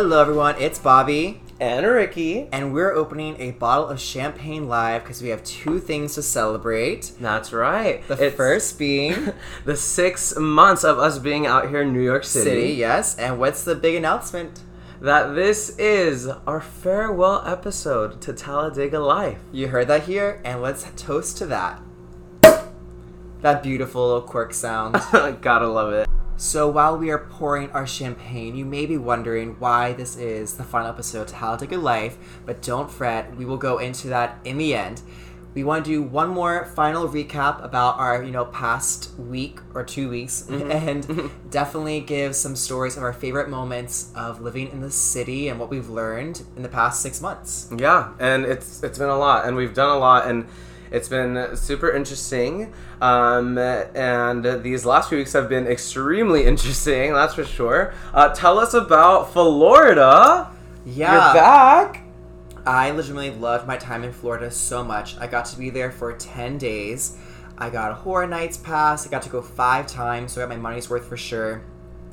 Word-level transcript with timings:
Hello, 0.00 0.20
everyone. 0.20 0.54
It's 0.60 0.78
Bobby, 0.78 1.40
and 1.58 1.84
Ricky. 1.84 2.46
and 2.52 2.72
we're 2.72 2.92
opening 2.92 3.34
a 3.40 3.50
bottle 3.50 3.88
of 3.88 3.98
champagne 4.00 4.68
live 4.68 5.02
because 5.02 5.20
we 5.20 5.30
have 5.30 5.42
two 5.42 5.80
things 5.80 6.14
to 6.14 6.22
celebrate. 6.22 7.10
That's 7.18 7.52
right. 7.52 8.06
The 8.06 8.26
It's 8.26 8.36
first 8.36 8.78
being 8.78 9.32
the 9.64 9.76
six 9.76 10.36
months 10.36 10.84
of 10.84 11.00
us 11.00 11.18
being 11.18 11.46
out 11.46 11.68
here 11.68 11.82
in 11.82 11.92
New 11.92 12.00
York 12.00 12.22
City. 12.22 12.48
City, 12.48 12.72
yes. 12.74 13.18
And 13.18 13.40
what's 13.40 13.64
the 13.64 13.74
big 13.74 13.96
announcement? 13.96 14.60
That 15.00 15.34
this 15.34 15.76
is 15.80 16.28
our 16.46 16.60
farewell 16.60 17.42
episode 17.44 18.20
to 18.20 18.32
Talladega 18.32 19.00
Life. 19.00 19.40
You 19.50 19.66
heard 19.66 19.88
that 19.88 20.04
here, 20.04 20.40
and 20.44 20.62
let's 20.62 20.86
toast 20.94 21.38
to 21.38 21.46
that. 21.46 21.82
That 23.40 23.64
beautiful 23.64 24.06
little 24.06 24.22
quirk 24.22 24.54
sound. 24.54 24.94
Gotta 25.42 25.66
love 25.66 25.92
it. 25.92 26.08
So 26.38 26.68
while 26.68 26.96
we 26.96 27.10
are 27.10 27.18
pouring 27.18 27.68
our 27.72 27.84
champagne, 27.84 28.54
you 28.54 28.64
may 28.64 28.86
be 28.86 28.96
wondering 28.96 29.56
why 29.58 29.92
this 29.94 30.16
is 30.16 30.54
the 30.54 30.62
final 30.62 30.88
episode 30.88 31.26
to 31.26 31.34
Talladega 31.34 31.76
Life, 31.76 32.16
but 32.46 32.62
don't 32.62 32.88
fret, 32.88 33.34
we 33.34 33.44
will 33.44 33.56
go 33.56 33.78
into 33.78 34.06
that 34.06 34.38
in 34.44 34.56
the 34.56 34.72
end. 34.72 35.02
We 35.54 35.64
want 35.64 35.84
to 35.84 35.90
do 35.90 36.00
one 36.00 36.28
more 36.28 36.66
final 36.76 37.08
recap 37.08 37.64
about 37.64 37.98
our, 37.98 38.22
you 38.22 38.30
know, 38.30 38.44
past 38.44 39.18
week 39.18 39.58
or 39.74 39.82
two 39.82 40.08
weeks, 40.08 40.46
mm-hmm. 40.48 40.70
and 40.70 41.30
definitely 41.50 42.02
give 42.02 42.36
some 42.36 42.54
stories 42.54 42.96
of 42.96 43.02
our 43.02 43.12
favorite 43.12 43.48
moments 43.48 44.12
of 44.14 44.40
living 44.40 44.70
in 44.70 44.80
the 44.80 44.92
city 44.92 45.48
and 45.48 45.58
what 45.58 45.70
we've 45.70 45.88
learned 45.88 46.42
in 46.54 46.62
the 46.62 46.68
past 46.68 47.02
six 47.02 47.20
months. 47.20 47.68
Yeah, 47.76 48.12
and 48.20 48.44
it's 48.44 48.84
it's 48.84 48.98
been 48.98 49.08
a 49.08 49.18
lot, 49.18 49.44
and 49.44 49.56
we've 49.56 49.74
done 49.74 49.90
a 49.90 49.98
lot, 49.98 50.28
and 50.28 50.46
it's 50.90 51.08
been 51.08 51.56
super 51.56 51.90
interesting. 51.90 52.72
Um, 53.00 53.58
and 53.58 54.62
these 54.62 54.84
last 54.84 55.08
few 55.08 55.18
weeks 55.18 55.32
have 55.32 55.48
been 55.48 55.66
extremely 55.66 56.44
interesting, 56.46 57.12
that's 57.12 57.34
for 57.34 57.44
sure. 57.44 57.94
Uh, 58.12 58.30
tell 58.34 58.58
us 58.58 58.74
about 58.74 59.32
Florida. 59.32 60.50
Yeah, 60.84 61.12
You're 61.12 61.34
back. 61.34 62.04
I 62.66 62.90
legitimately 62.90 63.30
loved 63.30 63.66
my 63.66 63.76
time 63.76 64.04
in 64.04 64.12
Florida 64.12 64.50
so 64.50 64.84
much. 64.84 65.16
I 65.18 65.26
got 65.26 65.46
to 65.46 65.58
be 65.58 65.70
there 65.70 65.90
for 65.90 66.12
10 66.12 66.58
days. 66.58 67.16
I 67.56 67.70
got 67.70 67.90
a 67.90 67.94
Horror 67.94 68.26
Nights 68.26 68.56
pass. 68.56 69.06
I 69.06 69.10
got 69.10 69.22
to 69.22 69.28
go 69.30 69.42
five 69.42 69.86
times, 69.86 70.32
so 70.32 70.40
I 70.40 70.46
got 70.46 70.50
my 70.50 70.60
money's 70.60 70.88
worth 70.88 71.06
for 71.06 71.16
sure. 71.16 71.62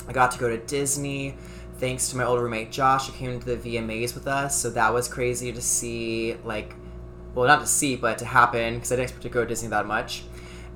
I 0.07 0.13
got 0.13 0.31
to 0.31 0.39
go 0.39 0.49
to 0.49 0.57
Disney 0.57 1.35
thanks 1.77 2.09
to 2.09 2.17
my 2.17 2.23
old 2.23 2.39
roommate 2.41 2.71
Josh, 2.71 3.07
who 3.07 3.13
came 3.13 3.39
to 3.39 3.55
the 3.55 3.57
VMAs 3.57 4.15
with 4.15 4.27
us. 4.27 4.59
So 4.59 4.69
that 4.71 4.93
was 4.93 5.07
crazy 5.07 5.51
to 5.51 5.61
see, 5.61 6.35
like, 6.43 6.73
well, 7.35 7.47
not 7.47 7.61
to 7.61 7.67
see, 7.67 7.95
but 7.95 8.17
to 8.19 8.25
happen 8.25 8.75
because 8.75 8.91
I 8.91 8.95
didn't 8.95 9.03
expect 9.03 9.23
to 9.23 9.29
go 9.29 9.41
to 9.41 9.47
Disney 9.47 9.69
that 9.69 9.85
much. 9.85 10.23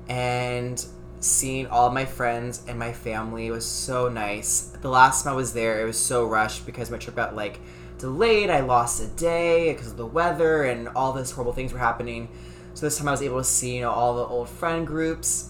And 0.08 0.84
seeing 1.20 1.66
all 1.66 1.90
my 1.90 2.04
friends 2.04 2.62
and 2.68 2.78
my 2.78 2.92
family 2.92 3.50
was 3.50 3.66
so 3.66 4.08
nice. 4.08 4.72
The 4.80 4.88
last 4.88 5.24
time 5.24 5.32
I 5.32 5.36
was 5.36 5.52
there, 5.52 5.80
it 5.80 5.84
was 5.84 5.98
so 5.98 6.26
rushed 6.26 6.66
because 6.66 6.90
my 6.90 6.98
trip 6.98 7.16
got 7.16 7.34
like 7.34 7.60
delayed. 7.98 8.50
I 8.50 8.60
lost 8.60 9.02
a 9.02 9.06
day 9.06 9.72
because 9.72 9.88
of 9.88 9.96
the 9.96 10.06
weather 10.06 10.64
and 10.64 10.88
all 10.88 11.12
these 11.12 11.30
horrible 11.30 11.52
things 11.52 11.72
were 11.72 11.78
happening. 11.78 12.28
So 12.74 12.86
this 12.86 12.98
time 12.98 13.08
I 13.08 13.12
was 13.12 13.22
able 13.22 13.38
to 13.38 13.44
see, 13.44 13.76
you 13.76 13.82
know, 13.82 13.90
all 13.90 14.16
the 14.16 14.24
old 14.24 14.48
friend 14.48 14.86
groups. 14.86 15.49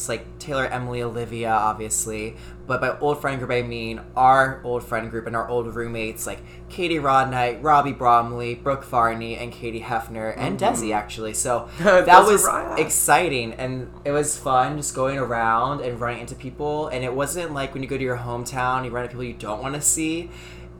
It's 0.00 0.08
like 0.08 0.38
Taylor, 0.38 0.64
Emily, 0.64 1.02
Olivia, 1.02 1.50
obviously. 1.50 2.34
But 2.66 2.80
by 2.80 2.98
old 3.00 3.20
friend 3.20 3.38
group, 3.38 3.50
I 3.50 3.60
mean 3.60 4.00
our 4.16 4.62
old 4.64 4.82
friend 4.82 5.10
group 5.10 5.26
and 5.26 5.36
our 5.36 5.46
old 5.46 5.74
roommates 5.74 6.26
like 6.26 6.38
Katie 6.70 6.96
Rodnight, 6.98 7.62
Robbie 7.62 7.92
Bromley, 7.92 8.54
Brooke 8.54 8.84
Varney, 8.84 9.36
and 9.36 9.52
Katie 9.52 9.82
Hefner, 9.82 10.32
and 10.34 10.58
Desi, 10.58 10.94
actually. 10.94 11.34
So 11.34 11.68
that 11.80 12.24
was 12.24 12.48
exciting 12.78 13.52
and 13.52 13.92
it 14.06 14.12
was 14.12 14.38
fun 14.38 14.78
just 14.78 14.94
going 14.94 15.18
around 15.18 15.82
and 15.82 16.00
running 16.00 16.22
into 16.22 16.34
people. 16.34 16.88
And 16.88 17.04
it 17.04 17.12
wasn't 17.12 17.52
like 17.52 17.74
when 17.74 17.82
you 17.82 17.88
go 17.88 17.98
to 17.98 18.02
your 18.02 18.16
hometown, 18.16 18.86
you 18.86 18.90
run 18.90 19.02
into 19.02 19.16
people 19.16 19.24
you 19.24 19.34
don't 19.34 19.60
want 19.60 19.74
to 19.74 19.82
see. 19.82 20.30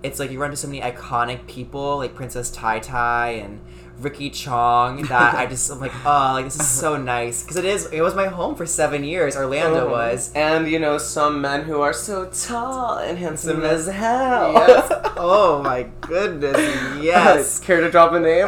It's 0.02 0.18
like 0.18 0.30
you 0.30 0.40
run 0.40 0.48
into 0.48 0.56
so 0.56 0.68
many 0.68 0.80
iconic 0.80 1.46
people 1.46 1.98
like 1.98 2.14
Princess 2.14 2.50
Tai 2.50 2.78
Tai 2.78 3.28
and 3.32 3.60
Ricky 4.00 4.30
Chong 4.30 5.02
that 5.02 5.34
I 5.34 5.46
just 5.54 5.70
I'm 5.70 5.78
like 5.80 5.92
oh 6.04 6.30
like 6.34 6.44
this 6.46 6.56
is 6.58 6.66
so 6.68 6.96
nice 6.96 7.42
because 7.42 7.56
it 7.56 7.64
is 7.64 7.86
it 7.86 8.00
was 8.00 8.14
my 8.14 8.26
home 8.26 8.54
for 8.54 8.66
seven 8.66 9.04
years 9.04 9.36
Orlando 9.36 9.88
Oh. 9.88 9.90
was 9.90 10.32
And 10.34 10.68
you 10.68 10.78
know, 10.78 10.98
some 10.98 11.40
men 11.40 11.62
who 11.64 11.80
are 11.80 11.92
so 11.92 12.26
tall 12.26 12.98
and 12.98 13.18
handsome 13.18 13.62
as 13.62 13.86
hell. 13.86 14.52
yes 14.52 14.92
oh 15.16 15.60
my 15.64 15.86
goodness 16.00 16.56
yes 17.02 17.58
Care 17.60 17.80
to 17.80 17.90
drop 17.90 18.12
a 18.12 18.20
name? 18.20 18.46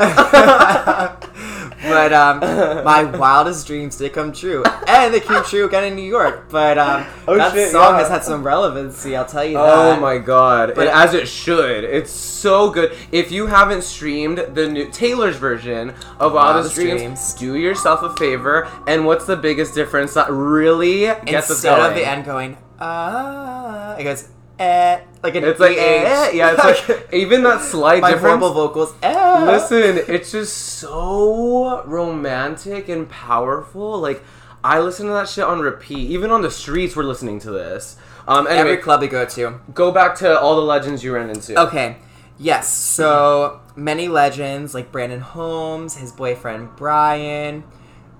But 1.82 2.12
um, 2.12 2.40
my 2.84 3.04
wildest 3.04 3.66
dreams 3.66 3.96
did 3.96 4.12
come 4.12 4.32
true, 4.32 4.62
and 4.86 5.12
they 5.12 5.20
came 5.20 5.42
true 5.44 5.64
again 5.66 5.84
in 5.84 5.94
New 5.96 6.02
York. 6.08 6.48
But 6.50 6.78
um, 6.78 7.06
Oh, 7.28 7.36
that 7.36 7.52
shit, 7.52 7.70
song 7.70 7.94
yeah. 7.94 7.98
has 8.00 8.08
had 8.08 8.24
some 8.24 8.42
relevancy. 8.44 9.16
I'll 9.16 9.24
tell 9.26 9.44
you 9.44 9.58
Oh 9.58 9.90
that. 9.90 10.00
my 10.00 10.18
god. 10.18 10.74
But- 10.74 10.86
It- 10.88 10.94
as 10.94 11.14
it 11.14 11.28
should. 11.28 11.84
It's 11.84 12.10
so 12.10 12.70
good. 12.70 12.92
If 13.12 13.30
you 13.32 13.46
haven't 13.46 13.82
streamed 13.84 14.38
the 14.54 14.68
new 14.68 14.88
Taylor's 14.90 15.36
version 15.36 15.90
of 16.18 16.32
Wildest 16.32 16.34
Wildest 16.34 16.74
Dreams, 16.76 17.00
Dreams. 17.02 17.34
do 17.34 17.56
yourself 17.56 18.02
a 18.02 18.14
favor. 18.16 18.68
And 18.86 19.04
what's 19.06 19.26
the 19.26 19.36
biggest 19.36 19.74
difference 19.74 20.14
that 20.14 20.30
really 20.30 21.00
gets 21.02 21.50
us 21.50 21.50
Instead 21.50 21.76
going? 21.76 21.88
of 21.90 21.94
the 21.96 22.06
end 22.06 22.24
going 22.24 22.56
ah, 22.80 23.94
it 23.96 24.04
goes 24.04 24.28
eh, 24.62 25.00
like 25.22 25.34
an 25.34 25.44
It's 25.44 25.60
like, 25.60 25.76
EH. 25.76 26.32
yeah, 26.34 26.54
it's 26.58 26.88
like, 26.88 27.08
even 27.12 27.42
that 27.44 27.60
slight 27.60 28.00
my 28.02 28.10
difference. 28.12 28.26
horrible 28.40 28.52
vocals. 28.54 28.94
Eh. 29.02 29.44
Listen, 29.44 30.04
it's 30.14 30.32
just 30.32 30.56
so 30.56 31.82
romantic 31.84 32.88
and 32.88 33.08
powerful. 33.08 33.98
Like, 34.00 34.22
I 34.64 34.78
listen 34.80 35.06
to 35.06 35.12
that 35.12 35.28
shit 35.28 35.44
on 35.44 35.60
repeat. 35.60 36.10
Even 36.10 36.30
on 36.30 36.42
the 36.42 36.50
streets, 36.50 36.94
we're 36.96 37.02
listening 37.04 37.40
to 37.40 37.50
this. 37.50 37.96
Um, 38.28 38.46
anyway, 38.46 38.60
every 38.60 38.76
club 38.78 39.00
we 39.00 39.08
go 39.08 39.24
to. 39.24 39.60
go 39.74 39.90
back 39.90 40.14
to 40.16 40.38
all 40.38 40.54
the 40.56 40.62
legends 40.62 41.02
you 41.02 41.12
ran 41.14 41.28
into. 41.30 41.58
Okay. 41.60 41.96
Yes. 42.38 42.72
So 42.72 43.60
many 43.76 44.08
legends 44.08 44.74
like 44.74 44.92
Brandon 44.92 45.20
Holmes, 45.20 45.96
his 45.96 46.12
boyfriend 46.12 46.76
Brian, 46.76 47.64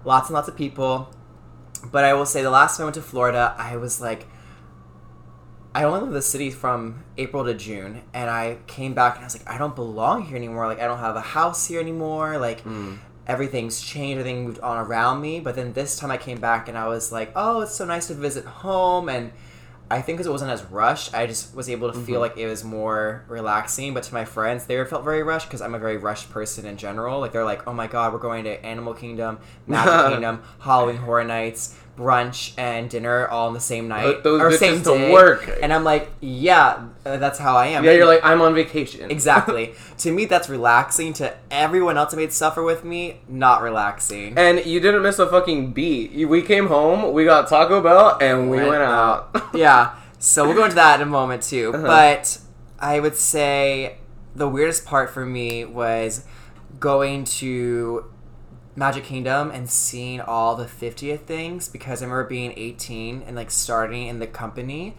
lots 0.05 0.29
and 0.29 0.35
lots 0.35 0.49
of 0.49 0.57
people. 0.57 1.15
But 1.91 2.05
I 2.05 2.15
will 2.15 2.27
say, 2.27 2.43
the 2.43 2.51
last 2.51 2.77
time 2.77 2.85
I 2.85 2.87
went 2.87 2.95
to 2.97 3.03
Florida, 3.03 3.55
I 3.59 3.77
was 3.77 4.01
like, 4.01 4.27
I 5.75 5.85
only 5.85 6.01
lived 6.01 6.09
in 6.11 6.15
the 6.15 6.23
city 6.23 6.51
from 6.51 7.03
April 7.17 7.45
to 7.45 7.55
June, 7.55 8.03
and 8.13 8.29
I 8.29 8.59
came 8.67 8.93
back 8.93 9.17
and 9.17 9.25
I 9.25 9.27
was 9.27 9.39
like, 9.39 9.49
I 9.49 9.57
don't 9.57 9.75
belong 9.75 10.27
here 10.27 10.37
anymore. 10.37 10.67
Like, 10.67 10.81
I 10.81 10.87
don't 10.87 10.99
have 10.99 11.17
a 11.17 11.21
house 11.21 11.67
here 11.67 11.81
anymore. 11.81 12.39
Like, 12.39 12.63
mm. 12.65 12.99
everything's 13.27 13.81
changed. 13.81 14.19
Everything 14.19 14.45
moved 14.45 14.61
on 14.61 14.77
around 14.77 15.23
me. 15.23 15.41
But 15.41 15.55
then 15.55 15.73
this 15.73 15.97
time 15.97 16.11
I 16.11 16.19
came 16.19 16.41
back 16.41 16.69
and 16.69 16.77
I 16.77 16.89
was 16.89 17.11
like, 17.11 17.33
oh, 17.35 17.63
it's 17.63 17.75
so 17.75 17.87
nice 17.87 18.09
to 18.09 18.15
visit 18.15 18.45
home. 18.45 19.09
And 19.09 19.33
I 19.91 20.01
think 20.01 20.17
because 20.17 20.27
it 20.27 20.31
wasn't 20.31 20.51
as 20.51 20.63
rushed, 20.65 21.15
I 21.15 21.27
just 21.27 21.55
was 21.55 21.71
able 21.71 21.91
to 21.91 21.99
feel 21.99 22.15
mm-hmm. 22.15 22.21
like 22.21 22.37
it 22.37 22.47
was 22.47 22.65
more 22.65 23.25
relaxing. 23.29 23.95
But 23.95 24.03
to 24.05 24.15
my 24.15 24.27
friends, 24.27 24.67
they 24.67 24.83
felt 24.85 25.05
very 25.05 25.23
rushed 25.23 25.49
because 25.49 25.63
I'm 25.63 25.75
a 25.75 25.79
very 25.79 25.97
rushed 25.97 26.31
person 26.31 26.67
in 26.67 26.77
general. 26.77 27.21
Like 27.21 27.33
they're 27.33 27.45
like, 27.45 27.67
oh 27.67 27.73
my 27.73 27.87
god, 27.87 28.13
we're 28.13 28.19
going 28.19 28.45
to 28.45 28.65
Animal 28.65 28.93
Kingdom, 28.93 29.39
Magic 29.67 30.11
Kingdom, 30.13 30.43
Halloween 30.61 30.97
Horror 30.97 31.25
Nights, 31.25 31.77
brunch 31.97 32.55
and 32.57 32.89
dinner 32.89 33.27
all 33.29 33.49
in 33.49 33.55
the 33.55 33.61
same 33.61 33.87
night 33.87 34.23
those 34.23 34.41
or 34.41 34.51
same 34.53 34.83
to 34.83 34.95
day. 34.95 35.13
work. 35.13 35.59
And 35.63 35.73
I'm 35.73 35.85
like, 35.85 36.11
yeah, 36.21 36.89
uh, 37.05 37.19
that's 37.19 37.39
how 37.39 37.57
I 37.57 37.69
am. 37.69 37.85
Yeah, 37.85 37.93
you're 37.93 38.07
like, 38.07 38.21
I'm 38.23 38.41
on 38.41 38.55
vacation. 38.55 39.11
Exactly. 39.11 39.75
to 39.99 40.13
me, 40.13 40.25
that's 40.25 40.49
relaxing. 40.49 41.13
To 41.15 41.35
everyone 41.51 41.99
else 41.99 42.13
that 42.13 42.17
made 42.17 42.33
suffer 42.33 42.63
with 42.63 42.85
me, 42.85 43.21
not 43.29 43.63
relaxing. 43.63 44.35
And 44.39 44.65
you 44.65 44.81
didn't 44.81 45.03
miss 45.03 45.19
a 45.19 45.29
fucking 45.29 45.73
beat. 45.73 46.29
We 46.29 46.43
came 46.43 46.69
home, 46.69 47.13
we 47.13 47.25
got 47.25 47.49
Taco 47.49 47.83
Bell, 47.83 48.19
and 48.21 48.51
we 48.51 48.57
Went 48.59 48.71
went 48.71 48.83
out. 48.83 49.49
yeah. 49.55 49.97
So 50.19 50.47
we'll 50.47 50.57
go 50.57 50.65
into 50.65 50.77
that 50.77 51.01
in 51.01 51.09
a 51.09 51.11
moment 51.11 51.43
too. 51.43 51.73
Uh-huh. 51.75 51.87
But 51.87 52.39
I 52.79 53.01
would 53.01 53.17
say 53.17 53.97
the 54.35 54.49
weirdest 54.49 54.87
part 54.87 55.11
for 55.11 55.27
me 55.27 55.65
was 55.65 56.25
going 56.81 57.25
to 57.25 58.07
Magic 58.75 59.05
Kingdom 59.05 59.51
and 59.51 59.69
seeing 59.69 60.21
all 60.21 60.57
the 60.57 60.65
50th 60.65 61.21
things 61.21 61.69
because 61.69 62.03
I 62.03 62.07
remember 62.07 62.29
being 62.29 62.55
18 62.57 63.23
and 63.23 63.37
like 63.37 63.51
starting 63.51 64.07
in 64.07 64.19
the 64.19 64.27
company 64.27 64.97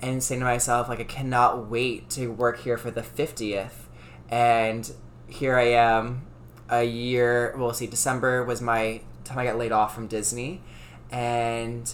and 0.00 0.22
saying 0.22 0.40
to 0.40 0.46
myself 0.46 0.88
like 0.88 1.00
I 1.00 1.04
cannot 1.04 1.68
wait 1.68 2.08
to 2.10 2.28
work 2.28 2.60
here 2.60 2.78
for 2.78 2.90
the 2.90 3.02
50th 3.02 3.86
and 4.30 4.90
here 5.28 5.56
I 5.56 5.72
am 5.72 6.26
a 6.70 6.84
year 6.84 7.54
well 7.58 7.74
see 7.74 7.86
December 7.86 8.44
was 8.44 8.62
my 8.62 9.02
time 9.30 9.38
I 9.38 9.44
got 9.44 9.56
laid 9.56 9.72
off 9.72 9.94
from 9.94 10.06
Disney. 10.06 10.62
And 11.10 11.92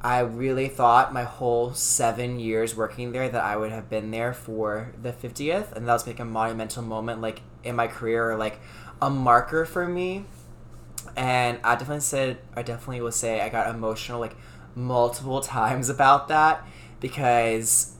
I 0.00 0.20
really 0.20 0.68
thought 0.68 1.12
my 1.12 1.24
whole 1.24 1.74
seven 1.74 2.38
years 2.38 2.76
working 2.76 3.12
there 3.12 3.28
that 3.28 3.42
I 3.42 3.56
would 3.56 3.72
have 3.72 3.88
been 3.90 4.10
there 4.10 4.32
for 4.32 4.94
the 5.00 5.12
50th 5.12 5.72
and 5.72 5.88
that 5.88 5.92
was 5.92 6.06
like 6.06 6.20
a 6.20 6.24
monumental 6.24 6.82
moment 6.82 7.20
like 7.20 7.42
in 7.64 7.74
my 7.74 7.88
career 7.88 8.30
or 8.30 8.36
like 8.36 8.60
a 9.02 9.10
marker 9.10 9.64
for 9.64 9.88
me 9.88 10.24
and 11.18 11.58
I 11.64 11.74
definitely 11.74 12.00
said 12.00 12.38
I 12.54 12.62
definitely 12.62 13.00
will 13.02 13.12
say 13.12 13.40
I 13.40 13.48
got 13.48 13.68
emotional 13.74 14.20
like 14.20 14.36
multiple 14.74 15.40
times 15.58 15.88
about 15.88 16.28
that 16.28 16.64
because 17.00 17.96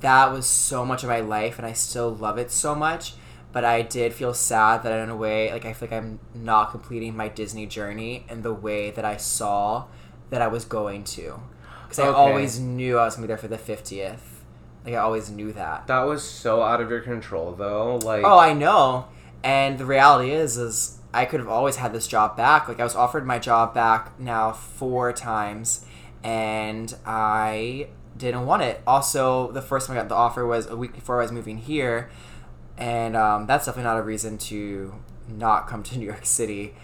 that 0.00 0.32
was 0.32 0.46
so 0.46 0.84
much 0.86 1.02
of 1.02 1.08
my 1.08 1.20
life 1.20 1.58
and 1.58 1.66
I 1.66 1.72
still 1.72 2.14
love 2.14 2.38
it 2.38 2.50
so 2.50 2.74
much 2.74 3.14
but 3.52 3.64
I 3.64 3.82
did 3.82 4.12
feel 4.12 4.34
sad 4.34 4.82
that 4.84 4.92
in 5.02 5.10
a 5.10 5.16
way 5.16 5.52
like 5.52 5.64
I 5.64 5.72
feel 5.72 5.88
like 5.90 5.98
I'm 5.98 6.20
not 6.32 6.70
completing 6.70 7.16
my 7.16 7.28
Disney 7.28 7.66
journey 7.66 8.24
in 8.28 8.42
the 8.42 8.54
way 8.54 8.90
that 8.92 9.04
I 9.04 9.16
saw 9.16 9.86
that 10.30 10.40
I 10.40 10.46
was 10.46 10.64
going 10.64 11.02
to 11.04 11.40
because 11.82 11.98
I 11.98 12.06
always 12.06 12.60
knew 12.60 12.98
I 12.98 13.04
was 13.04 13.16
gonna 13.16 13.26
be 13.26 13.28
there 13.28 13.36
for 13.36 13.48
the 13.48 13.58
50th 13.58 14.18
Like 14.84 14.94
I 14.94 14.98
always 14.98 15.28
knew 15.28 15.52
that. 15.52 15.88
That 15.88 16.02
was 16.02 16.22
so 16.22 16.62
out 16.62 16.80
of 16.80 16.90
your 16.90 17.00
control, 17.00 17.52
though. 17.52 17.96
Like, 17.96 18.24
Oh, 18.24 18.38
I 18.38 18.52
know. 18.52 19.06
And 19.42 19.78
the 19.78 19.86
reality 19.86 20.30
is, 20.30 20.56
is 20.56 20.93
I 21.14 21.24
could 21.24 21.40
have 21.40 21.48
always 21.48 21.76
had 21.76 21.92
this 21.92 22.06
job 22.06 22.36
back. 22.36 22.68
Like 22.68 22.80
I 22.80 22.84
was 22.84 22.94
offered 22.96 23.24
my 23.26 23.38
job 23.38 23.72
back 23.74 24.18
now 24.18 24.52
four 24.52 25.12
times, 25.12 25.84
and 26.22 26.94
I 27.06 27.88
didn't 28.16 28.46
want 28.46 28.62
it. 28.62 28.80
Also, 28.86 29.50
the 29.52 29.62
first 29.62 29.86
time 29.86 29.96
I 29.96 30.00
got 30.00 30.08
the 30.08 30.14
offer 30.14 30.44
was 30.46 30.66
a 30.66 30.76
week 30.76 30.92
before 30.94 31.18
I 31.20 31.22
was 31.22 31.32
moving 31.32 31.58
here, 31.58 32.10
and 32.76 33.16
um, 33.16 33.46
that's 33.46 33.66
definitely 33.66 33.84
not 33.90 33.98
a 33.98 34.02
reason 34.02 34.38
to 34.38 34.94
not 35.28 35.66
come 35.68 35.82
to 35.84 35.98
New 35.98 36.06
York 36.06 36.26
City. 36.26 36.74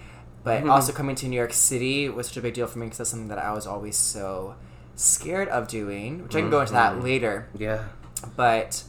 But 0.43 0.63
Mhm. 0.65 0.71
also 0.71 0.93
coming 0.93 1.17
to 1.17 1.29
New 1.29 1.37
York 1.37 1.53
City 1.53 2.09
was 2.09 2.29
such 2.29 2.39
a 2.39 2.41
big 2.41 2.55
deal 2.55 2.67
for 2.67 2.79
me 2.79 2.87
because 2.87 2.99
that's 2.99 3.11
something 3.11 3.29
that 3.29 3.39
I 3.39 3.53
was 3.53 3.67
always 3.67 3.97
so 3.97 4.55
scared 4.97 5.49
of 5.49 5.69
doing, 5.69 6.23
which 6.23 6.35
I 6.35 6.41
can 6.41 6.49
go 6.51 6.61
into 6.61 6.73
that 6.73 6.95
Mhm. 6.95 7.03
later. 7.03 7.49
yeah. 7.57 7.85
But 8.37 8.83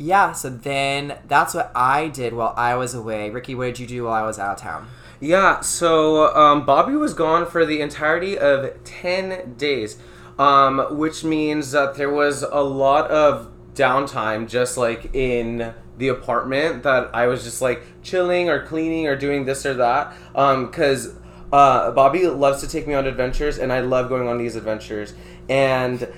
yeah, 0.00 0.32
so 0.32 0.48
then 0.48 1.18
that's 1.28 1.52
what 1.52 1.70
I 1.74 2.08
did 2.08 2.32
while 2.32 2.54
I 2.56 2.74
was 2.74 2.94
away. 2.94 3.28
Ricky, 3.28 3.54
what 3.54 3.66
did 3.66 3.80
you 3.80 3.86
do 3.86 4.04
while 4.04 4.14
I 4.14 4.26
was 4.26 4.38
out 4.38 4.52
of 4.52 4.58
town? 4.58 4.88
Yeah, 5.20 5.60
so 5.60 6.34
um, 6.34 6.64
Bobby 6.64 6.94
was 6.94 7.12
gone 7.12 7.44
for 7.44 7.66
the 7.66 7.82
entirety 7.82 8.38
of 8.38 8.82
10 8.84 9.56
days, 9.58 9.98
um, 10.38 10.96
which 10.96 11.22
means 11.22 11.72
that 11.72 11.96
there 11.96 12.08
was 12.08 12.42
a 12.42 12.62
lot 12.62 13.10
of 13.10 13.52
downtime 13.74 14.48
just 14.48 14.78
like 14.78 15.14
in 15.14 15.74
the 15.98 16.08
apartment 16.08 16.82
that 16.82 17.14
I 17.14 17.26
was 17.26 17.44
just 17.44 17.60
like 17.60 17.82
chilling 18.02 18.48
or 18.48 18.64
cleaning 18.64 19.06
or 19.06 19.16
doing 19.16 19.44
this 19.44 19.66
or 19.66 19.74
that. 19.74 20.14
Because 20.32 21.14
uh, 21.52 21.90
Bobby 21.90 22.26
loves 22.26 22.62
to 22.62 22.68
take 22.68 22.86
me 22.86 22.94
on 22.94 23.06
adventures, 23.06 23.58
and 23.58 23.70
I 23.70 23.80
love 23.80 24.08
going 24.08 24.28
on 24.28 24.38
these 24.38 24.56
adventures. 24.56 25.12
And 25.50 26.08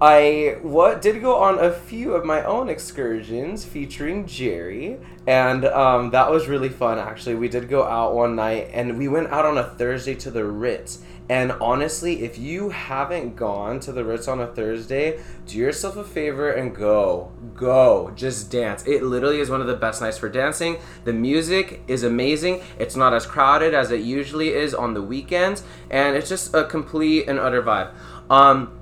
I 0.00 0.58
what 0.62 1.00
did 1.00 1.22
go 1.22 1.36
on 1.36 1.58
a 1.58 1.70
few 1.70 2.14
of 2.14 2.24
my 2.24 2.42
own 2.42 2.68
excursions 2.68 3.64
featuring 3.64 4.26
Jerry, 4.26 4.98
and 5.26 5.64
um, 5.64 6.10
that 6.10 6.30
was 6.30 6.48
really 6.48 6.68
fun. 6.68 6.98
Actually, 6.98 7.36
we 7.36 7.48
did 7.48 7.68
go 7.68 7.84
out 7.84 8.14
one 8.14 8.34
night, 8.34 8.70
and 8.72 8.98
we 8.98 9.06
went 9.08 9.28
out 9.28 9.46
on 9.46 9.56
a 9.56 9.64
Thursday 9.64 10.14
to 10.16 10.30
the 10.30 10.44
Ritz. 10.44 11.00
And 11.28 11.52
honestly, 11.52 12.22
if 12.22 12.36
you 12.36 12.68
haven't 12.68 13.34
gone 13.34 13.80
to 13.80 13.92
the 13.92 14.04
Ritz 14.04 14.28
on 14.28 14.40
a 14.40 14.46
Thursday, 14.46 15.20
do 15.46 15.56
yourself 15.56 15.96
a 15.96 16.04
favor 16.04 16.50
and 16.50 16.74
go, 16.74 17.32
go, 17.54 18.12
just 18.14 18.50
dance. 18.50 18.86
It 18.86 19.02
literally 19.02 19.40
is 19.40 19.48
one 19.48 19.62
of 19.62 19.66
the 19.66 19.76
best 19.76 20.02
nights 20.02 20.18
for 20.18 20.28
dancing. 20.28 20.76
The 21.04 21.14
music 21.14 21.82
is 21.88 22.02
amazing. 22.02 22.62
It's 22.78 22.94
not 22.94 23.14
as 23.14 23.24
crowded 23.24 23.72
as 23.72 23.90
it 23.90 24.00
usually 24.00 24.50
is 24.50 24.74
on 24.74 24.92
the 24.92 25.00
weekends, 25.00 25.62
and 25.88 26.14
it's 26.14 26.28
just 26.28 26.52
a 26.52 26.64
complete 26.64 27.26
and 27.26 27.38
utter 27.38 27.62
vibe. 27.62 27.94
Um, 28.28 28.78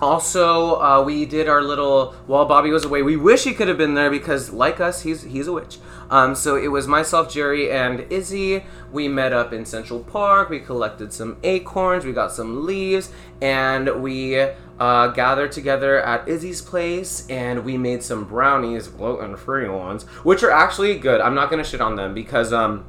also, 0.00 0.80
uh, 0.80 1.02
we 1.02 1.24
did 1.24 1.48
our 1.48 1.62
little 1.62 2.12
while 2.26 2.44
Bobby 2.44 2.70
was 2.70 2.84
away. 2.84 3.02
We 3.02 3.16
wish 3.16 3.44
he 3.44 3.54
could 3.54 3.68
have 3.68 3.78
been 3.78 3.94
there 3.94 4.10
because, 4.10 4.52
like 4.52 4.80
us, 4.80 5.02
he's 5.02 5.22
he's 5.22 5.46
a 5.46 5.52
witch. 5.52 5.78
Um, 6.10 6.34
so 6.34 6.56
it 6.56 6.68
was 6.68 6.86
myself, 6.86 7.32
Jerry, 7.32 7.70
and 7.70 8.00
Izzy. 8.12 8.64
We 8.92 9.08
met 9.08 9.32
up 9.32 9.52
in 9.52 9.64
Central 9.64 10.00
Park. 10.00 10.50
We 10.50 10.60
collected 10.60 11.12
some 11.12 11.38
acorns. 11.42 12.04
We 12.04 12.12
got 12.12 12.30
some 12.30 12.66
leaves, 12.66 13.10
and 13.40 14.02
we 14.02 14.38
uh, 14.78 15.08
gathered 15.08 15.52
together 15.52 16.00
at 16.00 16.28
Izzy's 16.28 16.60
place, 16.60 17.26
and 17.28 17.64
we 17.64 17.78
made 17.78 18.02
some 18.02 18.24
brownies, 18.24 18.88
gluten-free 18.88 19.68
ones, 19.68 20.04
which 20.22 20.42
are 20.42 20.50
actually 20.50 20.98
good. 20.98 21.20
I'm 21.20 21.34
not 21.34 21.50
gonna 21.50 21.64
shit 21.64 21.80
on 21.80 21.96
them 21.96 22.14
because 22.14 22.52
um, 22.52 22.84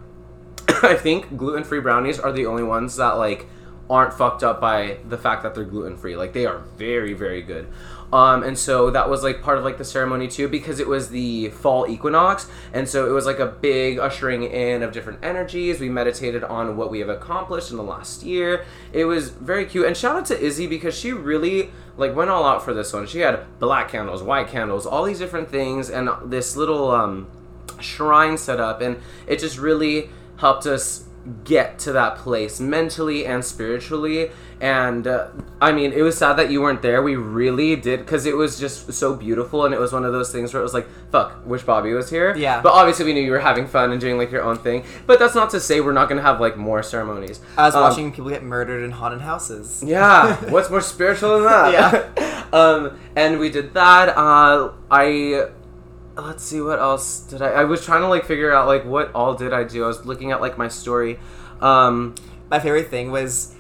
I 0.84 0.96
think 0.96 1.38
gluten-free 1.38 1.80
brownies 1.80 2.20
are 2.20 2.32
the 2.32 2.46
only 2.46 2.64
ones 2.64 2.98
that 2.98 3.18
like 3.18 3.48
aren't 3.90 4.14
fucked 4.14 4.44
up 4.44 4.60
by 4.60 4.98
the 5.08 5.18
fact 5.18 5.44
that 5.44 5.56
they're 5.56 5.64
gluten 5.64 5.98
free. 5.98 6.16
Like 6.16 6.34
they 6.34 6.46
are 6.46 6.60
very, 6.78 7.14
very 7.14 7.42
good. 7.42 7.68
Um, 8.12 8.44
and 8.44 8.58
so 8.58 8.90
that 8.92 9.10
was 9.10 9.22
like 9.22 9.42
part 9.42 9.58
of 9.58 9.66
like 9.66 9.78
the 9.78 9.84
ceremony 9.84 10.30
too, 10.30 10.48
because 10.48 10.80
it 10.80 10.88
was 10.88 11.10
the 11.10 11.50
fall 11.50 11.88
equinox, 11.90 12.48
and 12.72 12.88
so 12.88 13.06
it 13.06 13.12
was 13.12 13.26
like 13.26 13.40
a 13.40 13.48
big 13.48 14.00
ushering 14.00 14.44
in 14.44 14.82
of 14.82 14.94
different 14.94 15.24
energies. 15.24 15.82
We 15.82 15.90
meditated 15.90 16.44
on 16.44 16.78
what 16.78 16.90
we 16.90 17.00
have 17.00 17.10
accomplished 17.10 17.70
in 17.70 17.76
the 17.76 17.84
last 17.84 18.24
year. 18.24 18.66
It 18.94 19.06
was 19.06 19.30
very 19.30 19.66
cute, 19.66 19.86
and 19.86 19.98
shout 19.98 20.16
out 20.16 20.26
to 20.28 20.40
Izzy 20.40 20.68
because 20.68 20.98
she 20.98 21.12
really 21.12 21.70
like 21.98 22.16
went 22.16 22.30
all 22.30 22.46
out 22.46 22.64
for 22.64 22.74
this 22.74 22.94
one. 22.94 23.08
She 23.08 23.20
had 23.20 23.42
black 23.60 23.90
candles, 23.90 24.24
white 24.24 24.48
candles, 24.48 24.86
all 24.86 25.04
these 25.04 25.20
different 25.20 25.50
things, 25.50 25.90
and 25.90 26.10
this 26.26 26.56
little 26.56 26.92
um, 26.92 27.28
shrine 27.82 28.38
set 28.38 28.62
up, 28.62 28.80
and 28.80 29.02
it 29.28 29.40
just 29.40 29.58
really 29.58 30.10
helped 30.38 30.66
us 30.66 31.07
get 31.44 31.78
to 31.80 31.92
that 31.92 32.16
place 32.18 32.60
mentally 32.60 33.26
and 33.26 33.44
spiritually 33.44 34.30
and 34.62 35.06
uh, 35.08 35.28
i 35.62 35.72
mean 35.72 35.92
it 35.92 36.02
was 36.02 36.18
sad 36.18 36.34
that 36.34 36.50
you 36.50 36.62
weren't 36.62 36.82
there 36.82 37.02
we 37.04 37.16
really 37.16 37.76
did 37.76 38.00
because 38.00 38.26
it 38.26 38.36
was 38.36 38.60
just 38.60 38.92
so 38.94 39.14
beautiful 39.14 39.66
and 39.66 39.74
it 39.74 39.80
was 39.80 39.92
one 39.94 40.04
of 40.06 40.12
those 40.14 40.32
things 40.32 40.54
where 40.54 40.62
it 40.62 40.64
was 40.64 40.74
like 40.74 40.88
fuck 41.12 41.46
wish 41.46 41.64
bobby 41.64 41.94
was 41.94 42.10
here 42.10 42.36
Yeah. 42.36 42.62
but 42.62 42.72
obviously 42.74 43.06
we 43.06 43.14
knew 43.14 43.22
you 43.22 43.32
were 43.32 43.40
having 43.40 43.68
fun 43.68 43.92
and 43.92 44.00
doing 44.02 44.18
like 44.18 44.32
your 44.32 44.42
own 44.42 44.58
thing 44.58 44.84
but 45.06 45.20
that's 45.20 45.36
not 45.36 45.50
to 45.52 45.60
say 45.60 45.80
we're 45.82 45.92
not 45.92 46.08
gonna 46.10 46.22
have 46.22 46.40
like 46.40 46.56
more 46.58 46.82
ceremonies 46.82 47.40
I 47.58 47.66
was 47.68 47.76
Um, 47.76 47.82
watching 47.84 48.12
people 48.12 48.30
get 48.30 48.44
murdered 48.44 48.84
in 48.84 48.92
haunted 48.92 49.22
houses. 49.22 49.84
yeah, 49.86 50.38
what's 50.50 50.70
more 50.70 50.82
spiritual 50.82 51.36
than 51.40 51.44
that? 51.44 52.14
Yeah. 52.18 52.46
um, 52.54 52.98
and 53.16 53.40
we 53.40 53.50
did 53.50 53.74
that. 53.74 54.16
Uh, 54.18 54.72
I 54.90 55.50
let's 56.22 56.44
see 56.44 56.62
what 56.62 56.80
else 56.80 57.22
did 57.22 57.42
I. 57.42 57.50
I 57.50 57.64
was 57.66 57.84
trying 57.86 58.02
to 58.02 58.08
like 58.08 58.26
figure 58.26 58.52
out 58.54 58.68
like 58.68 58.86
what 58.86 59.12
all 59.14 59.34
did 59.36 59.54
I 59.54 59.64
do. 59.64 59.84
I 59.84 59.88
was 59.88 60.06
looking 60.06 60.32
at 60.32 60.42
like 60.42 60.58
my 60.58 60.68
story. 60.68 61.20
Um, 61.62 62.16
My 62.50 62.60
favorite 62.60 62.90
thing 62.90 63.12
was 63.12 63.54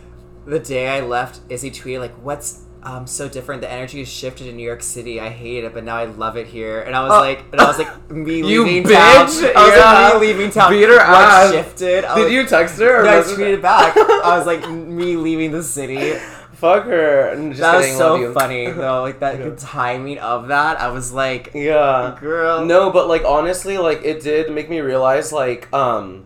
the 0.45 0.59
day 0.59 0.87
I 0.87 1.01
left. 1.01 1.41
Izzy 1.49 1.71
tweeted 1.71 1.99
like, 1.99 2.13
"What's 2.23 2.61
um, 2.83 3.05
so 3.05 3.27
different? 3.27 3.59
The 3.61 3.69
energy 3.71 3.99
has 3.99 4.07
shifted 4.07 4.47
in 4.47 4.55
New 4.55 4.63
York 4.63 4.81
City. 4.81 5.19
I 5.19 5.29
hate 5.29 5.63
it, 5.65 5.73
but 5.73 5.83
now 5.83 5.97
I 5.97 6.05
love 6.05 6.37
it 6.37 6.47
here." 6.47 6.79
And 6.81 6.95
I 6.95 7.03
was 7.03 7.11
Oh. 7.11 7.19
like, 7.19 7.43
and 7.51 7.59
I 7.59 7.65
was 7.65 7.77
like, 7.79 8.11
"Me 8.11 8.37
You 8.37 8.63
leaving 8.63 8.83
bitch! 8.83 8.93
town." 8.93 9.17
I 9.17 9.23
was 9.23 9.41
Yeah. 9.41 10.09
like, 10.11 10.13
"Me 10.21 10.27
leaving 10.27 10.51
town." 10.51 10.71
Beat 10.71 10.87
her 10.87 10.95
what 10.95 11.01
ass. 11.09 11.51
shifted? 11.51 12.05
I 12.05 12.15
did 12.15 12.23
was- 12.25 12.33
you 12.33 12.45
text 12.45 12.79
her? 12.79 13.01
Or 13.01 13.03
No, 13.03 13.19
I 13.19 13.21
tweeted 13.23 13.61
back. 13.61 13.97
I 13.97 14.37
was 14.37 14.45
like, 14.45 14.69
"Me 14.69 15.15
leaving 15.17 15.51
the 15.51 15.63
city." 15.63 16.13
Fuck 16.57 16.85
her. 16.85 17.35
That 17.35 17.75
was 17.75 17.85
kidding, 17.85 17.99
love 17.99 18.19
so 18.19 18.33
funny 18.33 18.71
though. 18.71 19.01
Like 19.03 19.19
that 19.19 19.37
the 19.43 19.55
timing 19.55 20.17
of 20.17 20.47
that, 20.47 20.81
I 20.81 20.89
was 20.89 21.13
like, 21.13 21.51
Yeah. 21.53 22.17
"Girl, 22.19 22.65
No, 22.65 22.89
but 22.91 23.07
like 23.07 23.23
honestly, 23.23 23.77
like 23.77 24.01
it 24.03 24.21
did 24.21 24.51
make 24.51 24.67
me 24.69 24.79
realize 24.79 25.31
like 25.31 25.71
um 25.71 26.25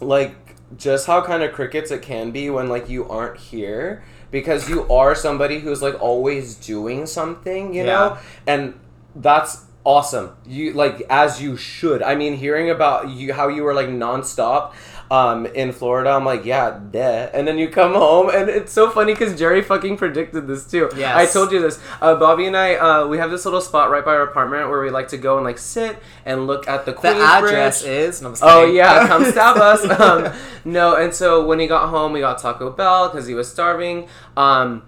like 0.00 0.34
just 0.76 1.06
how 1.06 1.20
kind 1.22 1.42
of 1.44 1.52
crickets 1.52 1.90
it 1.92 2.02
can 2.02 2.32
be 2.32 2.50
when 2.50 2.68
like 2.68 2.88
you 2.88 3.08
aren't 3.08 3.38
here 3.38 4.02
because 4.32 4.68
you 4.68 4.88
are 4.88 5.14
somebody 5.14 5.60
who's 5.60 5.82
like 5.82 6.00
always 6.00 6.54
doing 6.56 7.06
something, 7.06 7.72
you 7.74 7.84
know? 7.84 8.18
And 8.46 8.74
that's 9.14 9.66
awesome. 9.84 10.36
You 10.46 10.72
like 10.72 11.02
as 11.08 11.40
you 11.40 11.56
should. 11.56 12.02
I 12.02 12.14
mean, 12.14 12.34
hearing 12.34 12.70
about 12.70 13.08
you 13.08 13.32
how 13.34 13.48
you 13.48 13.62
were 13.62 13.74
like 13.74 13.88
nonstop 13.88 14.72
um 15.10 15.46
in 15.46 15.72
Florida, 15.72 16.10
I'm 16.10 16.24
like, 16.24 16.44
yeah, 16.44 16.78
duh. 16.92 17.28
And 17.34 17.46
then 17.48 17.58
you 17.58 17.68
come 17.68 17.94
home 17.94 18.30
and 18.30 18.48
it's 18.48 18.72
so 18.72 18.88
funny 18.90 19.14
cuz 19.14 19.36
Jerry 19.38 19.60
fucking 19.60 19.96
predicted 19.96 20.46
this 20.46 20.64
too. 20.64 20.88
Yes. 20.96 21.16
I 21.16 21.26
told 21.26 21.50
you 21.52 21.60
this. 21.60 21.80
Uh, 22.00 22.14
Bobby 22.14 22.46
and 22.46 22.56
I 22.56 22.76
uh, 22.76 23.06
we 23.08 23.18
have 23.18 23.30
this 23.30 23.44
little 23.44 23.60
spot 23.60 23.90
right 23.90 24.04
by 24.04 24.12
our 24.12 24.22
apartment 24.22 24.68
where 24.70 24.80
we 24.80 24.90
like 24.90 25.08
to 25.08 25.16
go 25.18 25.36
and 25.36 25.44
like 25.44 25.58
sit 25.58 25.98
and 26.24 26.46
look 26.46 26.68
at 26.68 26.84
the 26.84 26.92
the 26.92 26.96
Queens 26.98 27.16
address 27.20 27.82
Bridge. 27.82 27.90
is." 27.92 28.22
No, 28.22 28.34
Oh 28.42 28.64
yeah, 28.64 29.06
come 29.12 29.24
stab 29.24 29.56
us. 29.56 29.82
Um, 30.00 30.32
no, 30.64 30.94
and 30.94 31.12
so 31.12 31.44
when 31.44 31.58
he 31.58 31.66
got 31.66 31.88
home, 31.88 32.12
we 32.12 32.20
got 32.20 32.38
Taco 32.38 32.70
Bell 32.70 33.08
because 33.08 33.26
he 33.26 33.34
was 33.34 33.50
starving. 33.50 34.06
Um, 34.36 34.82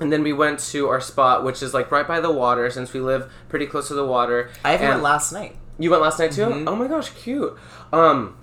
and 0.00 0.10
then 0.10 0.22
we 0.22 0.32
went 0.32 0.58
to 0.72 0.88
our 0.88 1.00
spot, 1.00 1.44
which 1.44 1.62
is 1.62 1.74
like 1.74 1.90
right 1.92 2.08
by 2.08 2.18
the 2.20 2.32
water, 2.32 2.70
since 2.70 2.92
we 2.92 3.00
live 3.00 3.30
pretty 3.48 3.66
close 3.66 3.86
to 3.88 3.94
the 3.94 4.04
water. 4.06 4.50
I 4.64 4.74
even 4.74 4.88
went 4.88 5.02
last 5.02 5.30
night. 5.32 5.54
you 5.78 5.90
went 5.90 6.02
last 6.02 6.18
night 6.18 6.32
too? 6.32 6.46
Mhm. 6.46 6.64
Oh 6.66 6.74
my 6.74 6.88
gosh, 6.88 7.10
cute. 7.10 7.56
Um 7.92 8.34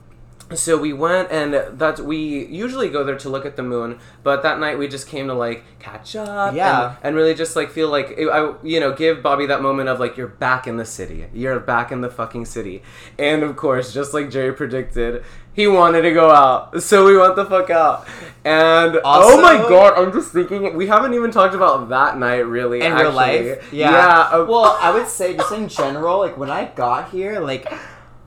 so 0.56 0.77
we 0.77 0.94
went 0.94 1.30
and 1.30 1.54
that 1.54 2.00
we 2.00 2.46
usually 2.46 2.89
go 2.89 3.04
there 3.04 3.18
to 3.18 3.30
look 3.30 3.46
at 3.46 3.58
the 3.58 3.63
moon, 3.63 4.00
but 4.24 4.44
that 4.44 4.60
night 4.60 4.77
we 4.80 4.88
just 4.88 5.08
came 5.08 5.27
to 5.27 5.34
like 5.34 5.63
catch 5.80 6.16
up 6.16 6.56
Yeah. 6.56 6.89
and, 6.89 6.98
and 7.04 7.16
really 7.16 7.34
just 7.34 7.56
like 7.56 7.70
feel 7.70 7.89
like 7.89 8.18
I 8.18 8.54
you 8.63 8.80
know, 8.80 8.94
give 8.94 9.22
Bobby 9.22 9.46
that 9.48 9.62
moment 9.62 9.89
of 9.89 10.00
like 10.00 10.16
you're 10.16 10.27
back 10.27 10.66
in 10.66 10.77
the 10.77 10.86
city. 10.86 11.25
You're 11.34 11.60
back 11.60 11.92
in 11.92 12.01
the 12.01 12.10
fucking 12.10 12.46
city. 12.46 12.82
And 13.20 13.44
of 13.44 13.56
course, 13.58 13.94
just 13.94 14.13
like 14.13 14.30
Jerry 14.30 14.54
predicted, 14.54 15.24
he 15.54 15.68
wanted 15.68 16.04
to 16.04 16.13
go 16.13 16.30
out. 16.32 16.82
So 16.82 17.06
we 17.06 17.18
went 17.18 17.36
the 17.36 17.46
fuck 17.46 17.70
out. 17.70 18.08
And 18.46 19.00
oh 19.04 19.42
my 19.42 19.58
god, 19.68 19.98
I'm 19.98 20.13
just 20.13 20.32
thinking 20.32 20.75
we 20.77 20.88
haven't 20.88 21.13
even 21.13 21.32
talked 21.32 21.56
about 21.56 21.89
that 21.89 22.18
night 22.18 22.46
really 22.46 22.82
in 22.82 22.94
real 22.94 23.12
life. 23.12 23.68
Yeah. 23.74 23.92
Yeah. 23.92 24.20
uh, 24.32 24.46
well, 24.48 24.77
I 24.80 24.92
would 24.92 25.08
say 25.10 25.36
just 25.36 25.51
in 25.51 25.68
general, 25.68 26.20
like 26.20 26.38
when 26.38 26.50
I 26.50 26.66
got 26.66 27.10
here, 27.10 27.39
like 27.42 27.68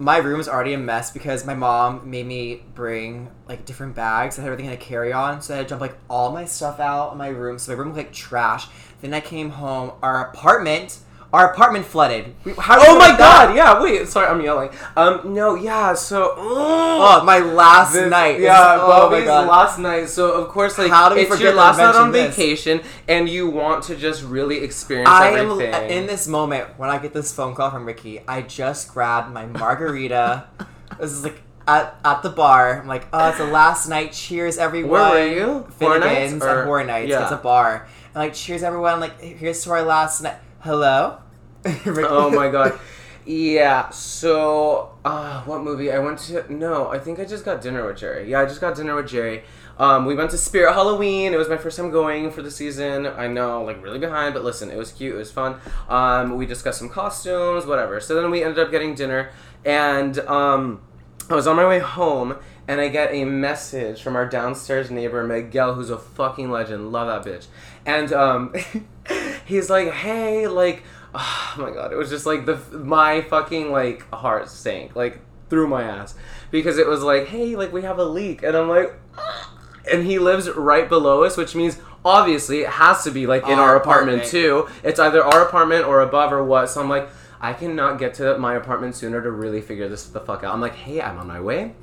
my 0.00 0.16
room's 0.16 0.49
already 0.49 0.73
a 0.73 0.78
mess 0.78 1.11
because 1.11 1.45
my 1.45 1.54
mom 1.54 2.09
made 2.11 2.26
me 2.26 2.62
bring 2.75 3.30
like 3.47 3.66
different 3.66 3.95
bags 3.95 4.38
everything 4.38 4.66
I 4.66 4.71
had 4.71 4.80
to 4.80 4.87
carry 4.87 5.12
on. 5.12 5.42
So 5.42 5.52
I 5.52 5.59
had 5.59 5.64
to 5.64 5.69
dump 5.69 5.83
like 5.83 5.99
all 6.09 6.33
my 6.33 6.47
stuff 6.47 6.80
out 6.80 7.12
in 7.12 7.19
my 7.19 7.28
room. 7.28 7.59
So 7.59 7.73
my 7.73 7.78
room 7.78 7.88
looked 7.88 7.99
like 7.99 8.12
trash. 8.12 8.66
Then 9.02 9.12
I 9.12 9.21
came 9.21 9.50
home. 9.50 9.92
Our 10.02 10.30
apartment 10.30 11.00
our 11.33 11.53
apartment 11.53 11.85
flooded. 11.87 12.35
We- 12.45 12.53
How 12.55 12.77
Oh 12.81 12.99
my 12.99 13.17
god! 13.17 13.55
Yeah, 13.55 13.81
wait. 13.83 14.09
Sorry, 14.09 14.27
I'm 14.27 14.41
yelling. 14.41 14.71
Um, 14.97 15.21
no, 15.35 15.55
yeah. 15.55 15.95
So, 15.95 16.35
Oh, 16.37 17.23
my 17.25 17.39
last 17.39 17.93
This- 17.93 18.11
night. 18.11 18.37
is- 18.37 18.43
Yeah, 18.43 18.79
oh 18.81 19.09
my 19.11 19.21
God. 19.25 19.47
last 19.47 19.79
night. 19.79 20.09
So 20.09 20.33
of 20.33 20.49
course, 20.49 20.77
like, 20.79 20.91
How 20.91 21.09
do 21.09 21.15
we 21.15 21.21
it's 21.23 21.31
forget 21.31 21.45
your 21.45 21.55
last 21.55 21.79
night 21.79 21.95
on 21.95 22.11
this? 22.13 22.35
vacation, 22.35 22.81
and 23.09 23.29
you 23.29 23.49
want 23.49 23.85
to 23.85 23.95
just 23.97 24.23
really 24.25 24.59
experience 24.65 25.09
I 25.09 25.29
am 25.31 25.61
in 25.61 26.07
this 26.07 26.27
moment 26.27 26.67
when 26.79 26.91
I 26.91 26.99
get 26.99 27.13
this 27.15 27.33
phone 27.33 27.55
call 27.55 27.71
from 27.71 27.87
Ricky. 27.87 28.21
I 28.27 28.43
just 28.43 28.93
grabbed 28.93 29.33
my 29.33 29.47
margarita. 29.47 30.45
this 30.99 31.13
is 31.13 31.23
like 31.25 31.41
at, 31.69 31.95
at 32.05 32.23
the 32.23 32.31
bar. 32.31 32.81
I'm 32.81 32.89
like, 32.89 33.07
oh, 33.13 33.29
it's 33.29 33.39
the 33.39 33.47
last 33.47 33.89
night. 33.89 34.13
Cheers, 34.13 34.59
everyone. 34.59 34.91
Where 34.91 35.11
were 35.29 35.33
you? 35.33 35.67
Horror 35.79 36.01
Nights, 36.01 36.13
Finnegan's 36.15 36.43
or- 36.43 36.49
at 36.49 36.65
Horror 36.65 36.85
Nights. 36.85 37.09
yeah. 37.11 37.23
It's 37.23 37.31
a 37.33 37.37
bar. 37.37 37.87
And 38.15 38.25
like, 38.25 38.35
cheers, 38.35 38.65
everyone. 38.65 38.99
like, 38.99 39.21
here's 39.21 39.63
to 39.65 39.71
our 39.71 39.83
last 39.83 40.23
night. 40.23 40.35
Hello. 40.61 41.19
Oh 41.97 42.31
my 42.31 42.50
god. 42.50 42.79
Yeah, 43.25 43.88
so 43.90 44.95
uh, 45.07 45.43
what 45.45 45.62
movie 45.62 45.90
I 45.90 45.99
went 45.99 46.19
to? 46.21 46.52
No, 46.52 46.88
I 46.88 46.99
think 46.99 47.19
I 47.19 47.25
just 47.25 47.47
got 47.47 47.62
dinner 47.62 47.87
with 47.87 47.97
Jerry. 47.97 48.31
Yeah, 48.31 48.40
I 48.40 48.45
just 48.45 48.61
got 48.61 48.76
dinner 48.76 48.95
with 48.95 49.09
Jerry. 49.09 49.45
Um, 49.79 50.05
we 50.05 50.14
went 50.14 50.31
to 50.33 50.38
Spirit 50.38 50.75
Halloween. 50.75 51.33
It 51.33 51.38
was 51.38 51.49
my 51.49 51.57
first 51.57 51.79
time 51.79 51.90
going 51.90 52.31
for 52.31 52.43
the 52.43 52.50
season. 52.50 53.07
I 53.07 53.26
know, 53.26 53.62
like 53.62 53.83
really 53.83 53.99
behind, 53.99 54.35
but 54.35 54.45
listen, 54.45 54.71
it 54.71 54.76
was 54.76 54.93
cute. 54.93 55.14
It 55.14 55.19
was 55.19 55.33
fun. 55.33 55.61
Um, 55.88 56.37
we 56.37 56.45
discussed 56.45 56.79
some 56.79 56.90
costumes, 56.90 57.64
whatever. 57.64 57.99
So 58.00 58.14
then 58.21 58.31
we 58.31 58.43
ended 58.43 58.59
up 58.59 58.71
getting 58.71 58.95
dinner, 58.95 59.31
and 59.64 60.19
um, 60.21 60.83
I 61.31 61.35
was 61.35 61.47
on 61.47 61.57
my 61.57 61.67
way 61.67 61.79
home, 61.79 62.37
and 62.69 62.81
I 62.81 62.88
get 62.88 63.12
a 63.12 63.25
message 63.25 64.02
from 64.02 64.14
our 64.14 64.26
downstairs 64.26 64.90
neighbor 64.90 65.26
Miguel, 65.26 65.75
who's 65.75 65.90
a 65.90 65.99
fucking 65.99 66.50
legend. 66.50 66.93
Love 66.93 67.25
that 67.25 67.31
bitch. 67.31 67.47
And 67.87 68.12
um, 68.12 68.55
he's 69.50 69.69
like, 69.71 69.90
"Hey, 69.92 70.47
like." 70.47 70.83
Oh 71.12 71.54
my 71.59 71.73
god, 71.73 71.92
it 71.92 71.97
was 71.97 72.09
just 72.09 72.25
like 72.25 72.47
the 72.47 72.57
my 72.78 73.21
fucking 73.23 73.73
like 73.73 74.09
heart 74.14 74.49
sank 74.49 74.95
like 74.95 75.19
through 75.49 75.66
my 75.66 75.83
ass 75.83 76.14
because 76.52 76.78
it 76.78 76.87
was 76.87 77.02
like, 77.02 77.26
hey, 77.26 77.57
like 77.57 77.73
we 77.73 77.83
have 77.83 77.99
a 77.99 78.04
leak, 78.04 78.45
and 78.45 78.57
I'm 78.57 78.69
like, 78.69 78.95
"Ah." 79.19 79.52
and 79.90 80.07
he 80.07 80.19
lives 80.21 80.49
right 80.50 80.88
below 80.88 81.25
us, 81.25 81.37
which 81.37 81.57
means 81.57 81.78
obviously 82.04 82.61
it 82.61 82.69
has 82.69 83.02
to 83.04 83.11
be 83.11 83.26
like 83.26 83.42
in 83.49 83.59
Our 83.59 83.71
our 83.71 83.76
apartment, 83.76 84.23
apartment. 84.23 84.30
too. 84.30 84.69
It's 84.88 85.00
either 85.00 85.25
our 85.25 85.42
apartment 85.49 85.85
or 85.85 86.00
above 86.00 86.33
or 86.33 86.45
what. 86.45 86.69
So 86.71 86.80
I'm 86.80 86.88
like, 86.88 87.09
I 87.40 87.54
cannot 87.54 87.99
get 87.99 88.14
to 88.14 88.38
my 88.38 88.54
apartment 88.54 88.95
sooner 88.95 89.21
to 89.21 89.30
really 89.33 89.61
figure 89.61 89.88
this 89.88 90.04
the 90.04 90.21
fuck 90.21 90.45
out. 90.45 90.54
I'm 90.54 90.61
like, 90.61 90.76
hey, 90.76 91.02
I'm 91.02 91.19
on 91.19 91.26
my 91.26 91.40
way, 91.40 91.75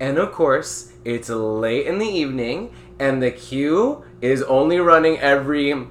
and 0.00 0.18
of 0.18 0.32
course 0.32 0.92
it's 1.04 1.28
late 1.28 1.86
in 1.86 1.98
the 1.98 2.08
evening, 2.08 2.74
and 2.98 3.22
the 3.22 3.30
Q 3.30 4.04
is 4.20 4.42
only 4.42 4.78
running 4.80 5.18
every 5.20 5.86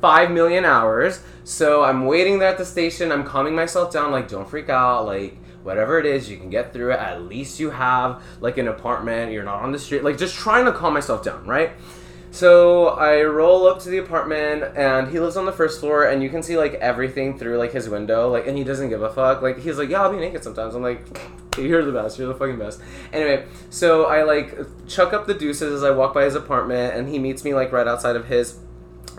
five 0.00 0.30
million 0.30 0.64
hours. 0.64 1.22
So 1.44 1.82
I'm 1.82 2.06
waiting 2.06 2.38
there 2.38 2.48
at 2.48 2.58
the 2.58 2.64
station. 2.64 3.10
I'm 3.12 3.24
calming 3.24 3.54
myself 3.54 3.92
down, 3.92 4.12
like, 4.12 4.28
don't 4.28 4.48
freak 4.48 4.68
out, 4.68 5.06
like, 5.06 5.36
whatever 5.62 5.98
it 5.98 6.06
is, 6.06 6.30
you 6.30 6.36
can 6.36 6.50
get 6.50 6.72
through 6.72 6.92
it. 6.92 6.98
At 6.98 7.22
least 7.22 7.60
you 7.60 7.70
have 7.70 8.22
like 8.40 8.58
an 8.58 8.68
apartment. 8.68 9.32
You're 9.32 9.44
not 9.44 9.62
on 9.62 9.72
the 9.72 9.78
street. 9.78 10.04
Like, 10.04 10.18
just 10.18 10.34
trying 10.34 10.64
to 10.66 10.72
calm 10.72 10.94
myself 10.94 11.24
down, 11.24 11.46
right? 11.46 11.72
So 12.32 12.90
I 12.90 13.22
roll 13.22 13.66
up 13.66 13.80
to 13.80 13.88
the 13.88 13.98
apartment, 13.98 14.62
and 14.76 15.08
he 15.08 15.18
lives 15.18 15.36
on 15.36 15.46
the 15.46 15.52
first 15.52 15.80
floor, 15.80 16.04
and 16.04 16.22
you 16.22 16.30
can 16.30 16.44
see 16.44 16.56
like 16.56 16.74
everything 16.74 17.36
through 17.36 17.58
like 17.58 17.72
his 17.72 17.88
window, 17.88 18.30
like, 18.30 18.46
and 18.46 18.56
he 18.56 18.62
doesn't 18.62 18.88
give 18.88 19.02
a 19.02 19.12
fuck. 19.12 19.42
Like, 19.42 19.58
he's 19.58 19.78
like, 19.78 19.88
yeah, 19.88 20.02
I'll 20.02 20.12
be 20.12 20.18
naked 20.18 20.44
sometimes. 20.44 20.76
I'm 20.76 20.82
like, 20.82 21.04
you're 21.58 21.84
the 21.84 21.92
best. 21.92 22.18
You're 22.18 22.28
the 22.28 22.36
fucking 22.36 22.58
best. 22.58 22.80
Anyway, 23.12 23.46
so 23.68 24.04
I 24.04 24.22
like 24.22 24.56
chuck 24.86 25.12
up 25.12 25.26
the 25.26 25.34
deuces 25.34 25.72
as 25.72 25.82
I 25.82 25.90
walk 25.90 26.14
by 26.14 26.24
his 26.24 26.36
apartment, 26.36 26.94
and 26.94 27.08
he 27.08 27.18
meets 27.18 27.42
me 27.44 27.52
like 27.52 27.72
right 27.72 27.88
outside 27.88 28.14
of 28.14 28.28
his 28.28 28.60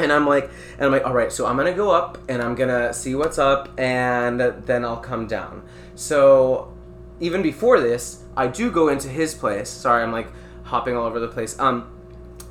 and 0.02 0.12
I'm 0.12 0.28
like, 0.28 0.50
and 0.74 0.86
I'm 0.86 0.92
like, 0.92 1.06
all 1.06 1.14
right, 1.14 1.32
so 1.32 1.46
I'm 1.46 1.58
gonna 1.58 1.74
go 1.74 1.92
up 1.92 2.18
and 2.30 2.42
I'm 2.42 2.56
gonna 2.56 2.94
see 2.94 3.16
what's 3.16 3.38
up, 3.38 3.70
and 3.80 4.40
then 4.40 4.84
I'll 4.86 4.98
come 4.98 5.28
down. 5.28 5.64
So 5.96 6.74
even 7.20 7.42
before 7.42 7.80
this, 7.80 8.24
I 8.36 8.48
do 8.48 8.72
go 8.72 8.90
into 8.90 9.08
his 9.08 9.34
place. 9.34 9.70
Sorry, 9.70 10.04
I'm 10.04 10.12
like 10.12 10.28
hopping 10.64 10.96
all 10.96 11.06
over 11.06 11.20
the 11.20 11.28
place. 11.28 11.58
Um, 11.60 11.92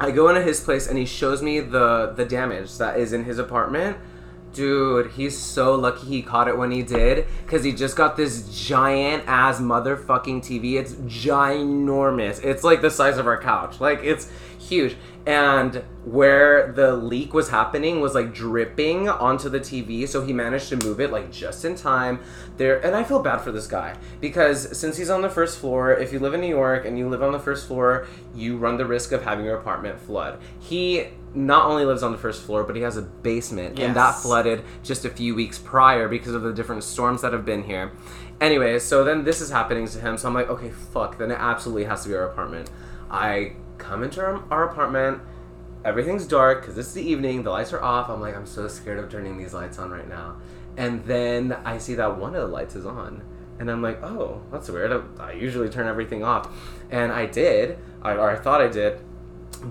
I 0.01 0.11
go 0.13 0.29
into 0.29 0.43
his 0.43 0.61
place 0.61 0.87
and 0.87 0.97
he 0.97 1.05
shows 1.05 1.43
me 1.43 1.61
the 1.61 2.13
the 2.17 2.25
damage 2.25 2.79
that 2.79 2.99
is 2.99 3.13
in 3.13 3.25
his 3.25 3.39
apartment. 3.39 3.99
Dude, 4.53 5.13
he's 5.13 5.39
so 5.39 5.77
lucky 5.77 6.07
he 6.07 6.23
caught 6.23 6.49
it 6.49 6.57
when 6.57 6.73
he 6.73 6.83
did, 6.83 7.27
cause 7.47 7.63
he 7.63 7.73
just 7.73 7.97
got 7.97 8.17
this 8.17 8.67
giant 8.67 9.25
ass 9.27 9.61
motherfucking 9.61 10.41
TV. 10.41 10.75
It's 10.75 10.95
ginormous. 10.95 12.43
It's 12.43 12.65
like 12.65 12.81
the 12.81 12.91
size 12.91 13.17
of 13.17 13.27
our 13.27 13.41
couch. 13.41 13.81
Like 13.81 14.01
it's 14.03 14.31
huge. 14.71 14.97
And 15.27 15.85
where 16.05 16.73
the 16.73 16.97
leak 16.97 17.35
was 17.35 17.51
happening 17.51 18.01
was 18.01 18.15
like 18.15 18.33
dripping 18.33 19.09
onto 19.09 19.51
the 19.51 19.61
TV, 19.61 20.09
so 20.09 20.25
he 20.25 20.33
managed 20.33 20.71
to 20.71 20.77
move 20.77 20.99
it 21.01 21.13
like 21.13 21.31
just 21.31 21.65
in 21.65 21.75
time. 21.75 22.21
There, 22.57 22.85
and 22.85 22.97
I 22.97 23.05
feel 23.05 23.21
bad 23.21 23.39
for 23.39 23.53
this 23.53 23.67
guy 23.67 23.97
because 24.21 24.79
since 24.79 24.97
he's 24.97 25.11
on 25.11 25.21
the 25.21 25.29
first 25.29 25.59
floor, 25.59 25.93
if 25.93 26.13
you 26.13 26.19
live 26.19 26.33
in 26.33 26.41
New 26.41 26.49
York 26.49 26.87
and 26.87 26.99
you 26.99 27.09
live 27.09 27.23
on 27.23 27.33
the 27.33 27.39
first 27.39 27.67
floor, 27.67 28.07
you 28.35 28.57
run 28.57 28.79
the 28.79 28.87
risk 28.87 29.13
of 29.13 29.25
having 29.25 29.45
your 29.45 29.59
apartment 29.59 30.01
flood. 30.01 30.41
He 30.59 31.09
not 31.35 31.67
only 31.67 31.85
lives 31.85 32.03
on 32.03 32.13
the 32.13 32.19
first 32.19 32.43
floor, 32.43 32.65
but 32.65 32.75
he 32.75 32.83
has 32.83 32.97
a 32.97 33.03
basement, 33.03 33.79
and 33.79 33.95
that 33.95 34.17
flooded 34.17 34.65
just 34.83 35.05
a 35.05 35.11
few 35.11 35.35
weeks 35.35 35.59
prior 35.59 36.09
because 36.09 36.35
of 36.35 36.43
the 36.43 36.53
different 36.53 36.83
storms 36.83 37.23
that 37.23 37.33
have 37.33 37.45
been 37.45 37.63
here. 37.63 37.93
Anyway, 38.41 38.79
so 38.79 39.05
then 39.05 39.23
this 39.25 39.41
is 39.41 39.51
happening 39.51 39.87
to 39.87 40.01
him, 40.01 40.17
so 40.17 40.27
I'm 40.27 40.35
like, 40.35 40.49
okay, 40.49 40.71
fuck, 40.71 41.19
then 41.19 41.31
it 41.31 41.39
absolutely 41.39 41.85
has 41.85 42.03
to 42.05 42.09
be 42.09 42.15
our 42.17 42.25
apartment. 42.25 42.71
I 43.11 43.53
come 43.81 44.03
into 44.03 44.21
our, 44.21 44.45
our 44.51 44.71
apartment, 44.71 45.23
everything's 45.85 46.27
dark 46.27 46.61
because 46.61 46.79
it's 46.79 46.93
the 46.93 47.03
evening, 47.03 47.43
the 47.43 47.51
lights 47.51 47.73
are 47.73 47.83
off. 47.83 48.09
I'm 48.09 48.21
like, 48.21 48.37
I'm 48.37 48.47
so 48.47 48.69
scared 48.69 48.99
of 48.99 49.11
turning 49.11 49.39
these 49.39 49.55
lights 49.55 49.79
on 49.79 49.91
right 49.91 50.09
now. 50.09 50.37
And 50.77 51.05
then 51.05 51.53
I 51.65 51.79
see 51.79 51.95
that 51.97 52.19
one 52.19 52.35
of 52.35 52.43
the 52.43 52.49
lights 52.55 52.77
is 52.77 52.87
on. 52.87 53.23
And 53.59 53.71
I'm 53.71 53.83
like, 53.83 54.03
oh, 54.03 54.43
that's 54.51 54.69
weird. 54.69 54.93
I, 55.19 55.23
I 55.23 55.33
usually 55.33 55.69
turn 55.69 55.87
everything 55.87 56.23
off. 56.23 56.49
And 56.91 57.13
I 57.13 57.27
did, 57.27 57.79
I, 58.03 58.13
or 58.13 58.31
I 58.31 58.37
thought 58.37 58.61
I 58.63 58.69
did, 58.69 59.01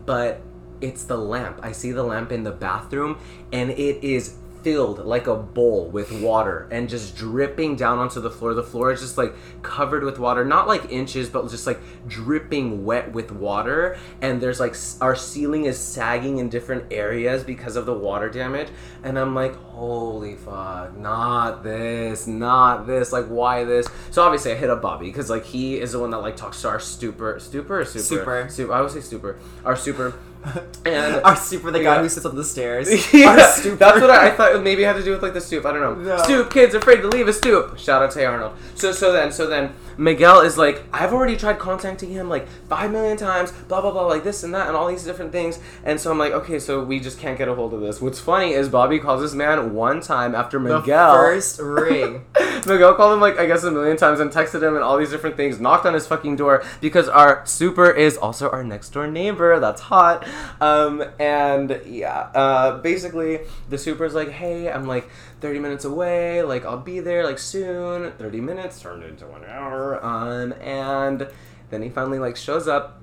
but 0.06 0.42
it's 0.82 1.04
the 1.04 1.18
lamp. 1.18 1.60
I 1.63 1.72
see 1.72 1.92
the 1.92 2.04
lamp 2.04 2.32
in 2.32 2.44
the 2.44 2.51
bathroom, 2.51 3.20
and 3.51 3.72
it 3.72 4.04
is 4.04 4.36
filled 4.62 5.06
like 5.06 5.28
a 5.28 5.36
bowl 5.36 5.88
with 5.88 6.12
water 6.12 6.68
and 6.72 6.89
just 6.89 7.16
dripping 7.16 7.75
down 7.75 7.98
onto 7.98 8.20
the 8.20 8.30
floor. 8.30 8.54
The 8.54 8.63
floor 8.63 8.92
is 8.92 9.01
just 9.01 9.18
like 9.18 9.34
covered 9.62 10.04
with 10.04 10.20
water, 10.20 10.44
not 10.44 10.68
like 10.68 10.92
inches, 10.92 11.30
but 11.30 11.50
just 11.50 11.66
like 11.66 11.80
dripping 12.08 12.86
wet 12.86 13.12
with 13.13 13.32
water. 13.32 13.98
And 14.22 14.42
there's 14.42 14.60
like 14.60 14.75
our 15.01 15.16
ceiling 15.16 15.66
is 15.66 15.78
sagging 15.78 16.38
in 16.38 16.50
different 16.50 16.92
areas 16.92 17.44
because 17.44 17.75
of 17.75 17.86
the 17.86 17.94
water 17.94 18.30
damage. 18.30 18.70
And 19.04 19.18
I'm 19.18 19.34
like, 19.34 19.56
holy 19.56 20.36
fuck, 20.36 20.98
not 20.98 21.63
this, 21.63 22.28
not 22.28 22.86
this. 22.86 23.13
Like, 23.13 23.28
why 23.28 23.63
this? 23.63 23.88
So 24.12 24.24
obviously, 24.24 24.51
I 24.51 24.56
hit 24.56 24.70
up 24.70 24.82
Bobby 24.82 25.06
because 25.06 25.30
like 25.30 25.46
he 25.46 25.80
is 25.80 25.94
the 25.94 26.00
one 26.00 26.10
that 26.12 26.18
like 26.18 26.36
talks 26.36 26.62
to 26.63 26.70
our 26.70 26.80
stupor, 26.80 27.39
stupor, 27.39 27.82
or 27.82 27.86
super, 27.86 28.04
Super. 28.04 28.48
Super. 28.50 28.74
I 28.74 28.82
would 28.82 28.92
say 28.92 29.01
super. 29.01 29.38
Our 29.63 29.75
super. 29.75 30.16
And 30.86 31.22
Our 31.24 31.36
super, 31.36 31.72
the 31.72 31.79
guy 31.79 31.96
Yeah. 31.96 32.01
who 32.01 32.10
sits 32.10 32.25
on 32.25 32.36
the 32.36 32.43
stairs. 32.43 32.88
yeah, 33.13 33.27
Our 33.31 33.39
super. 33.51 33.75
that's 33.75 34.00
what 34.01 34.10
I, 34.10 34.27
I 34.27 34.31
thought. 34.31 34.55
it 34.55 34.60
Maybe 34.63 34.84
had 34.84 34.96
to 34.96 35.03
do 35.03 35.12
with 35.12 35.22
like 35.22 35.34
the 35.34 35.41
stoop. 35.41 35.65
I 35.65 35.74
don't 35.74 35.81
know. 35.81 36.15
No. 36.15 36.24
Stoop 36.24 36.51
kids 36.51 36.74
afraid 36.74 37.01
to 37.01 37.08
leave 37.10 37.27
a 37.27 37.34
stoop. 37.34 37.77
Shout 37.77 38.01
out 38.01 38.12
to 38.12 38.25
Arnold. 38.25 38.53
So 38.75 38.91
so 38.93 39.12
then 39.12 39.31
so 39.31 39.46
then 39.48 39.74
Miguel 39.98 40.39
is 40.39 40.58
like, 40.58 40.81
I've 40.93 41.12
already 41.12 41.36
tried 41.36 41.60
contacting 41.60 42.12
him 42.12 42.29
like 42.29 42.48
five 42.69 42.89
million 42.91 43.17
times. 43.17 43.51
Blah 43.51 43.81
blah 43.81 43.91
blah, 43.91 44.05
like 44.08 44.24
this 44.24 44.43
and 44.43 44.53
that 44.55 44.67
and 44.67 44.75
all 44.77 44.88
these 44.88 45.03
different 45.03 45.34
things. 45.34 45.60
And 45.84 46.00
so 46.00 46.10
I'm 46.10 46.17
like, 46.17 46.31
okay, 46.31 46.58
so 46.60 46.81
we 46.84 47.01
just 47.01 47.19
can't 47.19 47.38
get 47.38 47.50
a 47.50 47.53
hold 47.53 47.74
of 47.74 47.81
this. 47.81 48.01
What's 48.01 48.19
funny 48.19 48.53
is 48.53 48.69
Bobby 48.69 49.00
calls 49.00 49.22
this 49.22 49.34
man 49.34 49.74
one 49.74 50.00
time 50.00 50.34
after 50.34 50.58
The 50.58 50.79
Miguel. 50.79 51.13
first 51.15 51.60
ring. 51.60 52.24
Miguel 52.65 52.93
called 52.96 53.13
him 53.13 53.19
like 53.19 53.38
I 53.38 53.46
guess 53.46 53.63
a 53.65 53.72
million 53.72 53.98
times 53.98 54.22
and 54.22 54.31
texted 54.31 54.63
him 54.63 54.75
and 54.75 54.84
all 54.84 54.98
these 54.98 55.12
different 55.12 55.36
things. 55.36 55.60
Knocked 55.60 55.86
on 55.86 55.93
his 55.93 56.08
fucking 56.08 56.38
door 56.38 56.63
because 56.79 57.10
our 57.10 57.46
super 57.46 57.91
is 57.91 58.15
also 58.15 58.50
our 58.50 58.63
next 58.63 58.89
door 58.91 59.05
neighbor. 59.08 59.60
That's 59.60 59.81
hot. 59.81 60.25
Um, 60.62 61.03
and 61.19 61.81
yeah, 61.86 62.29
uh, 62.36 62.77
basically 62.79 63.39
the 63.69 63.77
super's 63.77 64.13
like, 64.13 64.29
hey, 64.29 64.69
I'm 64.69 64.88
like 64.88 65.09
30 65.41 65.59
minutes 65.59 65.86
away. 65.86 66.43
Like 66.43 66.65
I'll 66.65 66.77
be 66.77 67.00
there 67.00 67.24
like 67.25 67.39
soon. 67.39 68.12
30 68.13 68.41
minutes 68.41 68.81
turned 68.81 69.03
into 69.03 69.25
one 69.25 69.45
hour. 69.45 70.03
Um, 70.03 70.53
and 70.62 71.27
then 71.69 71.81
he 71.81 71.89
finally 71.89 72.19
like 72.19 72.36
shows 72.36 72.67
up 72.67 73.01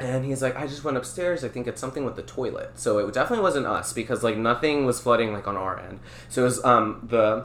and 0.00 0.24
he's 0.24 0.42
like, 0.42 0.56
I 0.56 0.66
just 0.66 0.82
went 0.82 0.96
upstairs. 0.96 1.44
I 1.44 1.48
think 1.48 1.66
it's 1.66 1.80
something 1.80 2.04
with 2.04 2.16
the 2.16 2.22
toilet. 2.22 2.72
So 2.74 2.98
it 2.98 3.12
definitely 3.14 3.42
wasn't 3.42 3.66
us 3.66 3.92
because 3.92 4.22
like 4.22 4.36
nothing 4.36 4.86
was 4.86 5.00
flooding 5.00 5.32
like 5.32 5.46
on 5.46 5.56
our 5.56 5.78
end. 5.78 6.00
So 6.28 6.42
it 6.42 6.44
was 6.46 6.64
um 6.64 7.06
the 7.10 7.44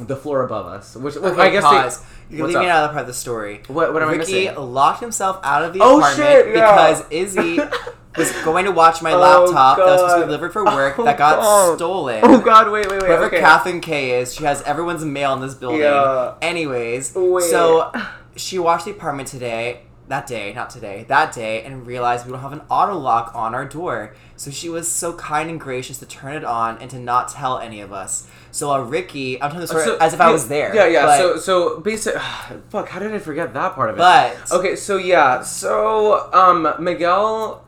the 0.00 0.16
floor 0.16 0.42
above 0.42 0.66
us, 0.66 0.96
which 0.96 1.16
Okay, 1.16 1.40
I 1.40 1.50
guess 1.50 1.62
they- 1.62 1.68
pause. 1.68 2.02
you 2.28 2.42
what's 2.42 2.52
leave 2.54 2.64
me 2.64 2.68
up? 2.68 2.76
out 2.76 2.84
of 2.84 2.90
the 2.90 2.92
part 2.94 3.00
of 3.02 3.06
the 3.06 3.14
story. 3.14 3.62
What- 3.68 3.92
what 3.92 4.02
am 4.02 4.08
I 4.08 4.12
Ricky 4.16 4.46
missing? 4.46 4.56
locked 4.56 5.00
himself 5.00 5.38
out 5.44 5.64
of 5.64 5.72
the 5.72 5.78
Oh, 5.82 5.98
apartment 5.98 6.16
shit, 6.28 6.46
yeah. 6.56 6.70
because 6.96 7.04
Izzy 7.10 7.60
was 8.16 8.30
going 8.44 8.64
to 8.66 8.70
watch 8.72 9.02
my 9.02 9.12
Oh, 9.14 9.18
laptop 9.18 9.78
that 9.78 9.84
was 9.86 10.00
supposed 10.00 10.14
to 10.16 10.20
be 10.20 10.26
delivered 10.26 10.52
for 10.52 10.64
work 10.64 10.98
Oh, 10.98 11.04
that 11.04 11.18
got 11.18 11.40
God. 11.40 11.76
stolen. 11.76 12.20
Oh 12.22 12.40
God! 12.40 12.70
Wait, 12.70 12.88
wait, 12.88 13.00
wait. 13.00 13.06
Whoever 13.06 13.26
okay. 13.26 13.40
Kathleen 13.40 13.80
K 13.80 14.20
is, 14.20 14.34
she 14.34 14.44
has 14.44 14.62
everyone's 14.62 15.04
mail 15.04 15.32
in 15.34 15.40
this 15.40 15.54
building. 15.54 15.80
Yeah. 15.80 16.34
Anyways, 16.42 17.14
Wait. 17.14 17.44
so 17.44 17.92
she 18.36 18.58
watched 18.58 18.84
the 18.84 18.90
apartment 18.92 19.28
today. 19.28 19.82
that 20.06 20.26
day, 20.26 20.52
not 20.52 20.68
today, 20.68 21.04
that 21.08 21.32
day, 21.32 21.62
and 21.64 21.86
realized 21.86 22.26
we 22.26 22.32
don't 22.32 22.42
have 22.42 22.52
an 22.52 22.60
auto 22.68 22.92
lock 22.94 23.32
on 23.34 23.54
our 23.54 23.64
door. 23.64 24.14
So 24.36 24.50
she 24.50 24.68
was 24.68 24.86
so 24.86 25.14
kind 25.14 25.48
and 25.48 25.58
gracious 25.58 25.96
to 25.98 26.06
turn 26.06 26.34
it 26.36 26.44
on 26.44 26.76
and 26.82 26.90
to 26.90 26.98
not 26.98 27.28
tell 27.30 27.58
any 27.58 27.80
of 27.80 27.90
us. 27.90 28.28
So 28.50 28.70
uh, 28.70 28.80
Ricky, 28.80 29.40
I'm 29.40 29.48
telling 29.50 29.62
the 29.62 29.66
story 29.68 29.84
So- 29.86 29.96
as 29.96 30.12
if 30.12 30.20
I 30.20 30.30
was 30.30 30.46
there. 30.48 30.74
Yeah, 30.74 30.86
yeah. 30.88 31.06
but- 31.06 31.18
so 31.18 31.36
so 31.38 31.80
basic. 31.80 32.14
Fuck. 32.68 32.90
How 32.90 32.98
did 33.00 33.14
I 33.14 33.18
forget 33.18 33.54
that 33.54 33.74
part 33.74 33.88
of 33.88 33.96
it? 33.96 33.98
But- 33.98 34.52
okay. 34.52 34.76
So 34.76 34.98
yeah. 34.98 35.40
So 35.42 36.30
um, 36.34 36.68
Miguel. 36.80 37.63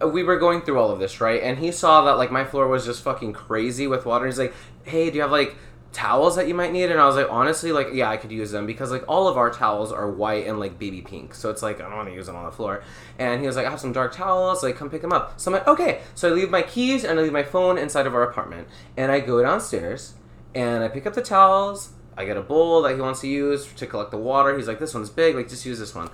We 0.00 0.22
were 0.22 0.38
going 0.38 0.60
through 0.60 0.78
all 0.78 0.90
of 0.90 0.98
this, 0.98 1.20
right? 1.20 1.42
And 1.42 1.58
he 1.58 1.72
saw 1.72 2.04
that 2.04 2.18
like 2.18 2.30
my 2.30 2.44
floor 2.44 2.68
was 2.68 2.84
just 2.84 3.02
fucking 3.02 3.32
crazy 3.32 3.86
with 3.86 4.04
water. 4.04 4.26
He's 4.26 4.38
like, 4.38 4.54
"Hey, 4.84 5.08
do 5.10 5.16
you 5.16 5.22
have 5.22 5.30
like 5.32 5.56
towels 5.92 6.36
that 6.36 6.46
you 6.48 6.54
might 6.54 6.72
need?" 6.72 6.90
And 6.90 7.00
I 7.00 7.06
was 7.06 7.16
like, 7.16 7.28
"Honestly, 7.30 7.72
like, 7.72 7.88
yeah, 7.94 8.10
I 8.10 8.18
could 8.18 8.30
use 8.30 8.50
them 8.50 8.66
because 8.66 8.90
like 8.90 9.04
all 9.08 9.26
of 9.26 9.38
our 9.38 9.50
towels 9.50 9.92
are 9.92 10.10
white 10.10 10.46
and 10.46 10.60
like 10.60 10.78
baby 10.78 11.00
pink, 11.00 11.34
so 11.34 11.48
it's 11.48 11.62
like 11.62 11.80
I 11.80 11.84
don't 11.84 11.96
want 11.96 12.08
to 12.08 12.14
use 12.14 12.26
them 12.26 12.36
on 12.36 12.44
the 12.44 12.52
floor." 12.52 12.82
And 13.18 13.40
he 13.40 13.46
was 13.46 13.56
like, 13.56 13.66
"I 13.66 13.70
have 13.70 13.80
some 13.80 13.92
dark 13.92 14.14
towels. 14.14 14.62
Like, 14.62 14.76
come 14.76 14.90
pick 14.90 15.00
them 15.00 15.12
up." 15.12 15.40
So 15.40 15.50
I'm 15.50 15.54
like, 15.54 15.66
"Okay." 15.66 16.02
So 16.14 16.28
I 16.28 16.32
leave 16.32 16.50
my 16.50 16.62
keys 16.62 17.02
and 17.02 17.18
I 17.18 17.22
leave 17.22 17.32
my 17.32 17.42
phone 17.42 17.78
inside 17.78 18.06
of 18.06 18.14
our 18.14 18.22
apartment, 18.22 18.68
and 18.98 19.10
I 19.10 19.20
go 19.20 19.42
downstairs 19.42 20.14
and 20.54 20.84
I 20.84 20.88
pick 20.88 21.06
up 21.06 21.14
the 21.14 21.22
towels. 21.22 21.90
I 22.18 22.24
get 22.24 22.36
a 22.38 22.42
bowl 22.42 22.82
that 22.82 22.94
he 22.94 23.00
wants 23.00 23.20
to 23.20 23.28
use 23.28 23.66
to 23.74 23.86
collect 23.86 24.10
the 24.10 24.16
water. 24.18 24.56
He's 24.56 24.68
like, 24.68 24.78
"This 24.78 24.94
one's 24.94 25.10
big. 25.10 25.36
Like, 25.36 25.48
just 25.48 25.64
use 25.64 25.78
this 25.78 25.94
one." 25.94 26.10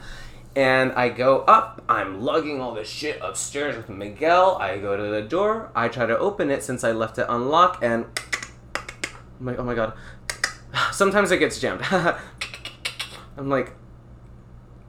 And 0.55 0.93
I 0.93 1.09
go 1.09 1.41
up. 1.41 1.83
I'm 1.89 2.21
lugging 2.21 2.61
all 2.61 2.75
this 2.75 2.89
shit 2.89 3.19
upstairs 3.23 3.77
with 3.77 3.89
Miguel. 3.89 4.59
I 4.61 4.79
go 4.79 4.97
to 4.97 5.03
the 5.03 5.23
door. 5.23 5.71
I 5.75 5.89
try 5.89 6.05
to 6.05 6.19
open 6.19 6.51
it 6.51 6.63
since 6.63 6.85
I 6.85 6.93
left 6.93 7.19
it 7.19 7.27
unlocked, 7.29 7.83
and 7.83 8.05
I'm 9.41 9.47
like, 9.47 9.59
"Oh 9.59 9.65
my 9.65 9.75
god!" 9.75 9.95
Sometimes 10.93 11.31
it 11.31 11.39
gets 11.39 11.59
jammed. 11.59 11.83
I'm 11.91 13.49
like, 13.49 13.73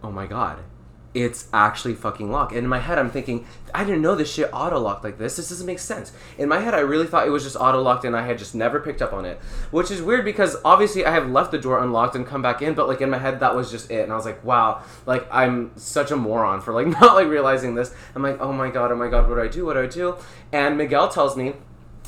"Oh 0.03 0.11
my 0.11 0.27
god." 0.27 0.59
It's 1.13 1.47
actually 1.53 1.93
fucking 1.93 2.31
locked. 2.31 2.53
And 2.53 2.63
in 2.63 2.67
my 2.67 2.79
head, 2.79 2.97
I'm 2.97 3.11
thinking, 3.11 3.45
I 3.73 3.83
didn't 3.83 4.01
know 4.01 4.15
this 4.15 4.33
shit 4.33 4.49
auto 4.51 4.79
locked 4.79 5.03
like 5.03 5.19
this. 5.19 5.35
This 5.35 5.49
doesn't 5.49 5.65
make 5.65 5.79
sense. 5.79 6.11
In 6.37 6.49
my 6.49 6.59
head, 6.59 6.73
I 6.73 6.79
really 6.79 7.05
thought 7.05 7.27
it 7.27 7.29
was 7.29 7.43
just 7.43 7.55
auto 7.55 7.81
locked 7.81 8.03
and 8.03 8.15
I 8.15 8.25
had 8.25 8.39
just 8.39 8.55
never 8.55 8.79
picked 8.79 9.01
up 9.01 9.13
on 9.13 9.25
it. 9.25 9.39
Which 9.69 9.91
is 9.91 10.01
weird 10.01 10.25
because 10.25 10.55
obviously 10.65 11.05
I 11.05 11.11
have 11.11 11.29
left 11.29 11.51
the 11.51 11.59
door 11.59 11.83
unlocked 11.83 12.15
and 12.15 12.25
come 12.25 12.41
back 12.41 12.61
in, 12.63 12.73
but 12.73 12.87
like 12.87 13.01
in 13.01 13.11
my 13.11 13.19
head, 13.19 13.39
that 13.41 13.55
was 13.55 13.69
just 13.69 13.91
it. 13.91 14.03
And 14.03 14.11
I 14.11 14.15
was 14.15 14.25
like, 14.25 14.43
wow, 14.43 14.81
like 15.05 15.27
I'm 15.31 15.71
such 15.77 16.09
a 16.09 16.15
moron 16.15 16.61
for 16.61 16.73
like 16.73 16.87
not 17.01 17.15
like 17.15 17.27
realizing 17.27 17.75
this. 17.75 17.93
I'm 18.15 18.23
like, 18.23 18.41
oh 18.41 18.51
my 18.51 18.69
god, 18.71 18.91
oh 18.91 18.95
my 18.95 19.07
god, 19.07 19.29
what 19.29 19.35
do 19.35 19.41
I 19.41 19.47
do? 19.47 19.65
What 19.65 19.73
do 19.73 19.81
I 19.83 19.87
do? 19.87 20.15
And 20.51 20.77
Miguel 20.77 21.09
tells 21.09 21.37
me 21.37 21.53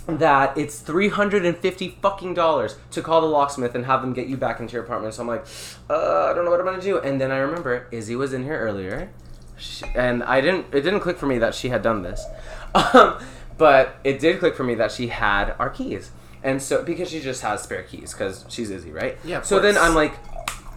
that 0.07 0.57
it's 0.57 0.79
350 0.79 1.97
fucking 2.01 2.33
dollars 2.33 2.77
to 2.91 3.01
call 3.01 3.21
the 3.21 3.27
locksmith 3.27 3.73
and 3.75 3.85
have 3.85 4.01
them 4.01 4.13
get 4.13 4.27
you 4.27 4.37
back 4.37 4.59
into 4.59 4.73
your 4.73 4.83
apartment. 4.83 5.13
So 5.15 5.21
I'm 5.23 5.27
like, 5.27 5.45
uh, 5.89 6.27
I 6.29 6.33
don't 6.33 6.45
know 6.45 6.51
what 6.51 6.59
I'm 6.59 6.65
gonna 6.65 6.81
do. 6.81 6.99
And 6.99 7.19
then 7.19 7.31
I 7.31 7.37
remember 7.37 7.87
Izzy 7.91 8.15
was 8.15 8.31
in 8.33 8.43
here 8.43 8.59
earlier, 8.59 9.09
she, 9.57 9.83
and 9.95 10.23
I 10.23 10.41
didn't. 10.41 10.67
It 10.73 10.81
didn't 10.81 10.99
click 10.99 11.17
for 11.17 11.25
me 11.25 11.37
that 11.39 11.55
she 11.55 11.69
had 11.69 11.81
done 11.81 12.03
this, 12.03 12.23
um, 12.75 13.17
but 13.57 13.95
it 14.03 14.19
did 14.19 14.39
click 14.39 14.55
for 14.55 14.63
me 14.63 14.75
that 14.75 14.91
she 14.91 15.07
had 15.07 15.55
our 15.59 15.69
keys. 15.69 16.11
And 16.43 16.61
so 16.61 16.83
because 16.83 17.09
she 17.09 17.21
just 17.21 17.41
has 17.41 17.63
spare 17.63 17.81
keys 17.81 18.13
because 18.13 18.45
she's 18.49 18.69
Izzy, 18.69 18.91
right? 18.91 19.17
Yeah, 19.23 19.41
So 19.41 19.59
then. 19.59 19.75
I'm 19.79 19.95
like, 19.95 20.13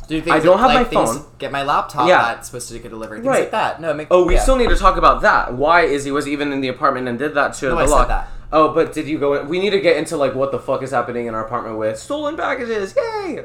Do 0.06 0.22
I 0.30 0.40
don't 0.40 0.58
have 0.60 0.72
my 0.72 0.84
things- 0.84 1.18
phone. 1.18 1.26
Get 1.38 1.52
my 1.52 1.62
laptop 1.62 2.08
Yeah. 2.08 2.22
that's 2.22 2.46
supposed 2.48 2.70
to 2.70 2.78
get 2.78 2.88
delivered. 2.88 3.16
Things 3.16 3.26
Right. 3.26 3.40
like 3.40 3.50
that. 3.50 3.78
No, 3.78 3.92
make, 3.92 4.08
Oh, 4.10 4.24
we 4.24 4.34
yeah. 4.36 4.40
still 4.40 4.56
need 4.56 4.70
to 4.70 4.76
talk 4.76 4.96
about 4.96 5.20
that. 5.20 5.52
Why 5.52 5.82
Izzy 5.82 6.10
was 6.10 6.26
even 6.26 6.50
in 6.52 6.62
the 6.62 6.68
apartment 6.68 7.06
and 7.08 7.18
did 7.18 7.34
that 7.34 7.52
to 7.54 7.66
No, 7.68 7.76
the 7.76 7.82
I 7.82 7.84
lock. 7.84 8.08
Oh, 8.52 8.72
but 8.72 8.92
did 8.92 9.06
you 9.06 9.18
go 9.18 9.34
in? 9.34 9.48
We 9.48 9.60
need 9.60 9.70
to 9.70 9.80
get 9.80 9.96
into 9.96 10.16
like 10.16 10.34
what 10.34 10.52
the 10.52 10.58
fuck 10.58 10.82
is 10.82 10.90
happening 10.90 11.26
in 11.26 11.34
our 11.34 11.44
apartment 11.44 11.78
with 11.78 11.98
stolen 11.98 12.36
packages. 12.36 12.94
Yay! 12.96 13.44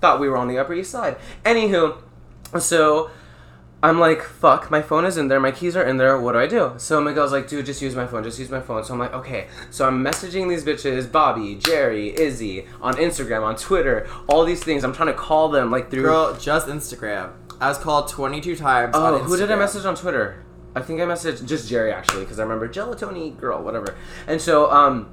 Thought 0.00 0.20
we 0.20 0.28
were 0.28 0.36
on 0.36 0.48
the 0.48 0.58
Upper 0.58 0.74
East 0.74 0.90
Side. 0.90 1.16
Anywho, 1.44 2.02
so 2.58 3.10
I'm 3.84 3.98
like, 3.98 4.22
fuck, 4.22 4.70
my 4.70 4.80
phone 4.80 5.04
is 5.04 5.16
in 5.16 5.26
there, 5.26 5.40
my 5.40 5.50
keys 5.50 5.76
are 5.76 5.84
in 5.84 5.96
there, 5.96 6.18
what 6.20 6.32
do 6.32 6.38
I 6.38 6.46
do? 6.46 6.72
So 6.76 7.00
Miguel's 7.00 7.32
like, 7.32 7.48
dude, 7.48 7.66
just 7.66 7.82
use 7.82 7.96
my 7.96 8.06
phone, 8.06 8.22
just 8.22 8.38
use 8.38 8.48
my 8.50 8.60
phone. 8.60 8.84
So 8.84 8.94
I'm 8.94 9.00
like, 9.00 9.12
okay. 9.12 9.48
So 9.70 9.86
I'm 9.86 10.04
messaging 10.04 10.48
these 10.48 10.64
bitches, 10.64 11.10
Bobby, 11.10 11.56
Jerry, 11.56 12.14
Izzy, 12.16 12.66
on 12.80 12.94
Instagram, 12.94 13.42
on 13.42 13.56
Twitter, 13.56 14.08
all 14.28 14.44
these 14.44 14.62
things. 14.62 14.84
I'm 14.84 14.92
trying 14.92 15.08
to 15.08 15.14
call 15.14 15.48
them 15.48 15.70
like 15.70 15.90
through. 15.90 16.02
Girl, 16.02 16.36
just 16.36 16.68
Instagram. 16.68 17.32
I 17.60 17.68
was 17.68 17.78
called 17.78 18.08
22 18.08 18.56
times. 18.56 18.92
Oh, 18.94 19.18
who 19.18 19.36
did 19.36 19.50
I 19.50 19.56
message 19.56 19.84
on 19.84 19.94
Twitter? 19.96 20.44
I 20.74 20.80
think 20.80 21.00
I 21.00 21.04
messaged 21.04 21.46
just 21.46 21.68
Jerry 21.68 21.92
actually 21.92 22.22
because 22.24 22.38
I 22.38 22.42
remember 22.44 22.68
Gelatoni 22.68 23.38
girl, 23.38 23.62
whatever. 23.62 23.94
And 24.26 24.40
so 24.40 24.70
um, 24.70 25.10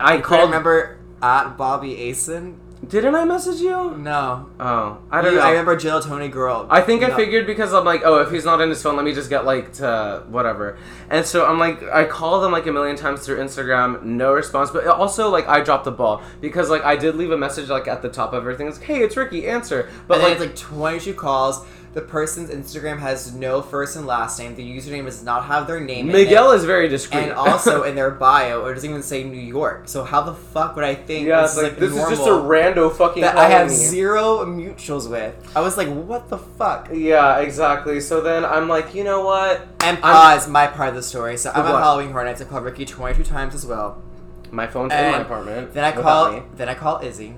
I 0.00 0.14
I 0.16 0.20
called. 0.20 0.42
remember 0.42 0.98
at 1.22 1.56
Bobby 1.56 1.94
Asen. 1.96 2.56
Didn't 2.86 3.14
I 3.14 3.24
message 3.24 3.62
you? 3.62 3.92
No, 3.96 4.50
Oh, 4.60 4.98
I 5.10 5.22
don't 5.22 5.32
You- 5.32 5.38
know. 5.38 5.44
I 5.46 5.50
remember 5.52 5.74
Jill 5.74 6.02
Tony 6.02 6.28
girl. 6.28 6.66
I 6.68 6.82
think 6.82 7.02
I 7.02 7.16
figured 7.16 7.46
because 7.46 7.72
I'm 7.72 7.86
like, 7.86 8.02
oh, 8.04 8.20
if 8.20 8.30
he's 8.30 8.44
not 8.44 8.60
in 8.60 8.68
his 8.68 8.82
phone, 8.82 8.94
let 8.96 9.06
me 9.06 9.14
just 9.14 9.30
get 9.30 9.46
like 9.46 9.72
to 9.74 10.24
whatever. 10.28 10.76
And 11.08 11.24
so 11.24 11.46
I'm 11.46 11.58
like, 11.58 11.82
I 11.84 12.04
called 12.04 12.42
them 12.44 12.52
like 12.52 12.66
a 12.66 12.72
million 12.72 12.96
times 12.96 13.24
through 13.24 13.38
Instagram, 13.38 14.02
no 14.02 14.34
response. 14.34 14.70
But 14.70 14.86
also 14.86 15.30
like 15.30 15.48
I 15.48 15.62
dropped 15.62 15.84
the 15.86 15.92
ball 15.92 16.20
because 16.42 16.68
like 16.68 16.84
I 16.84 16.96
did 16.96 17.14
leave 17.14 17.30
a 17.30 17.38
message 17.38 17.70
like 17.70 17.88
at 17.88 18.02
the 18.02 18.10
top 18.10 18.34
of 18.34 18.42
everything. 18.42 18.66
It's 18.68 18.76
like, 18.78 18.86
hey, 18.88 19.02
it's 19.02 19.16
Ricky, 19.16 19.46
answer. 19.48 19.88
But 20.06 20.18
then 20.18 20.32
like, 20.32 20.40
it's 20.42 20.46
like 20.46 20.56
22 20.56 21.14
calls. 21.14 21.64
The 21.94 22.00
person's 22.00 22.50
Instagram 22.50 22.98
has 22.98 23.32
no 23.32 23.62
first 23.62 23.94
and 23.94 24.04
last 24.04 24.36
name. 24.40 24.56
The 24.56 24.68
username 24.68 25.04
does 25.04 25.22
not 25.22 25.44
have 25.44 25.68
their 25.68 25.78
name. 25.78 26.06
in 26.08 26.12
Miguel 26.12 26.50
is 26.50 26.64
very 26.64 26.88
discreet. 26.88 27.20
and 27.22 27.32
also 27.32 27.82
in 27.88 27.94
their 27.94 28.10
bio, 28.10 28.66
it 28.66 28.74
doesn't 28.74 28.90
even 28.90 29.02
say 29.02 29.22
New 29.22 29.38
York. 29.40 29.86
So 29.86 30.02
how 30.02 30.22
the 30.22 30.34
fuck 30.34 30.74
would 30.74 30.84
I 30.84 30.96
think 30.96 31.28
yeah, 31.28 31.42
this 31.42 31.52
it's 31.52 31.56
is 31.58 31.62
like, 31.62 31.72
like 31.72 31.80
this 31.80 31.92
is 31.92 32.08
just 32.18 32.22
a 32.26 32.32
rando 32.32 32.92
fucking. 32.92 33.22
that 33.22 33.36
I 33.36 33.48
have 33.48 33.70
zero 33.70 34.44
mutuals 34.44 35.08
with? 35.08 35.36
I 35.54 35.60
was 35.60 35.76
like, 35.76 35.86
what 35.86 36.28
the 36.28 36.38
fuck? 36.38 36.88
Yeah, 36.92 37.38
exactly. 37.38 38.00
So 38.00 38.20
then 38.20 38.44
I'm 38.44 38.68
like, 38.68 38.92
you 38.92 39.04
know 39.04 39.24
what? 39.24 39.60
And 39.84 39.96
I'm- 39.98 40.00
pause 40.00 40.48
my 40.48 40.66
part 40.66 40.88
of 40.88 40.94
the 40.96 41.02
story. 41.02 41.36
So 41.36 41.52
I'm 41.54 41.60
at 41.64 41.66
Halloween 41.80 42.10
Horror 42.10 42.24
Nights. 42.24 42.40
I 42.40 42.44
called 42.46 42.64
Ricky 42.64 42.84
22 42.86 43.22
times 43.22 43.54
as 43.54 43.64
well. 43.64 44.02
My 44.50 44.66
phone's 44.66 44.92
in 44.92 45.12
my 45.12 45.20
apartment. 45.20 45.72
Then 45.74 45.84
I 45.84 45.92
call 45.92 46.32
me. 46.32 46.42
then 46.56 46.68
I 46.68 46.74
call 46.74 46.98
Izzy, 47.04 47.34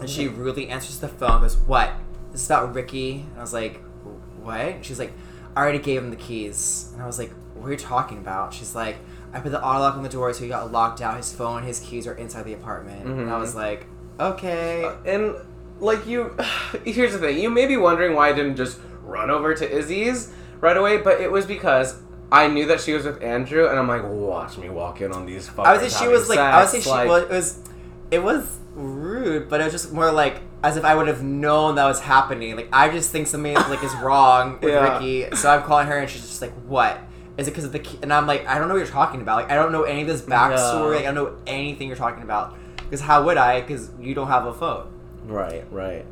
and 0.00 0.08
she 0.08 0.28
rudely 0.28 0.68
answers 0.68 0.98
the 1.00 1.08
phone. 1.08 1.40
Goes, 1.42 1.56
"What? 1.56 1.90
This 2.32 2.42
is 2.42 2.50
about 2.50 2.74
Ricky." 2.74 3.26
And 3.30 3.38
I 3.38 3.40
was 3.40 3.52
like, 3.52 3.82
"What?" 4.42 4.84
She's 4.84 4.98
like, 4.98 5.12
"I 5.56 5.62
already 5.62 5.78
gave 5.78 6.02
him 6.02 6.10
the 6.10 6.16
keys." 6.16 6.90
And 6.92 7.02
I 7.02 7.06
was 7.06 7.18
like, 7.18 7.32
"What 7.54 7.68
are 7.68 7.72
you 7.72 7.78
talking 7.78 8.18
about?" 8.18 8.54
She's 8.54 8.74
like, 8.74 8.96
"I 9.32 9.40
put 9.40 9.52
the 9.52 9.62
auto 9.62 9.80
lock 9.80 9.96
on 9.96 10.02
the 10.02 10.08
door, 10.08 10.32
so 10.32 10.42
he 10.42 10.48
got 10.48 10.72
locked 10.72 11.00
out. 11.00 11.16
His 11.16 11.32
phone, 11.32 11.62
his 11.62 11.80
keys 11.80 12.06
are 12.06 12.14
inside 12.14 12.44
the 12.44 12.54
apartment." 12.54 13.06
And 13.06 13.30
I 13.30 13.38
was 13.38 13.50
mm-hmm. 13.50 13.58
like, 13.58 13.86
"Okay." 14.20 14.84
Uh, 14.84 14.94
and 15.04 15.34
like 15.80 16.06
you, 16.06 16.36
here's 16.84 17.12
the 17.12 17.18
thing. 17.18 17.38
You 17.38 17.50
may 17.50 17.66
be 17.66 17.76
wondering 17.76 18.14
why 18.14 18.30
I 18.30 18.32
didn't 18.32 18.56
just 18.56 18.78
run 19.02 19.30
over 19.30 19.54
to 19.54 19.70
Izzy's 19.70 20.32
right 20.60 20.76
away, 20.76 20.98
but 20.98 21.20
it 21.20 21.30
was 21.30 21.46
because 21.46 22.00
I 22.30 22.48
knew 22.48 22.66
that 22.66 22.80
she 22.80 22.92
was 22.92 23.04
with 23.04 23.22
Andrew, 23.22 23.68
and 23.68 23.78
I'm 23.78 23.88
like, 23.88 24.02
watch 24.04 24.58
me 24.58 24.68
walk 24.68 25.00
in 25.00 25.12
on 25.12 25.24
these. 25.26 25.50
I 25.58 25.72
would 25.76 25.90
say 25.90 26.04
she 26.04 26.08
was 26.08 26.28
like, 26.28 26.38
I 26.38 26.60
would 26.60 26.68
say 26.68 26.78
sex, 26.78 26.84
she 26.84 26.90
like- 26.90 27.08
well, 27.08 27.22
it 27.22 27.30
was, 27.30 27.60
it 28.10 28.22
was 28.22 28.58
rude, 28.74 29.48
but 29.48 29.60
it 29.60 29.64
was 29.64 29.72
just 29.72 29.92
more 29.92 30.12
like 30.12 30.40
as 30.62 30.76
if 30.76 30.84
I 30.84 30.94
would 30.94 31.08
have 31.08 31.22
known 31.22 31.76
that 31.76 31.86
was 31.86 32.00
happening. 32.00 32.56
Like 32.56 32.68
I 32.72 32.88
just 32.90 33.10
think 33.10 33.26
something 33.26 33.54
like 33.54 33.82
is 33.82 33.94
wrong 33.96 34.58
with 34.60 34.70
Yeah. 34.72 34.98
Ricky, 34.98 35.36
so 35.36 35.50
I'm 35.50 35.62
calling 35.62 35.86
her 35.86 35.98
and 35.98 36.10
she's 36.10 36.22
just 36.22 36.42
like, 36.42 36.52
"What? 36.66 36.98
Is 37.36 37.46
it 37.46 37.52
because 37.52 37.64
of 37.64 37.72
the?" 37.72 37.78
Key? 37.78 37.98
And 38.02 38.12
I'm 38.12 38.26
like, 38.26 38.46
"I 38.46 38.58
don't 38.58 38.68
know 38.68 38.74
what 38.74 38.80
you're 38.80 38.88
talking 38.88 39.20
about. 39.22 39.36
Like 39.42 39.50
I 39.50 39.54
don't 39.54 39.72
know 39.72 39.84
any 39.84 40.02
of 40.02 40.08
this 40.08 40.22
backstory. 40.22 40.90
Yeah. 40.92 40.96
Like 40.96 41.00
I 41.00 41.12
don't 41.12 41.14
know 41.14 41.36
anything 41.46 41.88
you're 41.88 41.96
talking 41.96 42.22
about. 42.22 42.56
Because 42.76 43.00
how 43.00 43.24
would 43.24 43.36
I? 43.36 43.60
Because 43.60 43.90
you 44.00 44.14
don't 44.14 44.28
have 44.28 44.46
a 44.46 44.52
phone." 44.54 44.90
Right, 45.26 45.64
right. 45.70 46.06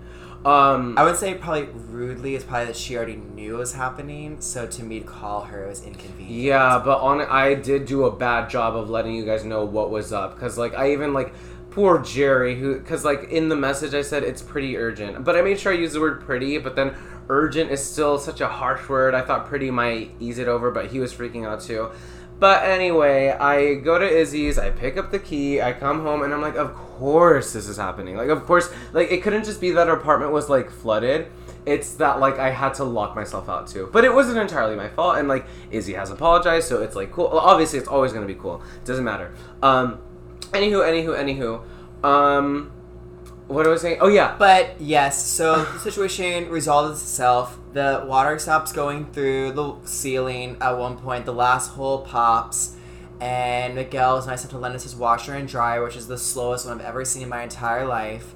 Um, 0.44 0.96
I 0.96 1.02
would 1.02 1.16
say 1.16 1.34
probably 1.34 1.64
rudely 1.88 2.36
is 2.36 2.44
probably 2.44 2.66
that 2.66 2.76
she 2.76 2.96
already 2.96 3.16
knew 3.16 3.56
it 3.56 3.58
was 3.58 3.72
happening, 3.74 4.40
so 4.40 4.64
to 4.64 4.82
me 4.84 5.00
to 5.00 5.04
call 5.04 5.40
her 5.40 5.66
was 5.66 5.84
inconvenient. 5.84 6.30
Yeah, 6.30 6.80
but 6.84 7.00
on 7.00 7.20
I 7.20 7.54
did 7.54 7.86
do 7.86 8.04
a 8.04 8.12
bad 8.14 8.48
job 8.48 8.76
of 8.76 8.88
letting 8.88 9.16
you 9.16 9.24
guys 9.24 9.44
know 9.44 9.64
what 9.64 9.90
was 9.90 10.12
up 10.12 10.34
because 10.34 10.56
like 10.56 10.74
I 10.74 10.92
even 10.92 11.12
like 11.12 11.34
poor 11.76 11.98
Jerry 11.98 12.58
who 12.58 12.78
because 12.78 13.04
like 13.04 13.24
in 13.24 13.50
the 13.50 13.54
message 13.54 13.92
I 13.92 14.00
said 14.00 14.22
it's 14.22 14.40
pretty 14.40 14.78
urgent, 14.78 15.22
but 15.24 15.36
I 15.36 15.42
made 15.42 15.60
sure 15.60 15.74
I 15.74 15.76
used 15.76 15.94
the 15.94 16.00
word 16.00 16.22
pretty, 16.22 16.56
but 16.56 16.74
then 16.74 16.94
urgent 17.28 17.70
is 17.70 17.84
still 17.84 18.18
such 18.18 18.40
a 18.40 18.48
harsh 18.48 18.88
word. 18.88 19.14
I 19.14 19.20
thought 19.20 19.44
pretty 19.44 19.70
might 19.70 20.12
ease 20.18 20.38
it 20.38 20.48
over, 20.48 20.70
but 20.70 20.86
he 20.86 21.00
was 21.00 21.12
freaking 21.12 21.46
out 21.46 21.60
too. 21.60 21.90
But 22.38 22.64
anyway, 22.64 23.28
I 23.28 23.74
go 23.74 23.98
to 23.98 24.08
Izzy's, 24.08 24.58
I 24.58 24.70
pick 24.70 24.96
up 24.96 25.10
the 25.10 25.18
key, 25.18 25.60
I 25.60 25.74
come 25.74 26.00
home, 26.00 26.22
and 26.22 26.32
I'm 26.32 26.40
like, 26.40 26.56
of 26.56 26.72
course 26.72 27.52
this 27.52 27.68
is 27.68 27.76
happening. 27.76 28.16
Like, 28.16 28.30
of 28.30 28.46
course, 28.46 28.72
like 28.94 29.12
it 29.12 29.22
couldn't 29.22 29.44
just 29.44 29.60
be 29.60 29.72
that 29.72 29.86
our 29.86 29.96
apartment 29.98 30.32
was 30.32 30.48
like 30.48 30.70
flooded 30.70 31.30
it's 31.66 31.94
that 31.94 32.20
like 32.20 32.38
I 32.38 32.50
had 32.50 32.74
to 32.74 32.84
lock 32.84 33.16
myself 33.16 33.48
out 33.48 33.66
too. 33.66 33.90
But 33.92 34.04
it 34.04 34.14
wasn't 34.14 34.38
entirely 34.38 34.76
my 34.76 34.88
fault, 34.88 35.18
and 35.18 35.28
like 35.28 35.46
Izzy 35.70 35.94
has 35.94 36.10
apologized, 36.10 36.68
so 36.68 36.80
it's 36.80 36.94
like 36.94 37.10
cool. 37.10 37.28
Well, 37.28 37.40
obviously, 37.40 37.78
it's 37.80 37.88
always 37.88 38.12
gonna 38.12 38.26
be 38.26 38.36
cool. 38.36 38.62
Doesn't 38.84 39.04
matter. 39.04 39.34
Um, 39.62 40.00
anywho, 40.52 40.82
anywho, 40.82 41.16
anywho. 41.16 42.04
Um, 42.04 42.72
what 43.48 43.66
was 43.66 43.84
I 43.84 43.88
saying? 43.88 43.98
Oh 44.00 44.08
yeah. 44.08 44.36
But 44.38 44.80
yes, 44.80 45.24
so 45.24 45.64
the 45.64 45.78
situation 45.90 46.48
resolves 46.48 47.00
itself. 47.00 47.58
The 47.72 48.04
water 48.06 48.38
stops 48.38 48.72
going 48.72 49.06
through 49.12 49.52
the 49.52 49.76
ceiling 49.84 50.56
at 50.60 50.72
one 50.78 50.96
point. 50.98 51.26
The 51.26 51.34
last 51.34 51.70
hole 51.70 52.00
pops, 52.00 52.76
and 53.20 53.74
Miguel 53.74 54.18
is 54.18 54.26
nice 54.26 54.42
enough 54.42 54.52
to 54.52 54.58
lend 54.58 54.74
us 54.74 54.82
his 54.82 54.96
washer 54.96 55.34
and 55.34 55.48
dryer, 55.48 55.82
which 55.84 55.96
is 55.96 56.08
the 56.08 56.18
slowest 56.18 56.66
one 56.66 56.80
I've 56.80 56.86
ever 56.86 57.04
seen 57.04 57.22
in 57.22 57.28
my 57.28 57.42
entire 57.42 57.86
life. 57.86 58.34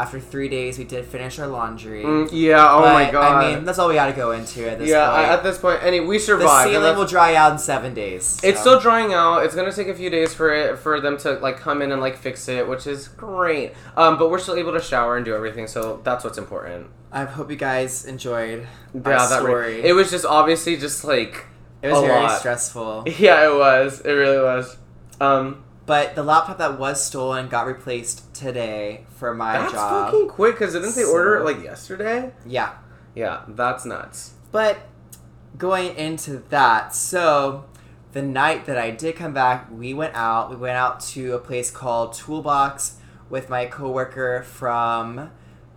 After 0.00 0.18
three 0.18 0.48
days, 0.48 0.78
we 0.78 0.84
did 0.84 1.04
finish 1.04 1.38
our 1.38 1.46
laundry. 1.46 2.02
Mm, 2.02 2.30
yeah. 2.32 2.66
Oh 2.72 2.80
But, 2.80 2.92
my 2.94 3.10
god. 3.10 3.44
I 3.44 3.54
mean, 3.54 3.64
that's 3.66 3.78
all 3.78 3.88
we 3.88 3.94
got 3.94 4.06
to 4.06 4.14
go 4.14 4.30
into 4.32 4.68
at 4.70 4.78
this 4.78 4.88
yeah. 4.88 5.04
point. 5.10 5.28
I, 5.28 5.34
at 5.34 5.42
this 5.42 5.58
point, 5.58 5.82
any 5.82 6.00
we 6.00 6.18
survived. 6.18 6.70
The 6.70 6.72
ceiling 6.74 6.96
will 6.96 7.06
dry 7.06 7.34
out 7.34 7.52
in 7.52 7.58
seven 7.58 7.92
days. 7.92 8.40
It's 8.42 8.60
still 8.60 8.80
drying 8.80 9.12
out. 9.12 9.44
It's 9.44 9.54
gonna 9.54 9.72
take 9.72 9.88
a 9.88 9.94
few 9.94 10.08
days 10.08 10.32
for 10.32 10.54
it 10.54 10.78
for 10.78 11.00
them 11.02 11.18
to 11.18 11.32
like 11.34 11.58
come 11.58 11.82
in 11.82 11.92
and 11.92 12.00
like 12.00 12.16
fix 12.16 12.48
it, 12.48 12.66
which 12.66 12.86
is 12.86 13.08
great. 13.08 13.74
Um, 13.96 14.16
but 14.18 14.30
we're 14.30 14.38
still 14.38 14.54
able 14.56 14.72
to 14.72 14.80
shower 14.80 15.16
and 15.16 15.24
do 15.24 15.34
everything, 15.34 15.66
so 15.66 16.00
that's 16.02 16.24
what's 16.24 16.38
important. 16.38 16.86
I 17.12 17.24
hope 17.24 17.50
you 17.50 17.56
guys 17.56 18.04
enjoyed 18.06 18.66
our 19.04 19.10
Yeah, 19.12 19.26
that 19.26 19.40
story. 19.40 19.82
It 19.82 19.92
was 19.92 20.10
just 20.10 20.24
obviously 20.24 20.76
just 20.76 21.04
like 21.04 21.44
It 21.82 21.88
was 21.92 22.00
very 22.00 22.22
lot. 22.22 22.38
stressful. 22.38 23.04
yeah, 23.18 23.46
it 23.50 23.54
was. 23.54 24.00
It 24.00 24.12
really 24.12 24.38
was. 24.42 24.76
Um, 25.20 25.62
But 25.90 26.14
the 26.14 26.22
laptop 26.22 26.58
that 26.58 26.78
was 26.78 27.04
stolen 27.04 27.48
got 27.48 27.66
replaced 27.66 28.32
today 28.32 29.06
for 29.16 29.34
my 29.34 29.54
that's 29.54 29.72
job. 29.72 30.12
fucking 30.12 30.28
quick 30.28 30.54
because 30.54 30.74
didn't 30.74 30.94
they 30.94 31.02
order 31.02 31.38
it 31.38 31.44
like 31.44 31.64
yesterday? 31.64 32.30
Yeah. 32.46 32.74
Yeah, 33.16 33.40
that's 33.48 33.84
nuts. 33.84 34.34
But 34.52 34.78
going 35.58 35.96
into 35.96 36.44
that, 36.50 36.94
so 36.94 37.64
the 38.12 38.22
night 38.22 38.66
that 38.66 38.78
I 38.78 38.92
did 38.92 39.16
come 39.16 39.34
back, 39.34 39.66
we 39.68 39.92
went 39.92 40.14
out. 40.14 40.48
We 40.50 40.54
went 40.54 40.76
out 40.76 41.00
to 41.14 41.32
a 41.34 41.40
place 41.40 41.72
called 41.72 42.12
Toolbox 42.12 42.98
with 43.28 43.50
my 43.50 43.66
coworker 43.66 44.44
from 44.44 45.32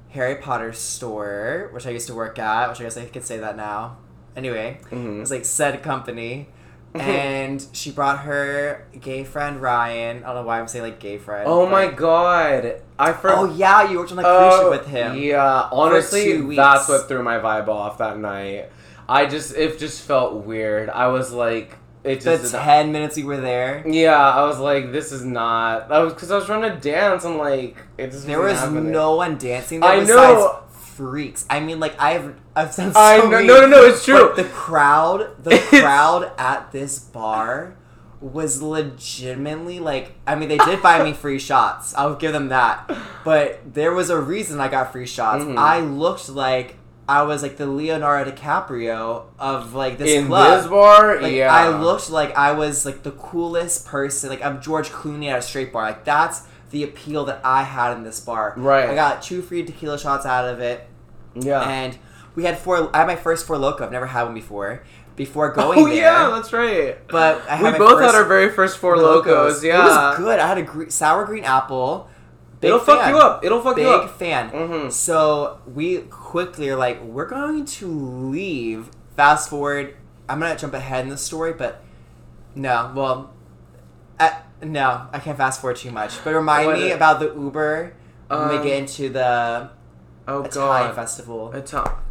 Harry 0.10 0.36
Potter 0.36 0.73
store, 0.73 1.71
which 1.73 1.88
I 1.88 1.89
used 1.89 2.06
to 2.06 2.13
work 2.13 2.38
at, 2.38 2.69
which 2.69 2.80
I 2.82 2.84
guess 2.84 2.97
I 2.97 3.06
could 3.06 3.26
say 3.26 3.39
that 3.39 3.58
now. 3.58 3.97
Anyway, 4.36 4.80
it 4.91 4.95
Mhm. 4.95 5.21
was 5.21 5.32
like 5.32 5.43
said 5.43 5.82
company. 5.82 6.49
Mm-hmm. 6.93 7.10
and 7.10 7.65
she 7.71 7.89
brought 7.91 8.19
her 8.19 8.86
gay 9.01 9.23
friend 9.23 9.60
Ryan. 9.60 10.17
I 10.23 10.27
don't 10.27 10.36
know 10.36 10.43
why 10.43 10.60
I'm 10.60 10.67
saying 10.67 10.84
like 10.84 10.99
gay 10.99 11.17
friend. 11.17 11.45
Oh 11.47 11.65
but- 11.65 11.71
my 11.71 11.88
god, 11.88 12.82
I 12.99 13.13
for 13.13 13.32
Oh 13.32 13.45
yeah, 13.45 13.89
you 13.89 13.97
worked 13.97 14.12
on 14.12 14.17
the 14.17 14.23
cruise 14.23 14.36
Oh, 14.39 14.71
ship 14.71 14.79
with 14.82 14.88
him. 14.89 15.17
Yeah, 15.17 15.69
honestly, 15.71 16.39
weeks. 16.41 16.58
that's 16.58 16.88
what 16.88 17.08
threw 17.08 17.23
my 17.23 17.38
vibe 17.39 17.67
off 17.67 17.97
that 17.97 18.19
night. 18.19 18.69
I 19.10 19.25
just 19.25 19.56
it 19.56 19.79
just 19.79 20.03
felt 20.03 20.45
weird. 20.45 20.89
I 20.89 21.08
was 21.08 21.32
like, 21.32 21.77
it 22.03 22.21
The 22.21 22.38
just 22.38 22.53
ten 22.53 22.91
minutes 22.91 23.15
we 23.17 23.23
were 23.23 23.38
there, 23.41 23.84
yeah. 23.88 24.15
I 24.15 24.43
was 24.43 24.60
like, 24.60 24.91
this 24.91 25.12
is 25.12 25.25
not. 25.25 25.91
I 25.91 25.99
was 26.03 26.13
because 26.13 26.29
I 26.29 26.36
was 26.36 26.45
trying 26.45 26.62
to 26.62 26.77
dance 26.79 27.25
and 27.25 27.38
like 27.38 27.75
it 27.97 28.12
just 28.12 28.27
there 28.27 28.39
wasn't 28.39 28.53
was 28.53 28.60
happening. 28.75 28.91
no 28.91 29.15
one 29.15 29.38
dancing 29.39 29.79
there 29.79 29.89
I 29.89 29.99
besides 30.01 30.10
know. 30.39 30.60
Freaks. 30.93 31.45
I 31.49 31.60
mean, 31.60 31.79
like 31.79 31.99
I've 31.99 32.36
I've 32.56 32.73
said 32.73 32.93
so 32.93 32.99
I 32.99 33.17
know, 33.17 33.29
many, 33.29 33.47
no, 33.47 33.62
no, 33.62 33.67
no, 33.67 33.84
it's 33.84 34.06
true. 34.06 34.34
the 34.36 34.43
crowd, 34.45 35.43
the 35.43 35.58
crowd 35.69 36.32
at 36.38 36.71
this 36.71 36.99
bar 36.99 37.75
was 38.21 38.62
legitimately 38.62 39.79
like. 39.79 40.13
I 40.25 40.36
mean, 40.36 40.49
they 40.49 40.58
did 40.58 40.82
buy 40.82 41.03
me 41.03 41.13
free 41.13 41.39
shots. 41.49 41.93
I'll 41.95 42.15
give 42.15 42.32
them 42.34 42.49
that. 42.49 42.89
But 43.25 43.73
there 43.73 43.91
was 43.93 44.10
a 44.10 44.19
reason 44.19 44.60
I 44.60 44.67
got 44.67 44.91
free 44.91 45.06
shots. 45.08 45.43
Mhm. 45.43 45.58
I 45.58 45.79
looked 45.79 46.29
like. 46.29 46.77
I 47.06 47.23
was 47.23 47.43
like 47.43 47.58
the 47.58 47.65
Leonardo 47.67 48.32
DiCaprio 48.32 49.25
of 49.38 49.73
like 49.73 49.97
this 49.97 50.10
in 50.12 50.27
club. 50.27 50.62
this 50.62 50.69
bar. 50.71 51.19
Like 51.21 51.34
yeah, 51.34 51.53
I 51.53 51.67
looked 51.77 52.10
like 52.10 52.34
I 52.38 52.53
was 52.53 52.86
like 52.86 53.03
the 53.03 53.12
coolest 53.12 53.86
person. 53.86 54.29
Like 54.29 54.41
I'm 54.41 54.62
George 54.62 54.89
Clooney 54.89 55.27
at 55.27 55.39
a 55.39 55.41
straight 55.41 55.73
bar. 55.73 55.84
Like 55.84 56.06
that's 56.06 56.43
the 56.73 56.83
appeal 56.83 57.23
that 57.25 57.39
I 57.45 57.63
had 57.63 57.95
in 57.95 58.03
this 58.03 58.19
bar. 58.19 58.53
Right. 58.57 58.89
I 58.89 58.95
got 58.95 59.21
two 59.21 59.41
free 59.41 59.63
tequila 59.63 59.97
shots 59.97 60.25
out 60.25 60.49
of 60.49 60.59
it, 60.59 60.86
Yeah. 61.36 61.62
and 61.62 61.97
we 62.36 62.43
had 62.43 62.57
four. 62.57 62.89
I 62.93 62.97
had 62.99 63.07
my 63.07 63.15
first 63.15 63.47
Four 63.47 63.55
Loko. 63.57 63.81
I've 63.81 63.91
never 63.91 64.07
had 64.07 64.23
one 64.23 64.33
before. 64.33 64.83
Before 65.15 65.51
going 65.51 65.77
oh 65.79 65.86
there, 65.88 65.95
yeah, 65.95 66.29
that's 66.33 66.51
right. 66.51 66.97
but 67.07 67.47
I 67.47 67.55
had 67.55 67.73
we 67.73 67.77
both 67.77 68.01
had 68.01 68.15
our 68.15 68.23
very 68.25 68.49
first 68.49 68.79
Four 68.79 68.97
Lokos. 68.97 69.62
Yeah, 69.63 69.81
it 69.81 69.86
was 69.86 70.17
good. 70.17 70.39
I 70.39 70.47
had 70.47 70.57
a 70.57 70.63
gre- 70.63 70.89
sour 70.89 71.23
green 71.25 71.43
apple. 71.45 72.09
Big 72.59 72.69
It'll 72.69 72.79
fuck 72.79 73.07
you 73.09 73.17
up. 73.17 73.45
It'll 73.45 73.62
fuck 73.62 73.75
Big 73.75 73.86
you 73.86 73.91
up. 73.91 74.01
Big 74.07 74.12
fan. 74.15 74.49
Mhm. 74.49 74.91
So 74.91 75.59
we 75.71 75.99
quickly 76.09 76.67
are 76.69 76.75
like, 76.77 77.03
we're 77.03 77.27
going 77.27 77.65
to 77.65 77.88
leave. 77.88 78.89
Fast 79.15 79.49
forward. 79.51 79.95
I'm 80.27 80.39
gonna 80.39 80.57
jump 80.57 80.73
ahead 80.73 81.03
in 81.03 81.09
the 81.09 81.17
story, 81.17 81.53
but 81.53 81.83
no. 82.55 82.91
Well, 82.95 83.33
uh, 84.19 84.31
no, 84.65 85.08
I 85.12 85.19
can't 85.19 85.38
fast 85.38 85.62
forward 85.62 85.78
too 85.78 85.91
much. 85.91 86.23
But 86.23 86.34
remind 86.34 86.67
What 86.67 86.78
me 86.80 86.91
about 86.91 87.19
the 87.19 87.34
Uber 87.34 87.93
when 88.28 88.49
we 88.49 88.56
Um, 88.58 88.63
get 88.63 88.78
into 88.80 89.10
the 89.10 89.69
Oh 90.28 90.43
Italian 90.43 90.88
god. 90.88 90.95
festival. 90.95 91.52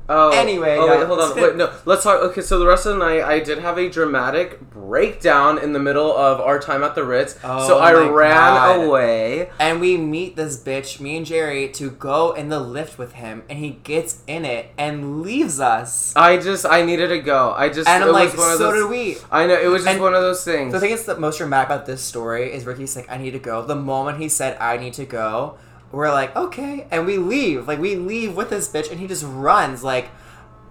Oh. 0.08 0.30
Anyway, 0.30 0.76
Oh 0.78 0.86
no, 0.86 0.98
wait, 0.98 1.06
hold 1.06 1.20
on. 1.20 1.36
Wait, 1.36 1.56
no. 1.56 1.72
Let's 1.84 2.02
talk. 2.02 2.20
Okay, 2.22 2.40
so 2.40 2.58
the 2.58 2.66
rest 2.66 2.86
of 2.86 2.94
the 2.94 2.98
night, 2.98 3.22
I 3.22 3.40
did 3.40 3.58
have 3.58 3.78
a 3.78 3.88
dramatic 3.88 4.60
breakdown 4.70 5.58
in 5.58 5.72
the 5.72 5.78
middle 5.78 6.14
of 6.14 6.40
our 6.40 6.58
time 6.58 6.82
at 6.82 6.94
the 6.94 7.04
Ritz. 7.04 7.38
Oh 7.44 7.66
so 7.66 7.78
I 7.78 7.92
ran 7.92 8.34
God. 8.34 8.84
away. 8.84 9.50
And 9.58 9.80
we 9.80 9.96
meet 9.96 10.36
this 10.36 10.62
bitch, 10.62 11.00
me 11.00 11.16
and 11.16 11.24
Jerry, 11.24 11.68
to 11.70 11.90
go 11.90 12.32
in 12.32 12.48
the 12.48 12.60
lift 12.60 12.98
with 12.98 13.12
him, 13.14 13.44
and 13.48 13.58
he 13.58 13.70
gets 13.84 14.22
in 14.26 14.44
it 14.44 14.70
and 14.76 15.22
leaves 15.22 15.60
us. 15.60 16.14
I 16.16 16.36
just, 16.36 16.66
I 16.66 16.82
needed 16.82 17.08
to 17.08 17.20
go. 17.20 17.52
I 17.56 17.68
just, 17.68 17.88
And 17.88 18.02
I'm 18.02 18.10
it 18.10 18.12
like, 18.12 18.30
was 18.32 18.38
one 18.38 18.58
so 18.58 18.72
those. 18.72 18.82
did 18.82 18.90
we. 18.90 19.16
I 19.30 19.46
know 19.46 19.54
it 19.54 19.68
was 19.68 19.82
just 19.84 19.94
And 19.94 20.02
one 20.02 20.14
of 20.14 20.22
those 20.22 20.44
things. 20.44 20.72
The 20.72 20.80
thing 20.80 20.90
that's 20.90 21.04
the 21.04 21.18
most 21.18 21.38
dramatic 21.38 21.68
about 21.68 21.86
this 21.86 22.02
story 22.02 22.52
is 22.52 22.66
Ricky's 22.66 22.96
like, 22.96 23.10
I 23.10 23.16
need 23.18 23.30
to 23.32 23.38
go. 23.38 23.64
The 23.64 23.76
moment 23.76 24.18
he 24.18 24.28
said, 24.28 24.56
I 24.58 24.76
need 24.76 24.94
to 24.94 25.04
go, 25.06 25.56
we're 25.92 26.10
like, 26.10 26.34
okay. 26.34 26.86
And 26.90 27.06
we 27.06 27.18
leave. 27.18 27.68
Like, 27.68 27.78
we 27.78 27.96
leave 27.96 28.34
with 28.36 28.50
this 28.50 28.68
bitch, 28.68 28.90
and 28.90 28.98
he 28.98 29.06
just 29.06 29.24
runs. 29.24 29.84
Like, 29.84 30.08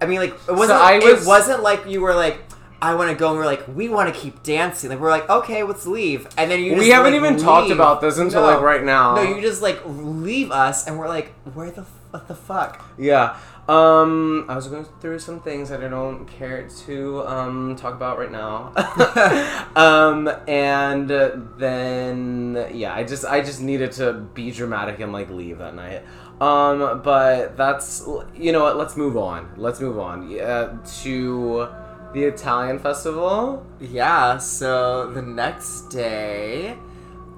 I 0.00 0.06
mean, 0.06 0.18
like, 0.18 0.34
it 0.48 0.52
wasn't, 0.54 0.80
I 0.80 0.98
was- 0.98 1.24
it 1.24 1.26
wasn't 1.28 1.62
like 1.62 1.86
you 1.86 2.00
were 2.00 2.14
like, 2.14 2.38
I 2.82 2.94
want 2.96 3.10
to 3.10 3.16
go, 3.16 3.28
and 3.30 3.38
we're 3.38 3.46
like, 3.46 3.64
we 3.72 3.88
want 3.88 4.12
to 4.12 4.20
keep 4.20 4.42
dancing. 4.42 4.90
Like, 4.90 4.98
we're 4.98 5.10
like, 5.10 5.30
okay, 5.30 5.62
let's 5.62 5.86
leave. 5.86 6.26
And 6.36 6.50
then 6.50 6.58
you 6.64 6.74
we 6.74 6.88
haven't 6.88 7.12
like, 7.12 7.22
even 7.22 7.36
talked 7.38 7.70
about 7.70 8.00
this 8.00 8.18
until 8.18 8.42
No. 8.42 8.48
like 8.54 8.60
right 8.60 8.82
now. 8.82 9.14
No, 9.14 9.22
you 9.22 9.40
just, 9.40 9.62
like, 9.62 9.80
leave 9.86 10.50
us, 10.50 10.88
and 10.88 10.98
we're 10.98 11.06
like, 11.08 11.32
where 11.54 11.70
the, 11.70 11.84
what 12.12 12.28
the 12.28 12.34
fuck? 12.34 12.84
Yeah. 12.98 13.36
Um, 13.68 14.44
I 14.48 14.56
was 14.56 14.68
going 14.68 14.84
through 15.00 15.18
some 15.18 15.40
things 15.40 15.70
that 15.70 15.82
I 15.82 15.88
don't 15.88 16.26
care 16.26 16.68
to 16.84 17.26
um, 17.26 17.74
talk 17.74 17.94
about 17.94 18.18
right 18.18 18.30
now. 18.30 18.72
um, 19.76 20.28
and 20.46 21.08
then 21.58 22.68
yeah, 22.72 22.94
I 22.94 23.04
just 23.04 23.24
I 23.24 23.40
just 23.40 23.62
needed 23.62 23.92
to 23.92 24.12
be 24.12 24.50
dramatic 24.50 25.00
and 25.00 25.12
like 25.12 25.30
leave 25.30 25.58
that 25.58 25.74
night. 25.74 26.02
Um, 26.40 27.00
but 27.02 27.56
that's 27.56 28.06
you 28.34 28.52
know 28.52 28.62
what? 28.62 28.76
Let's 28.76 28.96
move 28.96 29.16
on. 29.16 29.50
Let's 29.56 29.80
move 29.80 29.98
on. 29.98 30.28
Yeah, 30.28 30.76
to 31.02 31.68
the 32.12 32.24
Italian 32.24 32.78
festival. 32.78 33.64
Yeah, 33.80 34.36
so 34.36 35.10
the 35.12 35.22
next 35.22 35.88
day, 35.88 36.76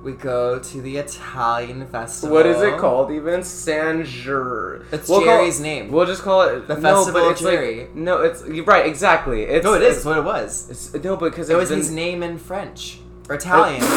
we 0.05 0.13
go 0.13 0.59
to 0.59 0.81
the 0.83 0.99
Italian 0.99 1.87
festival. 1.87 2.37
What 2.37 2.45
is 2.47 2.61
it 2.63 2.79
called? 2.79 3.11
Even 3.11 3.43
San 3.43 4.05
Jer. 4.05 4.85
It's 4.93 5.09
We'll 5.09 5.21
call- 5.25 5.27
Jerry's 5.39 5.61
name. 5.61 5.91
We'll 5.91 6.07
just 6.07 6.23
call 6.23 6.43
it 6.43 6.69
The 6.69 6.77
no, 6.77 6.97
Festival 6.97 7.21
but 7.23 7.27
of 7.27 7.33
it's 7.33 7.41
Jerry. 7.41 7.79
Like, 7.81 7.95
no, 7.95 8.21
it's 8.23 8.47
you're 8.47 8.65
right. 8.67 8.85
Exactly. 8.87 9.43
It's 9.45 9.65
No, 9.65 9.75
it 9.75 9.83
is 9.83 9.89
it's- 9.99 10.05
what 10.05 10.19
it 10.19 10.25
was. 10.25 10.69
It's, 10.71 10.93
no, 11.03 11.17
because 11.17 11.49
It 11.51 11.57
was 11.57 11.71
been- 11.71 11.79
his 11.79 11.91
name 11.91 12.23
in 12.23 12.37
French 12.39 12.99
or 13.29 13.37
Italian. 13.37 13.81
it, 13.83 13.89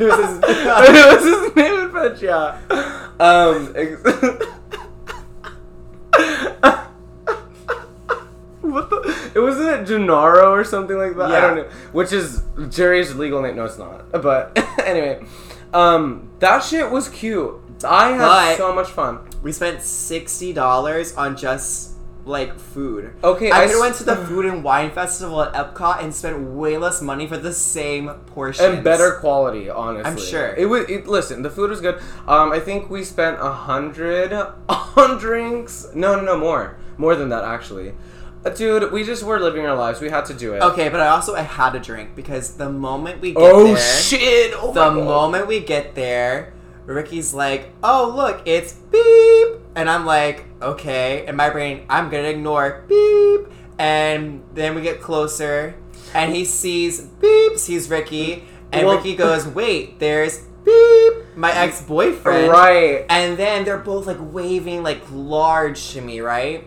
was 0.00 0.18
his, 0.18 0.38
it 0.48 1.06
was 1.16 1.24
his 1.24 1.56
name 1.56 1.74
in 1.80 1.90
French, 1.90 2.22
yeah. 2.22 2.58
Um, 3.18 3.72
ex- 3.74 4.02
what 8.60 8.90
the? 8.90 9.25
It 9.36 9.40
wasn't 9.40 9.68
it 9.68 9.86
Gennaro 9.86 10.50
or 10.50 10.64
something 10.64 10.96
like 10.96 11.14
that. 11.16 11.30
I 11.30 11.34
Yeah. 11.34 11.40
don't 11.42 11.56
know. 11.56 11.66
Which 11.92 12.12
is 12.12 12.42
Jerry's 12.70 13.14
legal 13.14 13.42
name. 13.42 13.56
No, 13.56 13.64
it's 13.66 13.76
not. 13.78 14.10
But 14.22 14.56
anyway, 14.84 15.24
um, 15.74 16.30
that 16.38 16.62
shit 16.62 16.90
was 16.90 17.08
cute. 17.08 17.52
I 17.84 18.10
had 18.12 18.18
But- 18.18 18.56
so 18.56 18.72
much 18.72 18.88
fun. 18.90 19.18
we 19.42 19.52
spent 19.52 19.82
sixty 19.82 20.52
dollars 20.54 21.14
on 21.16 21.36
just 21.36 21.90
like 22.24 22.58
food. 22.58 23.10
Okay, 23.22 23.50
I 23.52 23.62
I 23.62 23.66
could 23.66 23.74
s- 23.76 23.80
went 23.80 23.94
to 23.96 24.04
the 24.04 24.16
food 24.16 24.46
and 24.46 24.64
wine 24.64 24.90
festival 24.90 25.42
at 25.42 25.52
Epcot 25.54 26.02
and 26.02 26.12
spent 26.12 26.40
way 26.40 26.76
less 26.78 27.00
money 27.00 27.26
for 27.28 27.36
the 27.36 27.52
same 27.52 28.08
portion 28.34 28.64
and 28.64 28.82
better 28.82 29.12
quality, 29.20 29.68
honestly. 29.70 30.10
I'm 30.10 30.16
sure. 30.18 30.48
it 30.56 30.66
was. 30.66 30.88
It, 30.88 31.06
listen, 31.06 31.42
the 31.42 31.50
food 31.50 31.70
was 31.70 31.80
good. 31.80 32.00
Um, 32.26 32.50
I 32.50 32.58
think 32.58 32.90
we 32.90 33.04
spent 33.04 33.36
a 33.40 33.52
hundred 33.52 34.32
on 34.68 35.18
drinks. 35.18 35.86
No, 35.94 36.16
no, 36.16 36.22
no, 36.22 36.36
more, 36.38 36.76
more 36.96 37.14
than 37.14 37.28
that 37.28 37.44
actually. 37.44 37.92
Uh, 38.46 38.50
dude, 38.50 38.92
we 38.92 39.02
just 39.02 39.24
were 39.24 39.40
living 39.40 39.66
our 39.66 39.74
lives. 39.74 40.00
We 40.00 40.08
had 40.08 40.24
to 40.26 40.34
do 40.34 40.54
it. 40.54 40.62
Okay, 40.62 40.88
but 40.88 41.00
I 41.00 41.08
also 41.08 41.34
I 41.34 41.42
had 41.42 41.70
to 41.70 41.80
drink 41.80 42.14
because 42.14 42.56
the 42.56 42.70
moment 42.70 43.20
we 43.20 43.32
get 43.32 43.42
Oh 43.42 43.74
there, 43.74 43.76
shit! 43.76 44.54
Oh 44.54 44.72
the 44.72 44.92
moment 44.92 45.48
we 45.48 45.58
get 45.58 45.96
there, 45.96 46.54
Ricky's 46.84 47.34
like, 47.34 47.70
"Oh 47.82 48.12
look, 48.14 48.42
it's 48.46 48.72
beep," 48.72 49.58
and 49.74 49.90
I'm 49.90 50.06
like, 50.06 50.44
"Okay." 50.62 51.26
In 51.26 51.34
my 51.34 51.50
brain, 51.50 51.86
I'm 51.90 52.08
gonna 52.08 52.28
ignore 52.28 52.84
beep, 52.86 53.48
and 53.80 54.44
then 54.54 54.76
we 54.76 54.82
get 54.82 55.02
closer, 55.02 55.74
and 56.14 56.32
he 56.32 56.44
sees 56.44 57.00
beep, 57.00 57.58
sees 57.58 57.90
Ricky, 57.90 58.44
and 58.70 58.86
Well- 58.86 58.96
Ricky 58.98 59.16
goes, 59.16 59.44
"Wait, 59.60 59.98
there's 59.98 60.38
beep, 60.64 61.14
my 61.34 61.52
ex 61.52 61.82
boyfriend." 61.82 62.52
Right. 62.52 63.06
And 63.10 63.36
then 63.36 63.64
they're 63.64 63.76
both 63.76 64.06
like 64.06 64.18
waving 64.20 64.84
like 64.84 65.02
large 65.10 65.90
to 65.94 66.00
me, 66.00 66.20
right? 66.20 66.62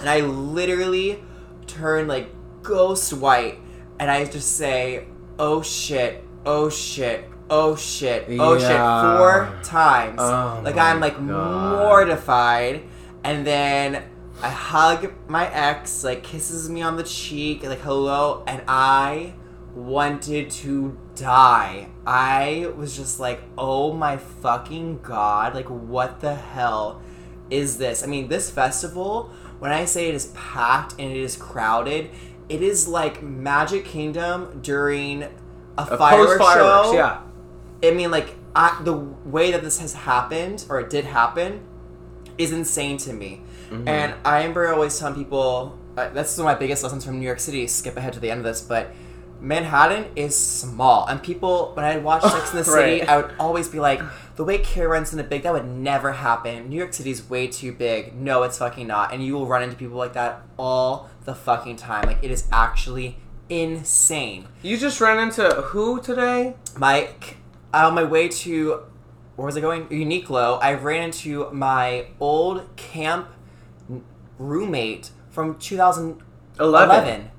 And 0.00 0.08
I 0.08 0.20
literally 0.20 1.22
turn 1.66 2.08
like 2.08 2.28
ghost 2.62 3.12
white 3.12 3.58
and 3.98 4.10
I 4.10 4.24
just 4.24 4.56
say, 4.56 5.06
oh 5.38 5.62
shit, 5.62 6.24
oh 6.44 6.68
shit, 6.68 7.24
oh 7.50 7.76
shit, 7.76 8.26
oh 8.30 8.58
shit, 8.58 9.18
four 9.18 9.60
times. 9.62 10.18
Oh 10.20 10.60
like 10.64 10.76
I'm 10.76 11.00
like 11.00 11.14
God. 11.14 11.78
mortified, 11.78 12.82
and 13.24 13.46
then 13.46 14.02
I 14.42 14.48
hug 14.48 15.12
my 15.28 15.48
ex, 15.52 16.02
like 16.02 16.22
kisses 16.22 16.68
me 16.68 16.82
on 16.82 16.96
the 16.96 17.04
cheek, 17.04 17.62
like 17.62 17.80
hello, 17.80 18.42
and 18.46 18.62
I 18.66 19.34
wanted 19.74 20.50
to 20.50 20.98
die. 21.14 21.88
I 22.06 22.72
was 22.76 22.96
just 22.96 23.20
like, 23.20 23.40
oh 23.56 23.92
my 23.92 24.16
fucking 24.16 25.00
god, 25.02 25.54
like 25.54 25.70
what 25.70 26.20
the 26.20 26.34
hell 26.34 27.00
is 27.50 27.78
this? 27.78 28.02
I 28.02 28.06
mean, 28.06 28.28
this 28.28 28.50
festival, 28.50 29.30
when 29.62 29.70
I 29.70 29.84
say 29.84 30.08
it 30.08 30.16
is 30.16 30.26
packed 30.34 30.94
and 30.98 31.08
it 31.12 31.16
is 31.16 31.36
crowded, 31.36 32.10
it 32.48 32.62
is 32.62 32.88
like 32.88 33.22
Magic 33.22 33.84
Kingdom 33.84 34.58
during 34.60 35.22
a, 35.22 35.28
A 35.78 35.96
fireworks 35.96 36.44
show. 36.52 36.92
yeah. 36.92 37.20
I 37.80 37.92
mean, 37.92 38.10
like 38.10 38.34
I, 38.56 38.76
the 38.82 38.92
way 38.92 39.52
that 39.52 39.62
this 39.62 39.78
has 39.78 39.94
happened 39.94 40.66
or 40.68 40.80
it 40.80 40.90
did 40.90 41.04
happen 41.04 41.60
is 42.38 42.50
insane 42.50 42.96
to 42.98 43.12
me. 43.12 43.42
Mm-hmm. 43.70 43.86
And 43.86 44.14
I 44.24 44.38
remember 44.38 44.66
always 44.74 44.98
telling 44.98 45.14
people 45.14 45.78
uh, 45.96 46.08
that's 46.08 46.36
one 46.36 46.48
of 46.48 46.52
my 46.52 46.58
biggest 46.58 46.82
lessons 46.82 47.04
from 47.04 47.20
New 47.20 47.26
York 47.26 47.38
City. 47.38 47.64
Skip 47.68 47.96
ahead 47.96 48.14
to 48.14 48.18
the 48.18 48.32
end 48.32 48.38
of 48.38 48.44
this, 48.44 48.62
but 48.62 48.90
Manhattan 49.42 50.06
is 50.14 50.36
small, 50.38 51.06
and 51.06 51.20
people 51.22 51.72
when 51.74 51.84
I 51.84 51.98
watched 51.98 52.30
Sex 52.30 52.52
in 52.52 52.58
the 52.58 52.64
City, 52.76 53.00
Right. 53.00 53.08
I 53.08 53.16
would 53.16 53.32
always 53.40 53.68
be 53.68 53.80
like, 53.80 54.00
the 54.36 54.44
way 54.44 54.58
Carrie 54.58 54.86
runs 54.86 55.12
into 55.12 55.24
big, 55.24 55.42
that 55.42 55.52
would 55.52 55.66
never 55.66 56.12
happen. 56.12 56.68
New 56.68 56.76
York 56.76 56.94
City's 56.94 57.28
way 57.28 57.48
too 57.48 57.72
big. 57.72 58.14
No, 58.14 58.44
it's 58.44 58.58
fucking 58.58 58.86
not. 58.86 59.12
And 59.12 59.22
you 59.24 59.34
will 59.34 59.46
run 59.46 59.62
into 59.64 59.76
people 59.76 59.98
like 59.98 60.12
that 60.12 60.42
all 60.56 61.10
the 61.24 61.34
fucking 61.34 61.76
time. 61.76 62.06
Like 62.06 62.18
it 62.22 62.30
is 62.30 62.46
actually 62.52 63.18
insane. 63.50 64.46
You 64.62 64.78
just 64.78 65.00
ran 65.00 65.18
into 65.18 65.42
who 65.42 66.00
today? 66.00 66.54
Mike. 66.78 67.36
on 67.74 67.94
my 67.94 68.04
way 68.04 68.28
to 68.28 68.82
where 69.34 69.46
was 69.46 69.56
I 69.56 69.60
going? 69.60 69.86
Uniqlo. 69.88 70.58
I 70.62 70.74
ran 70.74 71.02
into 71.04 71.50
my 71.52 72.06
old 72.20 72.76
camp 72.76 73.28
roommate 74.38 75.10
from 75.30 75.58
2011. 75.58 76.22
Eleven. 76.60 77.30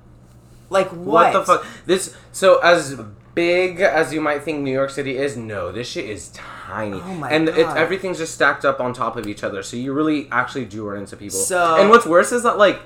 Like 0.70 0.90
what? 0.90 0.98
What 1.06 1.34
the 1.34 1.44
fuck? 1.44 1.66
This 1.86 2.16
so 2.32 2.60
as 2.60 3.00
big 3.36 3.80
as 3.80 4.14
you 4.14 4.22
might 4.22 4.44
think 4.44 4.62
New 4.62 4.72
York 4.72 4.90
City 4.90 5.18
is, 5.18 5.36
no, 5.36 5.72
this 5.72 5.88
shit 5.88 6.06
is 6.10 6.30
tiny. 6.30 7.00
Oh 7.02 7.14
my 7.16 7.32
and 7.32 7.50
It, 7.50 7.56
God. 7.66 7.78
everything's 7.78 8.18
just 8.20 8.34
stacked 8.34 8.64
up 8.66 8.80
on 8.80 8.94
top 8.94 9.18
of 9.18 9.28
each 9.28 9.44
other, 9.44 9.64
so 9.64 9.76
you 9.76 9.94
really 9.94 10.28
actually 10.32 10.66
do 10.66 10.88
run 10.88 11.00
into 11.00 11.16
people. 11.18 11.38
So- 11.38 11.78
and 11.80 11.90
what's 11.90 12.06
worse 12.06 12.32
is 12.32 12.44
that 12.44 12.58
like 12.58 12.80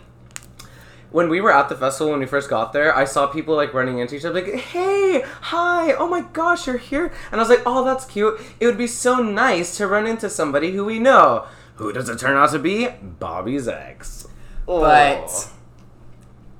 when 1.10 1.30
we 1.30 1.40
were 1.40 1.54
at 1.54 1.70
the 1.70 1.76
festival 1.76 2.12
when 2.12 2.20
we 2.20 2.26
first 2.26 2.50
got 2.50 2.74
there, 2.74 2.94
I 2.96 3.06
saw 3.06 3.28
people 3.28 3.56
like 3.56 3.74
running 3.74 4.00
into 4.00 4.16
each 4.16 4.26
other, 4.26 4.42
like, 4.42 4.54
"Hey, 4.56 5.24
hi! 5.42 5.94
Oh 5.94 6.08
my 6.08 6.22
gosh, 6.34 6.68
you're 6.68 6.78
here!" 6.78 7.14
And 7.32 7.40
I 7.40 7.44
was 7.44 7.50
like, 7.50 7.62
"Oh, 7.66 7.86
that's 7.86 8.04
cute. 8.06 8.40
It 8.60 8.66
would 8.66 8.78
be 8.78 8.88
so 8.88 9.18
nice 9.18 9.78
to 9.78 9.88
run 9.88 10.06
into 10.06 10.30
somebody 10.30 10.72
who 10.74 10.84
we 10.84 11.00
know." 11.00 11.46
Who 11.76 11.94
does 11.94 12.10
it 12.10 12.18
turn 12.20 12.36
out 12.36 12.52
to 12.52 12.60
be? 12.60 12.88
Bobby's 12.88 13.68
ex. 13.68 14.28
But 14.66 15.50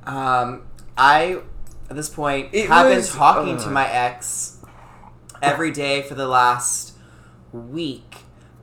um, 0.06 0.67
I 0.98 1.42
at 1.90 1.96
this 1.96 2.10
point 2.10 2.50
It 2.54 2.68
have 2.68 2.88
been 2.88 2.98
was- 2.98 3.14
talking 3.14 3.58
to 3.58 3.68
uh, 3.68 3.72
my 3.72 3.90
ex 3.90 4.60
every 5.42 5.72
day 5.72 6.02
for 6.02 6.16
the 6.16 6.28
last 6.28 6.94
week, 7.52 8.18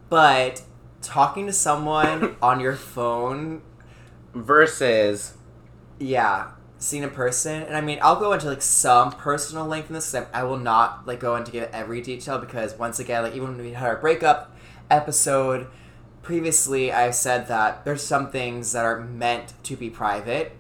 but 0.09 0.63
talking 1.01 1.47
to 1.47 1.53
someone 1.53 2.37
on 2.43 2.61
your 2.61 2.75
phone 2.75 3.63
versus 4.35 5.35
yeah 5.99 6.51
seen 6.79 7.05
a 7.05 7.09
person 7.09 7.63
and 7.63 7.77
i 7.77 7.81
mean 7.81 7.99
i'll 8.03 8.19
go 8.19 8.33
into 8.33 8.47
like 8.49 8.61
some 8.61 9.13
personal 9.13 9.65
length 9.65 9.89
in 9.89 9.95
this 9.95 10.13
I, 10.15 10.27
I 10.35 10.43
will 10.43 10.59
not 10.59 11.07
like 11.07 11.21
go 11.21 11.37
into 11.37 11.53
give 11.53 11.71
every 11.73 12.01
detail 12.03 12.39
because 12.39 12.77
once 12.77 12.99
again 12.99 13.23
like 13.23 13.35
even 13.35 13.57
when 13.57 13.59
we 13.65 13.73
had 13.73 13.87
our 13.87 13.97
breakup 13.97 14.55
episode 14.91 15.69
previously 16.23 16.93
i've 16.93 17.15
said 17.15 17.47
that 17.49 17.85
there's 17.85 18.03
some 18.03 18.31
things 18.31 18.73
that 18.73 18.85
are 18.85 19.01
meant 19.01 19.55
to 19.65 19.77
be 19.77 19.89
private 19.89 20.57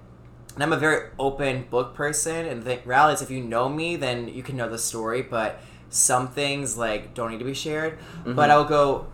and 0.54 0.62
i'm 0.62 0.72
a 0.72 0.76
very 0.76 1.10
open 1.18 1.66
book 1.70 1.94
person 1.94 2.46
and 2.46 2.62
the 2.62 2.78
reality 2.84 3.14
is 3.14 3.22
if 3.22 3.30
you 3.30 3.42
know 3.42 3.68
me 3.68 3.96
then 3.96 4.28
you 4.28 4.42
can 4.42 4.56
know 4.56 4.68
the 4.68 4.78
story 4.78 5.22
but 5.22 5.60
some 5.90 6.28
things 6.28 6.76
like 6.76 7.14
don't 7.14 7.30
need 7.30 7.38
to 7.38 7.44
be 7.44 7.54
shared. 7.54 7.98
But 8.24 8.30
mm-hmm. 8.30 8.50
i'll 8.50 8.64
go 8.64 9.06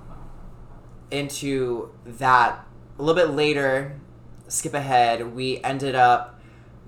into 1.10 1.90
that 2.06 2.64
a 2.98 3.02
little 3.02 3.20
bit 3.20 3.34
later 3.34 4.00
skip 4.48 4.74
ahead. 4.74 5.34
We 5.34 5.62
ended 5.62 5.94
up 5.94 6.40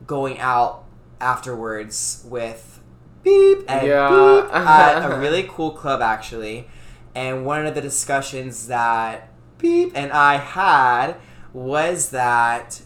going 0.06 0.38
out 0.38 0.84
afterwards 1.20 2.24
with 2.28 2.80
beep 3.22 3.64
and 3.68 3.86
Yeah. 3.86 4.08
beep 4.42 4.54
at 4.54 5.10
a 5.10 5.18
really 5.18 5.44
cool 5.48 5.70
club 5.70 6.00
actually. 6.02 6.68
And 7.14 7.44
one 7.44 7.66
of 7.66 7.74
the 7.74 7.80
discussions 7.80 8.66
that 8.68 9.28
beep 9.58 9.92
and 9.94 10.10
i 10.10 10.38
had 10.38 11.14
was 11.52 12.10
that 12.10 12.80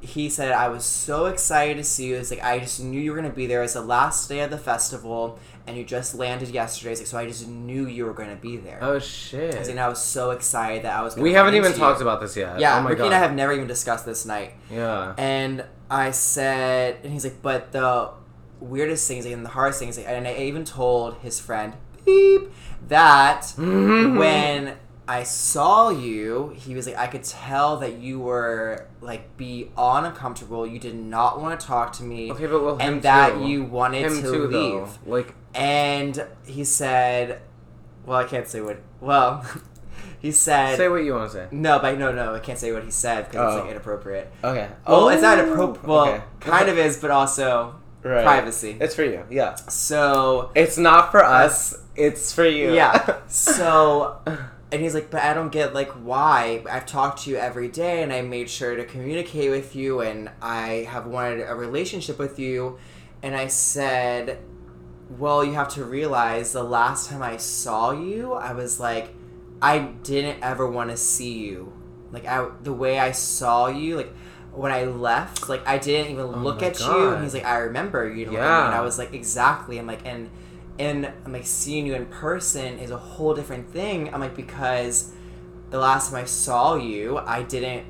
he 0.00 0.28
said 0.30 0.52
I 0.52 0.68
was 0.68 0.84
so 0.84 1.26
excited 1.26 1.76
to 1.76 1.84
see 1.84 2.06
you. 2.08 2.16
It's 2.16 2.30
like 2.30 2.42
I 2.42 2.58
just 2.58 2.80
knew 2.82 3.00
you 3.00 3.10
were 3.12 3.16
gonna 3.16 3.30
be 3.30 3.46
there. 3.46 3.62
It's 3.62 3.74
the 3.74 3.82
last 3.82 4.28
day 4.28 4.40
of 4.40 4.50
the 4.50 4.58
festival, 4.58 5.38
and 5.66 5.76
you 5.76 5.84
just 5.84 6.14
landed 6.14 6.48
yesterday. 6.48 6.92
It's 6.92 7.00
like, 7.00 7.06
so 7.08 7.18
I 7.18 7.26
just 7.26 7.46
knew 7.46 7.86
you 7.86 8.04
were 8.06 8.14
gonna 8.14 8.36
be 8.36 8.56
there. 8.56 8.78
Oh 8.80 8.98
shit. 8.98 9.68
And 9.68 9.78
I 9.78 9.88
was 9.88 10.00
so 10.02 10.30
excited 10.30 10.84
that 10.84 10.96
I 10.96 11.02
was. 11.02 11.16
We 11.16 11.32
haven't 11.34 11.54
even 11.54 11.72
talked 11.74 12.00
you. 12.00 12.06
about 12.06 12.20
this 12.20 12.36
yet. 12.36 12.58
Yeah, 12.60 12.78
oh 12.78 12.82
my 12.82 12.90
Ricky 12.90 12.98
god. 13.00 13.06
and 13.06 13.14
I 13.14 13.18
have 13.18 13.34
never 13.34 13.52
even 13.52 13.66
discussed 13.66 14.06
this 14.06 14.24
night. 14.24 14.54
yeah. 14.70 15.14
And 15.18 15.64
I 15.90 16.12
said, 16.12 16.98
and 17.02 17.12
he's 17.12 17.24
like, 17.24 17.42
but 17.42 17.72
the 17.72 18.10
weirdest 18.60 19.06
thing 19.08 19.22
things 19.22 19.34
and 19.34 19.44
the 19.44 19.50
hardest 19.50 19.80
things, 19.80 19.98
and 19.98 20.26
I 20.28 20.34
even 20.34 20.64
told 20.64 21.16
his 21.18 21.40
friend 21.40 21.74
beep 22.04 22.50
that 22.88 23.42
Mm-hmm. 23.56 24.16
when 24.16 24.76
I 25.18 25.24
saw 25.24 25.90
you, 25.90 26.54
he 26.56 26.74
was 26.74 26.86
like, 26.86 26.96
I 26.96 27.06
could 27.08 27.24
tell 27.24 27.76
that 27.78 27.94
you 27.98 28.20
were 28.20 28.86
like 29.00 29.36
beyond 29.36 30.06
uncomfortable. 30.06 30.66
You 30.66 30.78
did 30.78 30.94
not 30.94 31.40
want 31.42 31.58
to 31.58 31.66
talk 31.66 31.92
to 31.94 32.02
me, 32.04 32.30
Okay, 32.32 32.46
but 32.46 32.62
well, 32.62 32.76
and 32.80 33.02
that 33.02 33.34
too. 33.34 33.46
you 33.48 33.64
wanted 33.64 34.02
him 34.06 34.16
to 34.22 34.22
too, 34.22 34.46
leave. 34.46 34.50
though. 34.52 34.88
Like, 35.16 35.34
And 35.54 36.14
he 36.46 36.64
said, 36.64 37.40
well, 38.06 38.18
I 38.18 38.24
can't 38.24 38.46
say 38.46 38.60
what. 38.60 38.78
Well, 39.00 39.44
he 40.20 40.30
said. 40.32 40.76
say 40.76 40.88
what 40.88 41.02
you 41.04 41.12
want 41.14 41.30
to 41.32 41.36
say. 41.38 41.46
no, 41.50 41.78
but 41.80 41.98
no, 41.98 42.12
no, 42.12 42.34
I 42.34 42.38
can't 42.38 42.58
say 42.58 42.70
what 42.72 42.84
he 42.84 42.90
said 42.90 43.26
because 43.26 43.54
it's 43.54 43.60
Oh. 43.60 43.62
like 43.64 43.70
inappropriate. 43.72 44.30
Okay. 44.44 44.68
Well, 44.86 45.08
it's 45.08 45.22
not 45.22 45.38
oh, 45.38 45.42
appropriate. 45.42 45.66
inappropriate. 45.80 45.88
Well, 45.88 46.08
okay. 46.14 46.24
kind 46.40 46.68
of 46.68 46.78
is, 46.78 46.98
but 46.98 47.10
also 47.10 47.74
Right. 48.02 48.22
privacy. 48.24 48.76
It's 48.80 48.94
for 48.94 49.04
you. 49.04 49.24
Yeah. 49.28 49.56
So 49.56 50.50
It's 50.54 50.78
not 50.78 51.10
for 51.10 51.22
uh, 51.24 51.44
us. 51.46 51.76
It's 51.96 52.32
for 52.32 52.46
you. 52.46 52.72
yeah. 52.74 53.18
So 53.28 54.20
and 54.72 54.82
he's 54.82 54.94
like, 54.94 55.10
but 55.10 55.22
I 55.22 55.34
don't 55.34 55.50
get 55.50 55.74
like 55.74 55.90
why. 55.90 56.62
I've 56.70 56.86
talked 56.86 57.24
to 57.24 57.30
you 57.30 57.36
every 57.36 57.68
day, 57.68 58.02
and 58.02 58.12
I 58.12 58.22
made 58.22 58.48
sure 58.48 58.76
to 58.76 58.84
communicate 58.84 59.50
with 59.50 59.74
you, 59.74 60.00
and 60.00 60.30
I 60.40 60.86
have 60.88 61.06
wanted 61.06 61.40
a 61.40 61.54
relationship 61.54 62.18
with 62.18 62.38
you. 62.38 62.78
And 63.22 63.34
I 63.34 63.48
said, 63.48 64.38
well, 65.18 65.44
you 65.44 65.54
have 65.54 65.68
to 65.70 65.84
realize 65.84 66.52
the 66.52 66.62
last 66.62 67.10
time 67.10 67.22
I 67.22 67.36
saw 67.36 67.90
you, 67.90 68.32
I 68.32 68.52
was 68.52 68.78
like, 68.78 69.14
I 69.60 69.78
didn't 69.78 70.42
ever 70.42 70.66
want 70.66 70.90
to 70.90 70.96
see 70.96 71.38
you. 71.38 71.72
Like 72.12 72.26
I, 72.26 72.48
the 72.62 72.72
way 72.72 72.98
I 72.98 73.12
saw 73.12 73.66
you, 73.66 73.96
like 73.96 74.12
when 74.52 74.72
I 74.72 74.84
left, 74.84 75.48
like 75.48 75.66
I 75.66 75.78
didn't 75.78 76.12
even 76.12 76.26
Oh 76.26 76.38
look 76.38 76.62
at 76.62 76.80
you. 76.80 77.10
And 77.10 77.22
he's 77.22 77.34
like, 77.34 77.44
I 77.44 77.58
remember 77.58 78.08
you. 78.08 78.26
Look 78.26 78.34
at 78.34 78.40
me. 78.40 78.46
Yeah. 78.46 78.66
And 78.66 78.74
I 78.74 78.80
was 78.80 78.98
like, 78.98 79.12
exactly. 79.12 79.78
I'm 79.78 79.86
like, 79.86 80.06
and 80.06 80.30
and 80.80 81.12
I'm 81.24 81.32
like, 81.32 81.46
seeing 81.46 81.86
you 81.86 81.94
in 81.94 82.06
person 82.06 82.78
is 82.78 82.90
a 82.90 82.96
whole 82.96 83.34
different 83.34 83.70
thing. 83.70 84.12
I'm 84.12 84.20
like, 84.20 84.34
because 84.34 85.12
the 85.70 85.78
last 85.78 86.10
time 86.10 86.22
I 86.22 86.24
saw 86.24 86.74
you, 86.76 87.18
I 87.18 87.42
didn't 87.42 87.84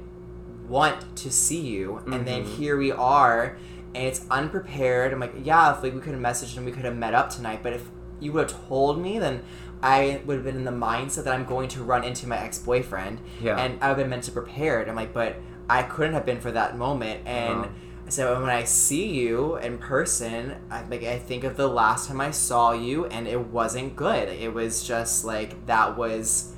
want 0.69 1.17
to 1.17 1.31
see 1.31 1.61
you, 1.61 2.01
and 2.07 2.27
then 2.27 2.45
Mhm. 2.45 2.57
here 2.59 2.77
we 2.77 2.93
are, 2.93 3.57
and 3.95 4.05
it's 4.07 4.25
unprepared. 4.31 5.13
I'm 5.13 5.21
like, 5.21 5.35
yeah, 5.43 5.73
if 5.77 5.83
like 5.83 5.95
we 5.95 6.01
could 6.01 6.13
have 6.15 6.23
messaged 6.23 6.57
and 6.57 6.67
we 6.67 6.73
could 6.73 6.85
have 6.85 6.97
met 6.97 7.15
up 7.15 7.31
tonight, 7.31 7.61
but 7.63 7.73
if 7.73 7.85
you 8.21 8.33
would 8.33 8.51
have 8.51 8.69
told 8.69 9.01
me, 9.01 9.19
then 9.19 9.43
I 9.83 10.21
would 10.27 10.35
have 10.37 10.45
been 10.45 10.57
in 10.57 10.65
the 10.65 10.71
mindset 10.73 11.25
that 11.25 11.35
I'm 11.35 11.45
going 11.45 11.69
to 11.71 11.83
run 11.83 12.05
into 12.05 12.27
my 12.29 12.39
ex 12.39 12.59
boyfriend, 12.59 13.19
Yeah. 13.41 13.57
and 13.57 13.79
I 13.81 13.89
would 13.89 13.91
have 13.91 13.97
been 13.99 14.11
meant 14.11 14.25
to 14.25 14.33
prepared. 14.33 14.89
I'm 14.89 14.95
like, 14.97 15.13
but 15.15 15.37
I 15.69 15.83
couldn't 15.85 16.15
have 16.15 16.27
been 16.27 16.41
for 16.41 16.51
that 16.53 16.77
moment, 16.77 17.21
and. 17.27 17.61
Uh-huh. 17.61 17.69
Said, 18.11 18.41
when 18.41 18.51
I 18.51 18.65
see 18.65 19.07
you 19.07 19.57
in 19.57 19.79
person, 19.79 20.57
I 20.71 20.83
like 20.85 21.05
I 21.05 21.19
think 21.19 21.45
of 21.45 21.57
the 21.57 21.69
last 21.69 22.09
time 22.09 22.21
I 22.21 22.31
saw 22.31 22.73
you, 22.73 23.07
and 23.07 23.29
it 23.29 23.39
wasn't 23.39 23.97
good. 23.97 24.29
It 24.29 24.53
was 24.53 24.87
just 24.87 25.25
like 25.25 25.67
that 25.67 25.97
was, 25.97 26.53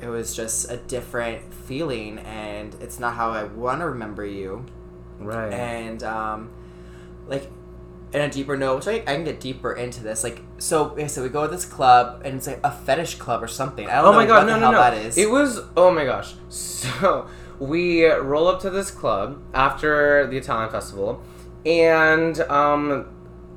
it 0.00 0.08
was 0.08 0.34
just 0.34 0.70
a 0.70 0.76
different 0.76 1.52
feeling, 1.52 2.18
and 2.20 2.74
it's 2.80 2.98
not 2.98 3.14
how 3.14 3.30
I 3.30 3.44
want 3.44 3.80
to 3.80 3.86
remember 3.86 4.24
you. 4.24 4.64
Right. 5.18 5.52
And 5.52 6.02
um, 6.04 6.50
like, 7.26 7.50
in 8.12 8.20
a 8.22 8.30
deeper 8.30 8.56
note, 8.56 8.76
which 8.76 8.88
I, 8.88 9.02
I 9.10 9.16
can 9.16 9.24
get 9.24 9.40
deeper 9.40 9.72
into 9.72 10.02
this. 10.02 10.24
Like, 10.24 10.42
so 10.58 10.96
so 11.08 11.22
we 11.22 11.28
go 11.28 11.46
to 11.46 11.50
this 11.50 11.64
club, 11.64 12.22
and 12.24 12.36
it's 12.36 12.46
like 12.46 12.60
a 12.64 12.70
fetish 12.70 13.16
club 13.16 13.42
or 13.42 13.48
something. 13.48 13.88
I 13.88 13.96
don't 13.96 14.06
oh 14.06 14.10
know 14.12 14.16
my 14.16 14.26
god, 14.26 14.46
no, 14.46 14.58
no, 14.58 14.70
no. 14.70 14.78
that 14.78 14.94
is. 14.94 15.18
It 15.18 15.28
was. 15.28 15.60
Oh 15.76 15.90
my 15.90 16.04
gosh. 16.04 16.34
So 16.48 17.28
we 17.58 18.06
roll 18.06 18.48
up 18.48 18.60
to 18.60 18.70
this 18.70 18.90
club 18.90 19.42
after 19.52 20.26
the 20.26 20.36
Italian 20.36 20.70
festival, 20.70 21.22
and 21.66 22.38
um, 22.42 23.08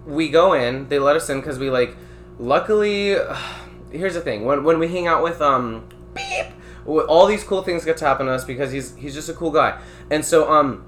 we 0.06 0.30
go 0.30 0.54
in. 0.54 0.88
They 0.90 1.00
let 1.00 1.16
us 1.16 1.30
in 1.30 1.40
because 1.40 1.60
we 1.60 1.70
like 1.70 1.96
luckily, 2.40 3.16
here's 3.92 4.14
the 4.14 4.22
thing: 4.22 4.46
when 4.46 4.64
when 4.64 4.80
we 4.80 4.88
hang 4.88 5.08
out 5.08 5.24
with 5.24 5.42
um, 5.42 5.88
beep, 6.14 6.48
all 6.86 7.26
these 7.28 7.44
cool 7.44 7.62
things 7.62 7.86
get 7.86 7.98
to 7.98 8.06
happen 8.06 8.26
to 8.26 8.34
us 8.34 8.44
because 8.44 8.72
he's 8.72 8.96
he's 8.96 9.14
just 9.14 9.30
a 9.30 9.34
cool 9.34 9.52
guy, 9.52 9.80
and 10.10 10.26
so 10.26 10.52
um, 10.52 10.86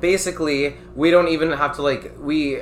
basically 0.00 0.76
we 0.94 1.10
don't 1.10 1.28
even 1.28 1.52
have 1.52 1.74
to 1.76 1.82
like 1.82 2.12
we. 2.18 2.60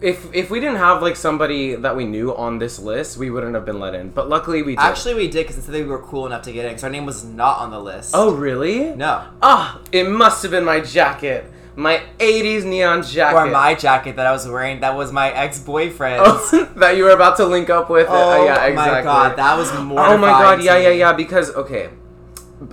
If, 0.00 0.32
if 0.32 0.48
we 0.48 0.60
didn't 0.60 0.76
have 0.76 1.02
like 1.02 1.16
somebody 1.16 1.74
that 1.74 1.96
we 1.96 2.04
knew 2.04 2.34
on 2.34 2.58
this 2.58 2.78
list, 2.78 3.16
we 3.16 3.30
wouldn't 3.30 3.54
have 3.54 3.64
been 3.64 3.80
let 3.80 3.94
in. 3.94 4.10
But 4.10 4.28
luckily 4.28 4.62
we 4.62 4.72
did. 4.72 4.80
Actually, 4.80 5.14
we 5.14 5.28
did 5.28 5.44
because 5.44 5.58
it 5.58 5.62
said 5.62 5.74
that 5.74 5.82
we 5.82 5.86
were 5.86 5.98
cool 5.98 6.26
enough 6.26 6.42
to 6.42 6.52
get 6.52 6.64
in. 6.66 6.70
Because 6.70 6.84
our 6.84 6.90
name 6.90 7.04
was 7.04 7.24
not 7.24 7.58
on 7.58 7.70
the 7.70 7.80
list. 7.80 8.12
oh 8.14 8.32
really? 8.32 8.94
no. 8.94 9.24
Ah, 9.42 9.80
it 9.90 10.08
must 10.08 10.42
have 10.42 10.52
been 10.52 10.64
my 10.64 10.80
jacket, 10.80 11.50
my 11.74 12.00
'80s 12.20 12.64
neon 12.64 13.02
jacket. 13.02 13.36
Or 13.36 13.46
my 13.46 13.74
jacket 13.74 14.14
that 14.16 14.26
I 14.26 14.30
was 14.30 14.46
wearing. 14.46 14.80
That 14.80 14.96
was 14.96 15.10
my 15.10 15.32
ex 15.32 15.58
boyfriend's. 15.58 16.22
Oh, 16.24 16.72
that 16.76 16.96
you 16.96 17.02
were 17.02 17.10
about 17.10 17.36
to 17.38 17.46
link 17.46 17.68
up 17.68 17.90
with. 17.90 18.06
Oh 18.08 18.40
uh, 18.40 18.44
yeah, 18.44 18.66
exactly. 18.66 18.74
my 18.74 19.02
god, 19.02 19.36
that 19.36 19.56
was 19.56 19.72
more. 19.80 20.00
Oh 20.00 20.16
my 20.16 20.30
god, 20.30 20.62
yeah, 20.62 20.76
yeah, 20.76 20.90
yeah. 20.90 21.12
Because 21.12 21.50
okay, 21.56 21.90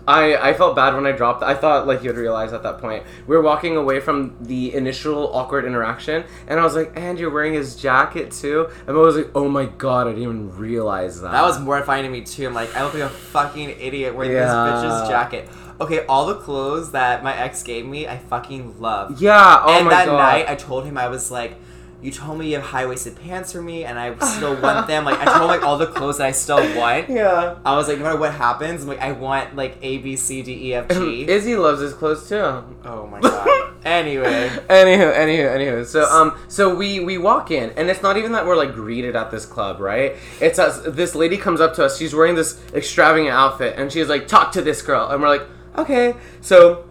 I 0.07 0.35
I 0.35 0.53
felt 0.53 0.75
bad 0.75 0.95
when 0.95 1.05
I 1.05 1.11
dropped. 1.11 1.43
I 1.43 1.53
thought 1.53 1.85
like 1.87 2.03
you'd 2.03 2.15
realize 2.15 2.53
at 2.53 2.63
that 2.63 2.79
point. 2.79 3.03
We 3.27 3.35
were 3.35 3.41
walking 3.43 3.77
away 3.77 3.99
from 3.99 4.35
the 4.41 4.73
initial 4.73 5.31
awkward 5.35 5.65
interaction, 5.65 6.23
and 6.47 6.59
I 6.59 6.63
was 6.63 6.75
like, 6.75 6.93
"And 6.95 7.19
you're 7.19 7.29
wearing 7.29 7.53
his 7.53 7.75
jacket 7.75 8.31
too." 8.31 8.67
And 8.87 8.97
I 8.97 8.99
was 8.99 9.15
like, 9.15 9.29
"Oh 9.35 9.47
my 9.47 9.65
god, 9.65 10.07
I 10.07 10.11
didn't 10.11 10.23
even 10.23 10.57
realize 10.57 11.21
that." 11.21 11.31
That 11.31 11.43
was 11.43 11.59
mortifying 11.59 12.03
to 12.03 12.09
me 12.09 12.21
too. 12.21 12.47
I'm 12.47 12.53
like, 12.53 12.75
I 12.75 12.83
look 12.83 12.93
like 12.95 13.03
a 13.03 13.09
fucking 13.09 13.69
idiot 13.79 14.15
wearing 14.15 14.31
Yeah. 14.31 14.45
this 14.45 14.83
bitch's 14.83 15.09
jacket. 15.09 15.49
Okay, 15.79 16.05
all 16.07 16.25
the 16.25 16.35
clothes 16.35 16.91
that 16.91 17.23
my 17.23 17.35
ex 17.37 17.61
gave 17.61 17.85
me, 17.85 18.07
I 18.07 18.17
fucking 18.17 18.79
love. 18.79 19.21
yeah. 19.21 19.61
Oh 19.65 19.73
and 19.73 19.85
my 19.85 19.91
that 19.91 20.07
night, 20.07 20.45
I 20.49 20.55
told 20.55 20.85
him 20.85 20.97
I 20.97 21.09
was 21.09 21.29
like, 21.29 21.57
"You 22.05 22.11
told 22.11 22.37
me 22.37 22.49
you 22.49 22.57
have 22.57 22.65
high 22.65 22.85
waisted 22.85 23.19
pants 23.19 23.51
for 23.51 23.61
me, 23.61 23.83
and 23.83 23.97
I 23.97 24.15
still 24.19 24.55
want 24.61 24.85
them." 24.85 25.05
Like, 25.05 25.19
I 25.19 25.25
told 25.37 25.47
like 25.47 25.63
all 25.63 25.79
the 25.79 25.87
clothes 25.87 26.19
that 26.19 26.27
I 26.27 26.31
still 26.31 26.57
want. 26.77 27.09
yeah. 27.09 27.55
I 27.65 27.75
was 27.75 27.87
like, 27.87 27.97
no 27.97 28.03
matter 28.03 28.19
what 28.19 28.33
happens, 28.33 28.83
I'm 28.83 28.87
like, 28.87 29.01
I 29.01 29.11
want 29.11 29.55
like 29.55 29.77
A, 29.81 29.97
B, 29.97 30.15
C, 30.15 30.43
D, 30.43 30.69
E, 30.69 30.73
F, 30.75 30.89
G. 30.89 31.27
Izzy 31.27 31.55
loves 31.55 31.81
his 31.81 31.93
clothes 31.95 32.29
too. 32.29 32.35
oh 32.35 33.07
my 33.09 33.19
god. 33.19 33.73
anyway, 33.83 34.49
anywho, 34.69 35.15
anywho, 35.15 35.55
anywho. 35.55 35.85
So 35.85 36.03
um, 36.05 36.37
so 36.47 36.75
we 36.75 36.99
we 36.99 37.17
walk 37.17 37.49
in, 37.49 37.71
and 37.71 37.89
it's 37.89 38.03
not 38.03 38.17
even 38.17 38.33
that 38.33 38.45
we're 38.45 38.55
like 38.55 38.73
greeted 38.73 39.15
at 39.15 39.31
this 39.31 39.47
club, 39.47 39.79
right? 39.79 40.15
It's 40.39 40.59
us. 40.59 40.81
This 40.87 41.15
lady 41.15 41.37
comes 41.37 41.59
up 41.59 41.73
to 41.75 41.85
us. 41.85 41.97
She's 41.97 42.13
wearing 42.13 42.35
this 42.35 42.61
extravagant 42.73 43.31
outfit, 43.31 43.75
and 43.77 43.91
she's 43.91 44.09
like, 44.09 44.27
"Talk 44.27 44.51
to 44.51 44.61
this 44.61 44.83
girl," 44.83 45.09
and 45.09 45.19
we're 45.21 45.29
like, 45.29 45.47
"Okay." 45.75 46.13
So 46.41 46.85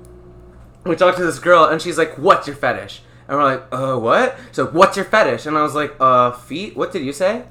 we 0.84 0.96
talk 0.96 1.16
to 1.16 1.24
this 1.24 1.38
girl, 1.38 1.64
and 1.64 1.80
she's 1.80 1.96
like, 1.96 2.18
"What's 2.18 2.46
your 2.46 2.56
fetish?" 2.56 3.00
And 3.28 3.38
we're 3.38 3.44
like, 3.44 3.64
"Uh, 3.72 3.96
what?" 3.98 4.36
So, 4.52 4.66
"What's 4.66 4.96
your 4.96 5.06
fetish?" 5.06 5.46
And 5.46 5.56
I 5.56 5.62
was 5.62 5.74
like, 5.74 5.94
"Uh, 6.00 6.32
feet." 6.32 6.76
What 6.76 6.92
did 6.92 7.02
you 7.02 7.12
say? 7.12 7.44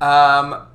um, 0.00 0.66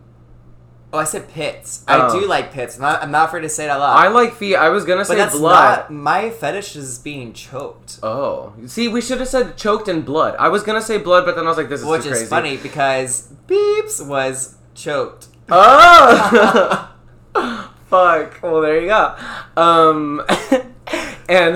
oh, 0.94 1.00
I 1.00 1.04
said 1.04 1.28
pits. 1.30 1.84
I 1.88 2.00
Oh. 2.08 2.20
do 2.20 2.28
like 2.28 2.52
pits. 2.54 2.76
I'm 2.78 2.82
not, 2.84 3.04
I'm 3.04 3.12
not 3.12 3.28
afraid 3.30 3.42
to 3.42 3.50
say 3.50 3.66
it 3.66 3.70
out 3.70 3.80
loud. 3.80 3.98
I 3.98 4.08
like 4.10 4.34
feet. 4.36 4.56
I 4.56 4.70
was 4.70 4.86
gonna 4.86 5.00
but 5.02 5.08
say 5.08 5.16
that's 5.16 5.36
blood. 5.38 5.80
not 5.90 5.92
my 5.92 6.30
fetish. 6.30 6.76
Is 6.76 7.00
being 7.00 7.34
choked. 7.34 8.00
Oh, 8.04 8.54
see, 8.68 8.88
we 8.88 9.02
should 9.02 9.20
have 9.20 9.28
said 9.28 9.58
choked 9.58 9.88
in 9.88 10.02
blood. 10.04 10.36
I 10.40 10.48
was 10.50 10.64
gonna 10.64 10.82
say 10.82 10.98
blood, 10.98 11.26
but 11.26 11.36
then 11.36 11.46
I 11.46 11.50
was 11.50 11.58
like, 11.58 11.70
"This 11.70 11.82
is 11.82 11.86
Which 11.88 12.06
is 12.06 12.28
funny 12.30 12.58
because 12.58 13.30
Beeps 13.48 14.06
was 14.06 14.56
choked. 14.74 15.28
Oh, 15.50 16.92
fuck. 17.90 18.40
Well, 18.42 18.62
there 18.62 18.80
you 18.82 18.88
go. 18.88 19.16
Um, 19.58 20.22
and 21.30 21.56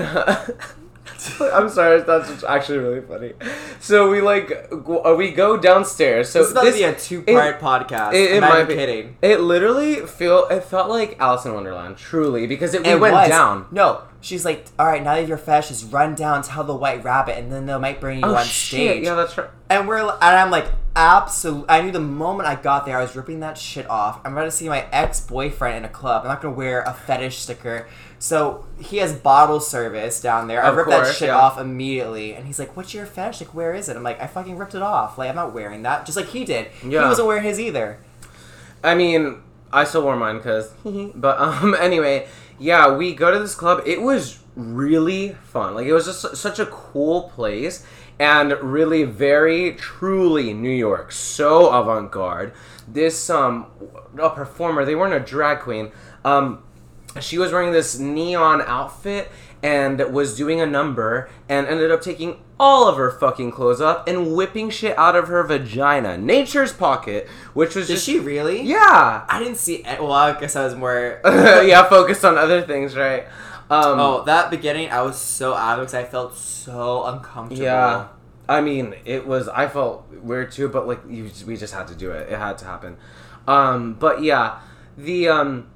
I'm 1.40 1.68
sorry, 1.68 2.02
that's 2.02 2.42
actually 2.44 2.78
really 2.78 3.00
funny. 3.00 3.32
So 3.80 4.10
we 4.10 4.20
like 4.20 4.68
uh, 4.72 5.14
we 5.16 5.30
go 5.32 5.56
downstairs. 5.56 6.28
So 6.30 6.44
this 6.44 6.74
is 6.74 6.74
be 6.76 6.82
a 6.84 6.94
two-part 6.94 7.56
it- 7.56 7.60
podcast. 7.60 8.14
it- 8.14 8.30
it 8.32 8.42
I'm 8.42 8.48
might 8.48 8.64
be- 8.68 8.74
kidding. 8.74 9.16
It 9.22 9.40
literally 9.40 9.96
feel 10.06 10.46
it 10.48 10.64
felt 10.64 10.88
like 10.88 11.16
Alice 11.18 11.44
in 11.44 11.54
Wonderland, 11.54 11.96
truly, 11.96 12.46
because 12.46 12.74
it, 12.74 12.82
we 12.84 12.90
It 12.90 13.00
went 13.00 13.14
was. 13.14 13.28
down. 13.28 13.66
No, 13.70 14.02
she's 14.20 14.44
like, 14.44 14.66
all 14.78 14.86
right, 14.86 15.02
now 15.02 15.14
that 15.14 15.26
you're 15.26 15.38
fetish 15.38 15.68
just 15.68 15.92
run 15.92 16.14
down, 16.14 16.42
tell 16.42 16.64
the 16.64 16.74
white 16.74 17.02
rabbit, 17.04 17.38
and 17.38 17.50
then 17.52 17.66
they 17.66 17.76
might 17.78 18.00
bring 18.00 18.18
you 18.20 18.24
Oh 18.26 18.34
on 18.36 18.44
shit! 18.44 18.90
stage. 18.90 19.04
Yeah, 19.04 19.14
that's 19.14 19.36
right. 19.38 19.48
And 19.68 19.86
we're 19.88 19.98
and 20.00 20.12
I'm 20.20 20.50
like, 20.50 20.66
absolutely. 20.96 21.66
I 21.68 21.82
knew 21.82 21.90
the 21.92 22.00
moment 22.00 22.48
I 22.48 22.54
got 22.56 22.86
there, 22.86 22.98
I 22.98 23.02
was 23.02 23.14
ripping 23.16 23.40
that 23.40 23.56
shit 23.58 23.88
off. 23.88 24.20
I'm 24.24 24.32
about 24.32 24.44
to 24.44 24.50
see 24.50 24.68
my 24.68 24.86
ex 24.92 25.20
boyfriend 25.20 25.78
in 25.78 25.84
a 25.84 25.88
club. 25.88 26.22
I'm 26.22 26.28
not 26.28 26.42
gonna 26.42 26.54
wear 26.54 26.82
a 26.82 26.92
fetish 26.92 27.38
sticker. 27.38 27.88
So 28.18 28.66
he 28.78 28.98
has 28.98 29.14
bottle 29.14 29.60
service 29.60 30.20
down 30.20 30.46
there. 30.46 30.62
I 30.62 30.68
Of 30.68 30.76
ripped 30.76 30.90
that 30.90 31.14
shit 31.14 31.28
yeah. 31.28 31.38
off 31.38 31.58
immediately, 31.58 32.34
and 32.34 32.46
he's 32.46 32.58
like, 32.58 32.76
"What's 32.76 32.92
your 32.92 33.06
fetish? 33.06 33.40
Like, 33.40 33.54
where 33.54 33.72
is 33.74 33.88
it?" 33.88 33.96
I'm 33.96 34.02
like, 34.02 34.20
"I 34.20 34.26
fucking 34.26 34.58
ripped 34.58 34.74
it 34.74 34.82
off. 34.82 35.16
Like, 35.16 35.30
I'm 35.30 35.36
not 35.36 35.54
wearing 35.54 35.82
that." 35.84 36.04
Just 36.04 36.16
like 36.16 36.26
he 36.26 36.44
did. 36.44 36.66
He 36.82 36.90
Yeah. 36.90 37.08
wasn't 37.08 37.28
wearing 37.28 37.44
his 37.44 37.58
either. 37.58 37.98
I 38.84 38.94
mean, 38.94 39.40
I 39.72 39.84
still 39.84 40.02
wore 40.02 40.16
mine 40.16 40.36
because. 40.38 40.70
but 41.14 41.40
um, 41.40 41.74
anyway, 41.80 42.26
yeah, 42.60 42.94
we 42.94 43.14
go 43.14 43.30
to 43.30 43.38
this 43.38 43.54
club. 43.54 43.82
It 43.86 44.02
was 44.02 44.38
really 44.54 45.30
fun. 45.44 45.74
Like 45.74 45.86
it 45.86 45.94
was 45.94 46.04
just 46.04 46.36
such 46.36 46.58
a 46.58 46.66
cool 46.66 47.30
place 47.30 47.86
and 48.18 48.52
really 48.62 49.04
very 49.04 49.72
truly 49.72 50.52
New 50.52 50.68
York. 50.70 51.10
So 51.10 51.70
avant 51.70 52.12
garde. 52.12 52.52
This 52.86 53.30
um, 53.30 53.66
a 54.20 54.28
performer. 54.28 54.84
They 54.84 54.94
weren't 54.94 55.14
a 55.14 55.20
drag 55.20 55.60
queen. 55.60 55.90
Um, 56.22 56.62
she 57.18 57.38
was 57.38 57.50
wearing 57.50 57.72
this 57.72 57.98
neon 57.98 58.60
outfit 58.62 59.30
and 59.62 59.98
was 60.12 60.36
doing 60.36 60.60
a 60.60 60.66
number 60.66 61.28
and 61.48 61.66
ended 61.66 61.90
up 61.90 62.00
taking 62.00 62.42
all 62.58 62.88
of 62.88 62.96
her 62.96 63.10
fucking 63.10 63.50
clothes 63.50 63.80
off 63.80 64.06
and 64.06 64.34
whipping 64.34 64.70
shit 64.70 64.96
out 64.98 65.16
of 65.16 65.28
her 65.28 65.42
vagina, 65.42 66.16
nature's 66.16 66.72
pocket, 66.72 67.28
which 67.54 67.74
was 67.74 67.86
Did 67.86 67.94
just 67.94 68.06
she 68.06 68.18
really? 68.18 68.62
yeah. 68.62 69.24
I 69.28 69.38
didn't 69.38 69.58
see. 69.58 69.76
It. 69.76 70.00
Well, 70.00 70.12
I 70.12 70.38
guess 70.38 70.56
I 70.56 70.64
was 70.64 70.74
more. 70.74 71.20
yeah, 71.24 71.88
focused 71.88 72.24
on 72.24 72.38
other 72.38 72.62
things, 72.62 72.96
right? 72.96 73.26
Um, 73.70 74.00
oh, 74.00 74.24
that 74.24 74.50
beginning, 74.50 74.90
I 74.90 75.02
was 75.02 75.16
so 75.16 75.54
out 75.54 75.78
of 75.78 75.84
it 75.84 75.86
because 75.86 75.94
I 75.94 76.04
felt 76.04 76.36
so 76.36 77.04
uncomfortable. 77.04 77.62
yeah. 77.62 78.08
I 78.48 78.60
mean, 78.60 78.96
it 79.04 79.26
was. 79.26 79.48
I 79.48 79.68
felt 79.68 80.08
weird 80.12 80.50
too, 80.50 80.68
but 80.68 80.88
like 80.88 81.00
you, 81.08 81.30
we 81.46 81.56
just 81.56 81.72
had 81.72 81.86
to 81.86 81.94
do 81.94 82.10
it. 82.10 82.28
It 82.28 82.36
had 82.36 82.58
to 82.58 82.64
happen. 82.64 82.96
Um, 83.46 83.94
but 83.94 84.24
yeah, 84.24 84.58
the 84.98 85.28
um, 85.28 85.70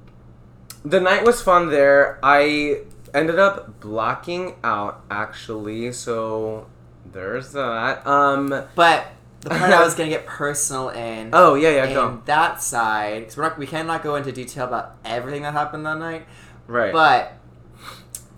the 0.83 0.99
night 0.99 1.23
was 1.23 1.41
fun 1.41 1.69
there. 1.69 2.19
I 2.21 2.81
ended 3.15 3.39
up 3.39 3.79
blocking 3.79 4.55
out 4.63 5.03
actually, 5.09 5.91
so 5.93 6.67
there's 7.11 7.51
that. 7.53 8.05
Um, 8.05 8.49
But 8.75 9.07
the 9.41 9.49
part 9.49 9.71
I 9.71 9.83
was 9.83 9.95
gonna 9.97 10.09
get 10.09 10.25
personal 10.25 10.89
in. 10.89 11.29
oh 11.33 11.55
yeah, 11.55 11.69
yeah, 11.69 11.93
go 11.93 12.21
that 12.25 12.61
side, 12.61 13.21
because 13.21 13.37
we're 13.37 13.43
not, 13.43 13.57
we 13.57 13.67
cannot 13.67 14.03
go 14.03 14.15
into 14.15 14.31
detail 14.31 14.65
about 14.65 14.97
everything 15.05 15.41
that 15.43 15.53
happened 15.53 15.85
that 15.85 15.97
night. 15.97 16.25
right. 16.67 16.91
But 16.91 17.33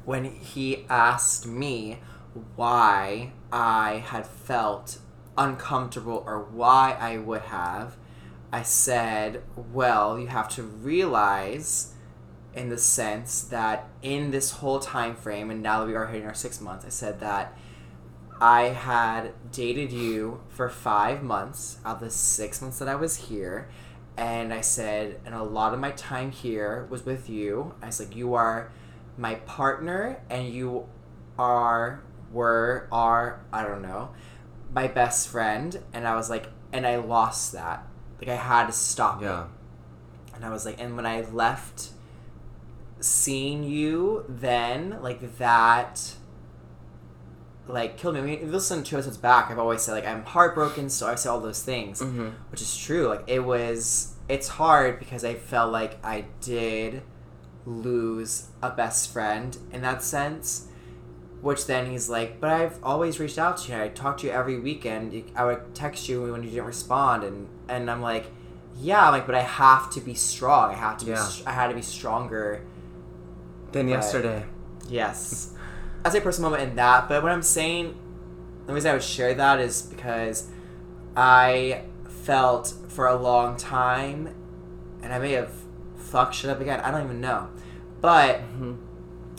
when 0.05 0.25
he 0.25 0.85
asked 0.89 1.45
me 1.47 1.99
why 2.55 3.31
I 3.51 4.03
had 4.05 4.25
felt 4.27 4.99
uncomfortable 5.37 6.23
or 6.25 6.39
why 6.43 6.95
I 6.99 7.17
would 7.17 7.41
have, 7.43 7.97
I 8.51 8.61
said, 8.63 9.41
well, 9.73 10.17
you 10.19 10.27
have 10.27 10.47
to 10.49 10.63
realize 10.63 11.93
in 12.57 12.69
the 12.69 12.77
sense 12.77 13.41
that 13.41 13.87
in 14.01 14.31
this 14.31 14.51
whole 14.51 14.79
time 14.79 15.15
frame 15.15 15.49
and 15.51 15.61
now 15.61 15.79
that 15.79 15.87
we 15.87 15.95
are 15.95 16.07
hitting 16.07 16.27
our 16.27 16.33
6 16.33 16.61
months, 16.61 16.85
I 16.85 16.89
said 16.89 17.19
that 17.19 17.57
I 18.41 18.63
had 18.63 19.33
dated 19.51 19.91
you 19.91 20.41
for 20.49 20.69
5 20.69 21.23
months 21.23 21.77
out 21.85 21.95
of 21.95 22.01
the 22.01 22.09
6 22.09 22.61
months 22.61 22.79
that 22.79 22.87
I 22.87 22.95
was 22.95 23.15
here 23.15 23.69
and 24.17 24.51
I 24.51 24.61
said, 24.61 25.19
and 25.25 25.35
a 25.35 25.43
lot 25.43 25.75
of 25.75 25.79
my 25.79 25.91
time 25.91 26.31
here 26.31 26.87
was 26.89 27.05
with 27.05 27.29
you. 27.29 27.75
I 27.83 27.85
was 27.85 27.99
like, 27.99 28.15
you 28.15 28.33
are 28.33 28.71
my 29.15 29.35
partner, 29.35 30.21
and 30.27 30.49
you 30.49 30.87
are, 31.37 32.03
were, 32.31 32.87
are, 32.91 33.45
I 33.53 33.63
don't 33.63 33.83
know, 33.83 34.09
my 34.73 34.87
best 34.87 35.27
friend. 35.27 35.79
And 35.93 36.07
I 36.07 36.15
was 36.15 36.31
like, 36.31 36.49
and 36.73 36.87
I 36.87 36.95
lost 36.95 37.53
that. 37.53 37.85
Like, 38.19 38.29
I 38.29 38.35
had 38.35 38.65
to 38.65 38.73
stop 38.73 39.21
yeah. 39.21 39.43
it. 39.43 39.47
And 40.35 40.45
I 40.45 40.49
was 40.49 40.65
like, 40.65 40.81
and 40.81 40.95
when 40.95 41.05
I 41.05 41.21
left 41.21 41.89
seeing 42.99 43.63
you 43.63 44.25
then, 44.27 44.97
like, 45.01 45.37
that. 45.37 46.13
Like 47.67 47.97
killed 47.97 48.13
me. 48.15 48.21
I 48.21 48.23
mean, 48.23 48.33
if 48.35 48.41
you 48.43 48.47
listen 48.47 48.81
to 48.81 48.95
episodes 48.95 49.17
back, 49.17 49.51
I've 49.51 49.59
always 49.59 49.81
said 49.81 49.91
like 49.91 50.07
I'm 50.07 50.23
heartbroken, 50.23 50.89
so 50.89 51.05
I 51.05 51.15
say 51.15 51.27
all 51.27 51.41
those 51.41 51.61
things 51.61 51.99
hmm 52.01 52.29
which 52.49 52.61
is 52.61 52.77
true. 52.77 53.09
Like 53.09 53.25
it 53.27 53.39
was, 53.41 54.13
it's 54.29 54.47
hard 54.47 54.99
because 54.99 55.25
I 55.25 55.33
felt 55.33 55.73
like 55.73 55.97
I 56.01 56.27
did 56.39 57.01
lose 57.65 58.47
a 58.63 58.69
best 58.69 59.11
friend 59.11 59.57
in 59.73 59.81
that 59.81 60.01
sense. 60.01 60.67
Which 61.41 61.67
then 61.67 61.91
he's 61.91 62.07
like, 62.07 62.39
but 62.39 62.49
I've 62.51 62.79
always 62.83 63.19
reached 63.19 63.37
out 63.37 63.57
to 63.57 63.73
you. 63.73 63.81
I 63.83 63.89
talked 63.89 64.21
to 64.21 64.27
you 64.27 64.31
every 64.33 64.57
weekend. 64.59 65.21
I 65.35 65.43
would 65.43 65.75
text 65.75 66.07
you 66.07 66.31
when 66.31 66.43
you 66.43 66.49
didn't 66.49 66.65
respond, 66.65 67.25
and 67.25 67.49
and 67.67 67.91
I'm 67.91 68.01
like, 68.01 68.27
yeah, 68.79 69.05
I'm 69.07 69.11
like, 69.11 69.25
but 69.25 69.35
I 69.35 69.41
have 69.41 69.91
to 69.91 69.99
be 69.99 70.13
strong. 70.13 70.71
I 70.71 70.75
have 70.77 70.97
to 70.99 71.05
be. 71.05 71.11
Yeah. 71.11 71.23
str- 71.25 71.49
I 71.49 71.51
had 71.51 71.67
to 71.67 71.75
be 71.75 71.81
stronger. 71.81 72.61
Then 73.71 73.87
Right. 73.87 73.93
yesterday. 73.93 74.45
Yes. 74.89 75.51
I'd 76.05 76.11
say 76.11 76.19
personal 76.21 76.49
moment 76.51 76.69
in 76.69 76.75
that, 76.77 77.09
but 77.09 77.21
what 77.23 77.31
I'm 77.31 77.41
saying, 77.41 77.95
the 78.65 78.73
reason 78.73 78.91
I 78.91 78.93
would 78.93 79.03
share 79.03 79.33
that 79.33 79.59
is 79.59 79.81
because 79.81 80.47
I 81.15 81.81
felt 82.07 82.73
for 82.87 83.07
a 83.07 83.15
long 83.15 83.57
time, 83.57 84.33
and 85.01 85.13
I 85.13 85.19
may 85.19 85.33
have 85.33 85.51
fucked 85.97 86.35
shit 86.35 86.49
up 86.49 86.61
again. 86.61 86.79
I 86.81 86.91
don't 86.91 87.03
even 87.03 87.19
know. 87.21 87.47
But 88.01 88.41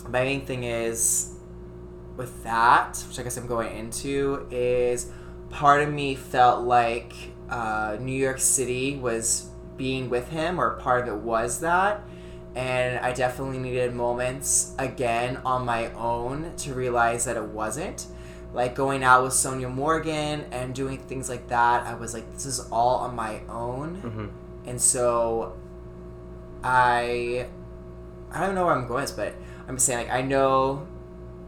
my 0.07 0.23
main 0.23 0.45
thing 0.45 0.63
is 0.63 1.33
with 2.17 2.43
that, 2.43 3.03
which 3.07 3.19
I 3.19 3.23
guess 3.23 3.37
I'm 3.37 3.47
going 3.47 3.75
into, 3.75 4.47
is 4.51 5.11
part 5.49 5.81
of 5.81 5.91
me 5.91 6.15
felt 6.15 6.65
like 6.65 7.13
uh, 7.49 7.97
New 7.99 8.11
York 8.15 8.39
City 8.39 8.97
was 8.97 9.49
being 9.77 10.09
with 10.09 10.29
him, 10.29 10.59
or 10.59 10.71
part 10.71 11.07
of 11.07 11.15
it 11.15 11.17
was 11.21 11.61
that. 11.61 12.01
And 12.59 12.99
I 12.99 13.13
definitely 13.13 13.59
needed 13.59 13.93
moments 13.93 14.73
again 14.77 15.37
on 15.45 15.65
my 15.65 15.83
own 15.93 16.37
to 16.63 16.73
realize 16.73 17.21
that 17.25 17.37
it 17.37 17.43
wasn't. 17.61 17.99
Like 18.53 18.73
going 18.75 19.03
out 19.03 19.23
with 19.23 19.33
Sonja 19.33 19.71
Morgan 19.83 20.37
and 20.51 20.73
doing 20.75 20.97
things 20.97 21.29
like 21.29 21.47
that, 21.49 21.85
I 21.85 21.93
was 21.93 22.13
like, 22.15 22.27
this 22.33 22.45
is 22.45 22.59
all 22.71 22.95
on 23.05 23.15
my 23.15 23.33
own. 23.47 23.89
hmm 23.95 24.27
And 24.69 24.81
so 24.81 25.53
I 26.63 27.47
I 28.31 28.45
don't 28.45 28.55
know 28.55 28.65
where 28.65 28.75
I'm 28.75 28.87
going 28.87 29.03
with 29.03 29.15
but 29.15 29.33
I'm 29.67 29.75
just 29.75 29.85
saying 29.85 30.07
like 30.07 30.11
I 30.15 30.21
know 30.21 30.85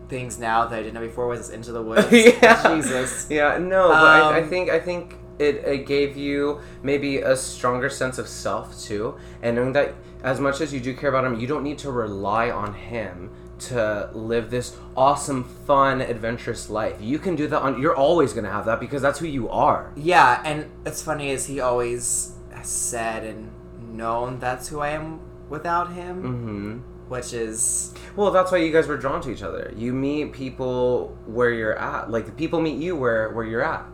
things 0.09 0.39
now 0.39 0.65
that 0.67 0.77
I 0.77 0.81
didn't 0.83 0.93
know 0.93 1.01
before 1.01 1.27
was 1.27 1.49
into 1.49 1.71
the 1.71 1.81
woods. 1.81 2.07
yeah. 2.11 2.75
Jesus. 2.75 3.27
Yeah, 3.29 3.57
no, 3.57 3.89
but 3.89 4.03
I, 4.03 4.37
I 4.37 4.41
Um, 4.41 4.49
think 4.49 4.69
I 4.69 4.79
think 4.79 5.15
it, 5.39 5.55
it 5.65 5.85
gave 5.87 6.15
you 6.17 6.59
maybe 6.83 7.17
a 7.19 7.35
stronger 7.35 7.89
sense 7.89 8.17
of 8.17 8.27
self 8.27 8.79
too, 8.81 9.15
and 9.41 9.55
knowing 9.55 9.73
that 9.73 9.95
as 10.23 10.39
much 10.39 10.61
as 10.61 10.73
you 10.73 10.79
do 10.79 10.95
care 10.95 11.09
about 11.09 11.25
him, 11.25 11.39
you 11.39 11.47
don't 11.47 11.63
need 11.63 11.79
to 11.79 11.91
rely 11.91 12.51
on 12.51 12.73
him 12.73 13.31
to 13.57 14.09
live 14.13 14.49
this 14.49 14.75
awesome, 14.97 15.43
fun, 15.43 16.01
adventurous 16.01 16.69
life. 16.69 16.97
You 16.99 17.19
can 17.19 17.35
do 17.35 17.47
that 17.47 17.61
on. 17.61 17.81
You're 17.81 17.95
always 17.95 18.33
gonna 18.33 18.51
have 18.51 18.65
that 18.65 18.79
because 18.79 19.01
that's 19.01 19.19
who 19.19 19.27
you 19.27 19.49
are. 19.49 19.91
Yeah, 19.95 20.41
and 20.43 20.69
it's 20.85 21.01
funny 21.03 21.29
is 21.29 21.45
he 21.47 21.59
always 21.59 22.33
said 22.63 23.23
and 23.23 23.51
known 23.95 24.39
that's 24.39 24.67
who 24.69 24.79
I 24.79 24.89
am 24.89 25.19
without 25.49 25.93
him, 25.93 26.23
Mm-hmm. 26.23 27.09
which 27.09 27.33
is 27.33 27.93
Well, 28.15 28.31
that's 28.31 28.51
why 28.51 28.59
you 28.59 28.71
guys 28.71 28.87
were 28.87 28.97
drawn 28.97 29.21
to 29.21 29.31
each 29.31 29.43
other. 29.43 29.71
You 29.75 29.93
meet 29.93 30.33
people 30.33 31.17
where 31.25 31.51
you're 31.51 31.77
at. 31.77 32.09
Like 32.11 32.25
the 32.25 32.31
people 32.31 32.61
meet 32.61 32.77
you 32.81 32.95
where 32.95 33.29
where 33.31 33.45
you're 33.45 33.63
at. 33.63 33.85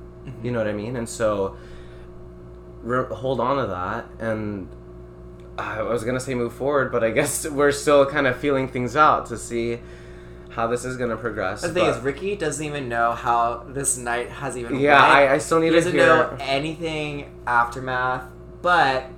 You 0.43 0.51
know 0.51 0.59
what 0.59 0.67
I 0.67 0.73
mean? 0.73 0.95
And 0.95 1.07
so 1.07 1.57
re- 2.81 3.05
hold 3.11 3.39
on 3.39 3.57
to 3.57 3.67
that 3.67 4.05
and 4.19 4.67
I 5.57 5.81
was 5.81 6.03
going 6.03 6.13
to 6.15 6.19
say 6.19 6.35
move 6.35 6.53
forward, 6.53 6.91
but 6.91 7.03
I 7.03 7.09
guess 7.11 7.47
we're 7.49 7.71
still 7.71 8.05
kind 8.05 8.27
of 8.27 8.37
feeling 8.37 8.67
things 8.67 8.95
out 8.95 9.25
to 9.27 9.37
see 9.37 9.79
how 10.49 10.67
this 10.67 10.85
is 10.85 10.97
going 10.97 11.09
to 11.11 11.17
progress. 11.17 11.61
the 11.61 11.69
thing 11.69 11.83
but- 11.85 11.97
is 11.97 12.03
Ricky 12.03 12.35
doesn't 12.35 12.63
even 12.65 12.89
know 12.89 13.11
how 13.13 13.65
this 13.67 13.97
night 13.97 14.29
has 14.29 14.57
even 14.57 14.79
Yeah. 14.79 15.01
I, 15.01 15.33
I 15.33 15.37
still 15.39 15.59
need 15.59 15.67
he 15.67 15.71
to 15.71 15.77
doesn't 15.77 15.93
hear. 15.93 16.05
know 16.05 16.37
anything 16.39 17.31
aftermath, 17.45 18.23
but 18.61 19.09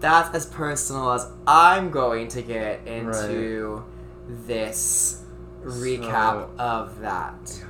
that's 0.00 0.34
as 0.34 0.46
personal 0.46 1.12
as 1.12 1.26
I'm 1.46 1.90
going 1.90 2.28
to 2.28 2.42
get 2.42 2.86
into 2.86 3.84
this 4.28 5.22
recap 5.62 6.02
So- 6.32 6.50
of 6.58 7.00
that. 7.00 7.64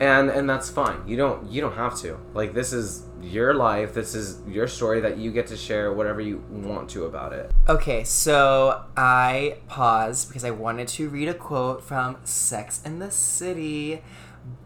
And 0.00 0.30
and 0.30 0.48
that's 0.48 0.70
fine. 0.70 1.06
You 1.06 1.16
don't 1.16 1.50
you 1.50 1.60
don't 1.60 1.74
have 1.74 1.96
to. 2.00 2.18
Like 2.32 2.54
this 2.54 2.72
is 2.72 3.04
your 3.20 3.52
life. 3.52 3.92
This 3.92 4.14
is 4.14 4.40
your 4.48 4.66
story 4.66 5.00
that 5.00 5.18
you 5.18 5.30
get 5.30 5.46
to 5.48 5.56
share 5.56 5.92
whatever 5.92 6.22
you 6.22 6.42
want 6.50 6.88
to 6.90 7.04
about 7.04 7.34
it. 7.34 7.52
Okay, 7.68 8.02
so 8.04 8.84
I 8.96 9.58
paused 9.68 10.28
because 10.28 10.44
I 10.44 10.50
wanted 10.52 10.88
to 10.88 11.10
read 11.10 11.28
a 11.28 11.34
quote 11.34 11.84
from 11.84 12.16
Sex 12.24 12.80
and 12.84 13.00
the 13.00 13.10
City, 13.10 14.02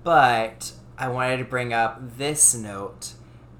but 0.04 0.72
I 0.96 1.08
wanted 1.08 1.38
to 1.38 1.44
bring 1.44 1.72
up 1.72 2.16
this 2.16 2.54
note 2.54 3.14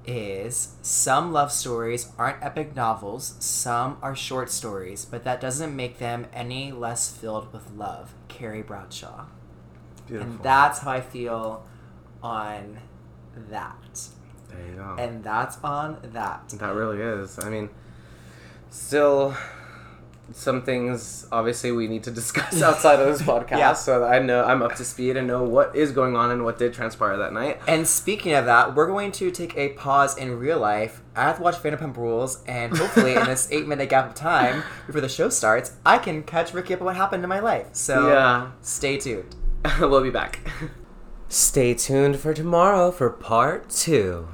is 0.07 0.75
some 0.81 1.33
love 1.33 1.51
stories 1.51 2.11
aren't 2.17 2.43
epic 2.43 2.75
novels, 2.75 3.35
some 3.39 3.97
are 4.01 4.15
short 4.15 4.49
stories, 4.49 5.03
but 5.03 5.23
that 5.23 5.41
doesn't 5.41 5.75
make 5.75 5.97
them 5.97 6.27
any 6.31 6.71
less 6.71 7.11
filled 7.11 7.51
with 7.51 7.71
love. 7.71 8.13
Carrie 8.27 8.61
Bradshaw. 8.61 9.25
Beautiful. 10.07 10.33
And 10.33 10.43
that's 10.43 10.79
how 10.79 10.91
I 10.91 11.01
feel 11.01 11.65
on 12.23 12.79
that. 13.49 13.99
there 14.49 14.65
you 14.67 14.75
go. 14.75 14.95
And 14.99 15.23
that's 15.23 15.57
on 15.63 15.97
that. 16.13 16.49
That 16.49 16.73
really 16.73 17.01
is. 17.01 17.37
I 17.39 17.49
mean, 17.49 17.69
still, 18.69 19.35
some 20.31 20.63
things 20.63 21.27
obviously 21.31 21.71
we 21.71 21.87
need 21.87 22.03
to 22.03 22.11
discuss 22.11 22.61
outside 22.63 22.99
of 22.99 23.07
this 23.07 23.21
podcast, 23.27 23.57
Yeah. 23.57 23.73
so 23.73 23.99
that 23.99 24.11
I 24.13 24.19
know 24.19 24.43
I'm 24.43 24.61
up 24.63 24.75
to 24.75 24.83
speed 24.85 25.17
and 25.17 25.27
know 25.27 25.43
what 25.43 25.75
is 25.75 25.91
going 25.91 26.15
on 26.15 26.31
and 26.31 26.43
what 26.43 26.57
did 26.57 26.73
transpire 26.73 27.17
that 27.17 27.33
night. 27.33 27.59
And 27.67 27.87
speaking 27.87 28.33
of 28.33 28.45
that, 28.45 28.75
we're 28.75 28.87
going 28.87 29.11
to 29.13 29.29
take 29.31 29.55
a 29.57 29.69
pause 29.69 30.17
in 30.17 30.39
real 30.39 30.59
life. 30.59 31.01
I 31.15 31.23
have 31.23 31.37
to 31.37 31.43
watch 31.43 31.55
Vanderpump 31.55 31.95
Rules, 31.97 32.43
and 32.47 32.75
hopefully, 32.75 33.15
in 33.15 33.25
this 33.25 33.47
eight 33.51 33.67
minute 33.67 33.89
gap 33.89 34.07
of 34.09 34.15
time 34.15 34.63
before 34.87 35.01
the 35.01 35.09
show 35.09 35.29
starts, 35.29 35.73
I 35.85 35.97
can 35.97 36.23
catch 36.23 36.53
Ricky 36.53 36.73
up 36.73 36.81
on 36.81 36.85
what 36.85 36.95
happened 36.95 37.23
in 37.23 37.29
my 37.29 37.39
life. 37.39 37.67
So, 37.73 38.09
Yeah. 38.09 38.51
stay 38.61 38.97
tuned. 38.97 39.35
we'll 39.79 40.03
be 40.03 40.09
back. 40.09 40.39
Stay 41.27 41.73
tuned 41.73 42.19
for 42.19 42.33
tomorrow 42.33 42.91
for 42.91 43.09
part 43.09 43.69
two. 43.69 44.27